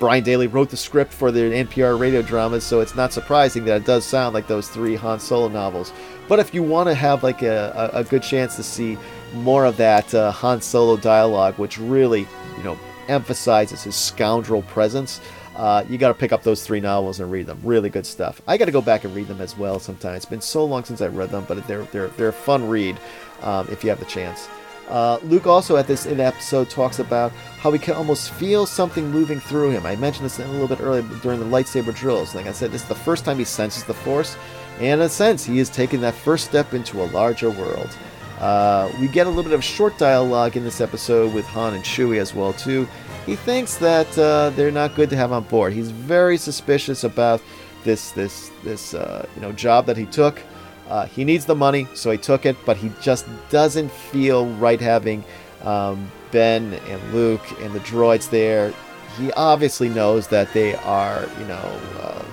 Brian 0.00 0.24
Daley 0.24 0.46
wrote 0.46 0.70
the 0.70 0.78
script 0.78 1.12
for 1.12 1.30
the 1.30 1.40
NPR 1.40 1.98
radio 1.98 2.22
dramas, 2.22 2.64
so 2.64 2.80
it's 2.80 2.94
not 2.94 3.12
surprising 3.12 3.66
that 3.66 3.82
it 3.82 3.84
does 3.84 4.04
sound 4.04 4.34
like 4.34 4.46
those 4.46 4.68
three 4.68 4.96
Han 4.96 5.20
Solo 5.20 5.48
novels. 5.48 5.92
But 6.26 6.38
if 6.38 6.54
you 6.54 6.62
want 6.62 6.88
to 6.88 6.94
have 6.94 7.22
like 7.22 7.42
a, 7.42 7.90
a, 7.92 7.98
a, 7.98 8.04
good 8.04 8.22
chance 8.22 8.56
to 8.56 8.62
see 8.62 8.96
more 9.34 9.64
of 9.64 9.76
that 9.76 10.14
uh, 10.14 10.30
Han 10.32 10.60
Solo 10.60 10.96
dialogue, 10.96 11.58
which 11.58 11.78
really, 11.78 12.26
you 12.56 12.64
know, 12.64 12.78
emphasizes 13.08 13.82
his 13.82 13.96
scoundrel 13.96 14.62
presence, 14.62 15.20
uh, 15.56 15.84
you 15.88 15.98
got 15.98 16.08
to 16.08 16.14
pick 16.14 16.32
up 16.32 16.42
those 16.42 16.64
three 16.64 16.80
novels 16.80 17.20
and 17.20 17.30
read 17.30 17.46
them. 17.46 17.60
Really 17.62 17.90
good 17.90 18.06
stuff. 18.06 18.40
I 18.46 18.56
got 18.56 18.66
to 18.66 18.72
go 18.72 18.80
back 18.80 19.04
and 19.04 19.14
read 19.14 19.28
them 19.28 19.40
as 19.40 19.56
well 19.58 19.78
sometime. 19.78 20.14
It's 20.14 20.24
been 20.24 20.40
so 20.40 20.64
long 20.64 20.84
since 20.84 21.00
I 21.00 21.08
read 21.08 21.30
them, 21.30 21.44
but 21.46 21.66
they're 21.66 21.82
they're 21.84 22.08
they're 22.08 22.28
a 22.28 22.32
fun 22.32 22.68
read 22.68 22.98
um, 23.42 23.68
if 23.70 23.84
you 23.84 23.90
have 23.90 23.98
the 23.98 24.06
chance. 24.06 24.48
Uh, 24.88 25.18
Luke 25.22 25.46
also 25.46 25.76
at 25.76 25.86
this 25.86 26.06
in 26.06 26.18
episode 26.18 26.68
talks 26.68 26.98
about 26.98 27.30
how 27.60 27.70
he 27.70 27.78
can 27.78 27.94
almost 27.94 28.32
feel 28.32 28.66
something 28.66 29.08
moving 29.10 29.38
through 29.38 29.70
him. 29.70 29.86
I 29.86 29.94
mentioned 29.96 30.24
this 30.24 30.40
a 30.40 30.48
little 30.48 30.66
bit 30.66 30.80
earlier 30.80 31.02
during 31.20 31.38
the 31.38 31.46
lightsaber 31.46 31.94
drills. 31.94 32.34
Like 32.34 32.46
I 32.46 32.52
said, 32.52 32.72
this 32.72 32.82
is 32.82 32.88
the 32.88 32.94
first 32.94 33.24
time 33.24 33.38
he 33.38 33.44
senses 33.44 33.84
the 33.84 33.94
Force, 33.94 34.36
and 34.78 35.00
in 35.00 35.06
a 35.06 35.08
sense, 35.08 35.44
he 35.44 35.58
is 35.60 35.68
taking 35.68 36.00
that 36.00 36.14
first 36.14 36.46
step 36.46 36.74
into 36.74 37.02
a 37.02 37.06
larger 37.06 37.50
world. 37.50 37.96
Uh, 38.40 38.90
we 38.98 39.06
get 39.06 39.26
a 39.26 39.30
little 39.30 39.44
bit 39.44 39.52
of 39.52 39.62
short 39.62 39.98
dialogue 39.98 40.56
in 40.56 40.64
this 40.64 40.80
episode 40.80 41.34
with 41.34 41.44
Han 41.46 41.74
and 41.74 41.84
Chewie 41.84 42.18
as 42.18 42.34
well 42.34 42.54
too. 42.54 42.88
He 43.26 43.36
thinks 43.36 43.76
that 43.76 44.16
uh, 44.18 44.50
they're 44.50 44.70
not 44.70 44.94
good 44.94 45.10
to 45.10 45.16
have 45.16 45.30
on 45.30 45.44
board. 45.44 45.74
He's 45.74 45.90
very 45.90 46.38
suspicious 46.38 47.04
about 47.04 47.42
this 47.84 48.12
this 48.12 48.50
this 48.64 48.94
uh, 48.94 49.26
you 49.34 49.42
know 49.42 49.52
job 49.52 49.86
that 49.86 49.96
he 49.96 50.06
took. 50.06 50.40
Uh, 50.88 51.06
he 51.06 51.24
needs 51.24 51.44
the 51.44 51.54
money, 51.54 51.86
so 51.94 52.10
he 52.10 52.18
took 52.18 52.46
it, 52.46 52.56
but 52.64 52.76
he 52.76 52.90
just 53.00 53.26
doesn't 53.50 53.90
feel 53.90 54.46
right 54.54 54.80
having 54.80 55.22
um, 55.62 56.10
Ben 56.32 56.74
and 56.88 57.14
Luke 57.14 57.44
and 57.60 57.72
the 57.72 57.78
droids 57.80 58.28
there. 58.28 58.72
He 59.16 59.30
obviously 59.32 59.88
knows 59.88 60.26
that 60.28 60.52
they 60.52 60.74
are, 60.76 61.28
you 61.38 61.44
know, 61.46 61.80
uh, 62.00 62.24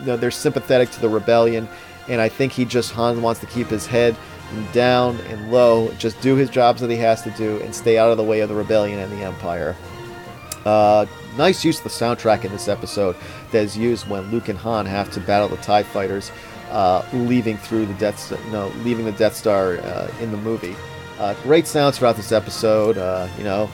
you 0.00 0.06
know, 0.06 0.16
they're 0.16 0.30
sympathetic 0.32 0.90
to 0.92 1.00
the 1.00 1.08
rebellion, 1.08 1.68
and 2.08 2.20
I 2.20 2.28
think 2.28 2.52
he 2.52 2.64
just 2.64 2.90
Han 2.92 3.22
wants 3.22 3.40
to 3.40 3.46
keep 3.46 3.68
his 3.68 3.86
head 3.86 4.16
down 4.72 5.18
and 5.22 5.50
low, 5.50 5.92
just 5.98 6.20
do 6.20 6.34
his 6.34 6.50
jobs 6.50 6.80
that 6.80 6.90
he 6.90 6.96
has 6.96 7.22
to 7.22 7.30
do, 7.32 7.60
and 7.60 7.74
stay 7.74 7.98
out 7.98 8.10
of 8.10 8.16
the 8.16 8.24
way 8.24 8.40
of 8.40 8.48
the 8.48 8.54
rebellion 8.54 8.98
and 8.98 9.12
the 9.12 9.24
Empire. 9.24 9.76
Uh, 10.64 11.06
nice 11.36 11.64
use 11.64 11.78
of 11.78 11.84
the 11.84 11.90
soundtrack 11.90 12.44
in 12.44 12.52
this 12.52 12.68
episode 12.68 13.16
that 13.52 13.62
is 13.62 13.76
used 13.76 14.08
when 14.08 14.30
Luke 14.30 14.48
and 14.48 14.58
Han 14.58 14.86
have 14.86 15.10
to 15.12 15.20
battle 15.20 15.48
the 15.48 15.56
Tie 15.58 15.82
Fighters 15.82 16.30
uh, 16.70 17.04
leaving 17.12 17.56
through 17.56 17.86
the 17.86 17.94
Death, 17.94 18.32
no, 18.50 18.68
leaving 18.84 19.04
the 19.04 19.12
Death 19.12 19.34
Star 19.34 19.78
uh, 19.78 20.10
in 20.20 20.30
the 20.30 20.36
movie. 20.36 20.76
Uh, 21.18 21.34
great 21.42 21.66
sounds 21.66 21.98
throughout 21.98 22.16
this 22.16 22.32
episode. 22.32 22.98
Uh, 22.98 23.28
you 23.36 23.44
know, 23.44 23.68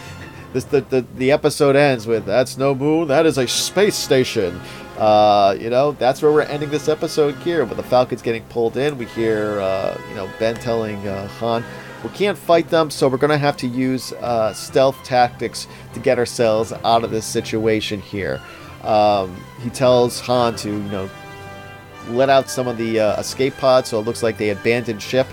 this 0.52 0.64
the, 0.64 0.80
the 0.82 1.04
the 1.16 1.30
episode 1.30 1.76
ends 1.76 2.06
with 2.06 2.24
"That's 2.24 2.56
no 2.56 2.74
moon, 2.74 3.08
that 3.08 3.26
is 3.26 3.38
a 3.38 3.46
space 3.46 3.96
station." 3.96 4.60
Uh, 4.98 5.56
you 5.58 5.70
know, 5.70 5.92
that's 5.92 6.20
where 6.20 6.32
we're 6.32 6.42
ending 6.42 6.70
this 6.70 6.88
episode 6.88 7.36
here. 7.36 7.64
With 7.64 7.76
the 7.76 7.82
Falcons 7.82 8.20
getting 8.20 8.42
pulled 8.44 8.76
in, 8.76 8.98
we 8.98 9.06
hear 9.06 9.60
uh, 9.60 9.98
you 10.08 10.14
know 10.14 10.28
Ben 10.38 10.56
telling 10.56 11.00
Han. 11.04 11.64
We 12.02 12.10
can't 12.10 12.38
fight 12.38 12.68
them, 12.68 12.90
so 12.90 13.08
we're 13.08 13.16
going 13.16 13.30
to 13.30 13.38
have 13.38 13.56
to 13.58 13.66
use 13.66 14.12
stealth 14.52 15.02
tactics 15.04 15.66
to 15.94 16.00
get 16.00 16.18
ourselves 16.18 16.72
out 16.84 17.02
of 17.02 17.10
this 17.10 17.26
situation 17.26 18.00
here. 18.00 18.40
Um, 18.82 19.36
he 19.62 19.70
tells 19.70 20.20
Han 20.20 20.56
to, 20.56 20.70
you 20.70 20.90
know, 20.90 21.10
let 22.10 22.30
out 22.30 22.48
some 22.48 22.68
of 22.68 22.78
the 22.78 23.00
uh, 23.00 23.20
escape 23.20 23.56
pods, 23.56 23.88
so 23.88 23.98
it 23.98 24.02
looks 24.02 24.22
like 24.22 24.38
they 24.38 24.50
abandoned 24.50 25.02
ship. 25.02 25.26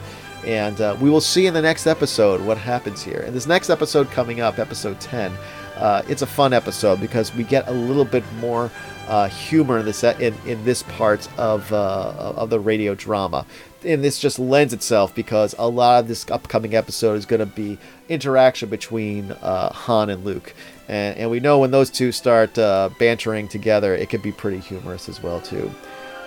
And 0.45 0.80
uh, 0.80 0.95
we 0.99 1.10
will 1.10 1.21
see 1.21 1.47
in 1.47 1.54
the 1.54 1.62
next 1.62 1.88
episode 1.88 2.41
what 2.41 2.58
happens 2.58 3.01
here. 3.01 3.23
And 3.25 3.36
this 3.36 3.47
next 3.47 3.69
episode 3.69 4.12
coming 4.12 4.41
up, 4.41 4.60
episode 4.60 4.99
10, 4.99 5.32
uh, 5.77 6.03
it's 6.07 6.21
a 6.21 6.27
fun 6.27 6.53
episode 6.53 6.99
because 6.99 7.33
we 7.35 7.43
get 7.43 7.67
a 7.67 7.71
little 7.71 8.05
bit 8.05 8.23
more 8.39 8.71
uh, 9.07 9.27
humor 9.27 9.79
in 9.79 9.85
this 9.85 10.03
in, 10.03 10.33
in 10.45 10.63
this 10.65 10.83
part 10.83 11.27
of 11.38 11.71
uh, 11.71 12.33
of 12.35 12.49
the 12.49 12.59
radio 12.59 12.95
drama, 12.95 13.45
and 13.83 14.03
this 14.03 14.19
just 14.19 14.39
lends 14.39 14.73
itself 14.73 15.13
because 15.13 15.53
a 15.59 15.67
lot 15.67 15.99
of 15.99 16.07
this 16.07 16.29
upcoming 16.31 16.75
episode 16.75 17.15
is 17.15 17.25
going 17.25 17.39
to 17.39 17.45
be 17.45 17.77
interaction 18.09 18.69
between 18.69 19.31
uh, 19.31 19.71
Han 19.71 20.09
and 20.09 20.23
Luke, 20.25 20.53
and, 20.88 21.17
and, 21.17 21.29
we 21.29 21.39
know 21.39 21.59
when 21.59 21.71
those 21.71 21.89
two 21.89 22.11
start 22.11 22.57
uh, 22.57 22.89
bantering 22.99 23.47
together, 23.47 23.95
it 23.95 24.09
can 24.09 24.21
be 24.21 24.31
pretty 24.31 24.59
humorous 24.59 25.09
as 25.09 25.21
well 25.21 25.41
too. 25.41 25.71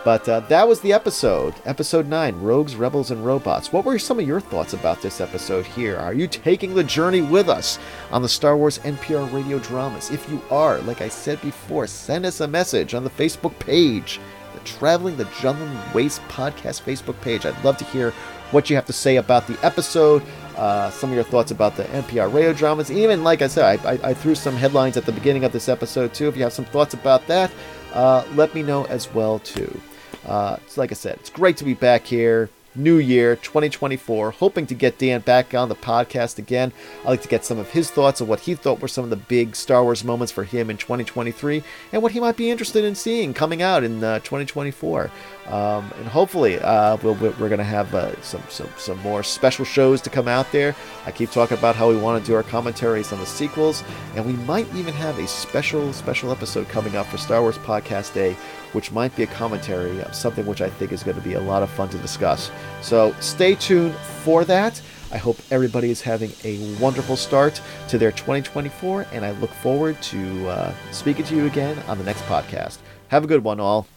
But 0.08 0.26
uh, 0.26 0.40
that 0.48 0.66
was 0.66 0.80
the 0.80 0.94
episode, 0.94 1.54
episode 1.66 2.08
9 2.08 2.40
Rogues, 2.40 2.76
Rebels, 2.76 3.10
and 3.10 3.26
Robots. 3.26 3.74
What 3.74 3.84
were 3.84 3.98
some 3.98 4.18
of 4.18 4.26
your 4.26 4.40
thoughts 4.40 4.72
about 4.72 5.02
this 5.02 5.20
episode 5.20 5.66
here? 5.66 5.98
Are 5.98 6.14
you 6.14 6.26
taking 6.26 6.72
the 6.72 6.82
journey 6.82 7.20
with 7.20 7.50
us 7.50 7.78
on 8.10 8.22
the 8.22 8.28
Star 8.30 8.56
Wars 8.56 8.78
NPR 8.78 9.30
radio 9.30 9.58
dramas? 9.58 10.10
If 10.10 10.26
you 10.30 10.40
are, 10.50 10.78
like 10.78 11.02
I 11.02 11.08
said 11.08 11.38
before, 11.42 11.86
send 11.86 12.24
us 12.24 12.40
a 12.40 12.48
message 12.48 12.94
on 12.94 13.04
the 13.04 13.10
Facebook 13.10 13.58
page, 13.58 14.18
the 14.54 14.60
Traveling 14.60 15.18
the 15.18 15.26
Jundland 15.26 15.92
Waste 15.92 16.22
podcast 16.22 16.84
Facebook 16.84 17.20
page. 17.20 17.44
I'd 17.44 17.62
love 17.62 17.76
to 17.76 17.84
hear 17.84 18.12
what 18.50 18.70
you 18.70 18.76
have 18.76 18.86
to 18.86 18.94
say 18.94 19.16
about 19.16 19.46
the 19.46 19.62
episode. 19.62 20.22
Uh, 20.56 20.88
some 20.88 21.10
of 21.10 21.16
your 21.16 21.24
thoughts 21.24 21.50
about 21.50 21.76
the 21.76 21.84
NPR 21.84 22.32
radio 22.32 22.54
dramas. 22.54 22.90
Even, 22.90 23.24
like 23.24 23.42
I 23.42 23.46
said, 23.46 23.78
I, 23.84 23.92
I, 23.92 23.98
I 24.04 24.14
threw 24.14 24.34
some 24.34 24.56
headlines 24.56 24.96
at 24.96 25.04
the 25.04 25.12
beginning 25.12 25.44
of 25.44 25.52
this 25.52 25.68
episode, 25.68 26.14
too. 26.14 26.28
If 26.28 26.36
you 26.38 26.44
have 26.44 26.54
some 26.54 26.64
thoughts 26.64 26.94
about 26.94 27.26
that, 27.26 27.50
uh, 27.92 28.24
let 28.34 28.54
me 28.54 28.62
know 28.62 28.84
as 28.86 29.12
well 29.12 29.38
too. 29.40 29.78
Uh, 30.26 30.56
like 30.76 30.90
I 30.92 30.94
said, 30.94 31.16
it's 31.16 31.30
great 31.30 31.56
to 31.58 31.64
be 31.64 31.74
back 31.74 32.06
here. 32.06 32.50
New 32.74 32.98
year 32.98 33.34
2024. 33.34 34.30
Hoping 34.32 34.66
to 34.66 34.74
get 34.74 34.98
Dan 34.98 35.20
back 35.20 35.52
on 35.52 35.68
the 35.68 35.74
podcast 35.74 36.38
again. 36.38 36.72
I'd 37.00 37.08
like 37.08 37.22
to 37.22 37.28
get 37.28 37.44
some 37.44 37.58
of 37.58 37.70
his 37.70 37.90
thoughts 37.90 38.20
of 38.20 38.28
what 38.28 38.40
he 38.40 38.54
thought 38.54 38.80
were 38.80 38.88
some 38.88 39.02
of 39.04 39.10
the 39.10 39.16
big 39.16 39.56
Star 39.56 39.82
Wars 39.82 40.04
moments 40.04 40.30
for 40.30 40.44
him 40.44 40.70
in 40.70 40.76
2023 40.76 41.62
and 41.92 42.02
what 42.02 42.12
he 42.12 42.20
might 42.20 42.36
be 42.36 42.50
interested 42.50 42.84
in 42.84 42.94
seeing 42.94 43.34
coming 43.34 43.62
out 43.62 43.82
in 43.82 44.04
uh, 44.04 44.20
2024. 44.20 45.10
Um, 45.48 45.90
and 45.96 46.06
hopefully, 46.06 46.58
uh, 46.60 46.98
we 46.98 47.10
we 47.12 47.28
are 47.28 47.48
going 47.48 47.58
to 47.58 47.64
have 47.64 47.94
uh, 47.94 48.20
some, 48.20 48.42
some, 48.50 48.68
some 48.76 48.98
more 48.98 49.22
special 49.22 49.64
shows 49.64 50.02
to 50.02 50.10
come 50.10 50.28
out 50.28 50.52
there. 50.52 50.76
I 51.06 51.10
keep 51.10 51.30
talking 51.30 51.56
about 51.56 51.74
how 51.74 51.88
we 51.88 51.96
want 51.96 52.22
to 52.22 52.30
do 52.30 52.36
our 52.36 52.42
commentaries 52.42 53.12
on 53.12 53.18
the 53.18 53.26
sequels, 53.26 53.82
and 54.14 54.26
we 54.26 54.34
might 54.44 54.72
even 54.74 54.92
have 54.94 55.18
a 55.18 55.26
special, 55.26 55.92
special 55.94 56.30
episode 56.30 56.68
coming 56.68 56.96
up 56.96 57.06
for 57.06 57.16
Star 57.16 57.40
Wars 57.40 57.56
Podcast 57.58 58.12
Day, 58.12 58.36
which 58.72 58.92
might 58.92 59.14
be 59.16 59.22
a 59.22 59.26
commentary 59.26 60.00
of 60.00 60.14
something 60.14 60.46
which 60.46 60.60
I 60.60 60.68
think 60.70 60.92
is 60.92 61.02
going 61.02 61.16
to 61.16 61.22
be 61.22 61.34
a 61.34 61.40
lot 61.40 61.62
of 61.62 61.70
fun 61.70 61.88
to 61.90 61.98
discuss. 61.98 62.50
So 62.82 63.14
stay 63.20 63.54
tuned 63.54 63.94
for 63.94 64.44
that. 64.44 64.80
I 65.10 65.16
hope 65.16 65.38
everybody 65.50 65.90
is 65.90 66.02
having 66.02 66.32
a 66.44 66.74
wonderful 66.78 67.16
start 67.16 67.60
to 67.88 67.98
their 67.98 68.12
2024, 68.12 69.06
and 69.12 69.24
I 69.24 69.30
look 69.32 69.50
forward 69.50 70.00
to 70.02 70.48
uh, 70.48 70.74
speaking 70.92 71.24
to 71.26 71.36
you 71.36 71.46
again 71.46 71.78
on 71.88 71.96
the 71.96 72.04
next 72.04 72.22
podcast. 72.22 72.78
Have 73.08 73.24
a 73.24 73.26
good 73.26 73.42
one, 73.42 73.58
all. 73.58 73.86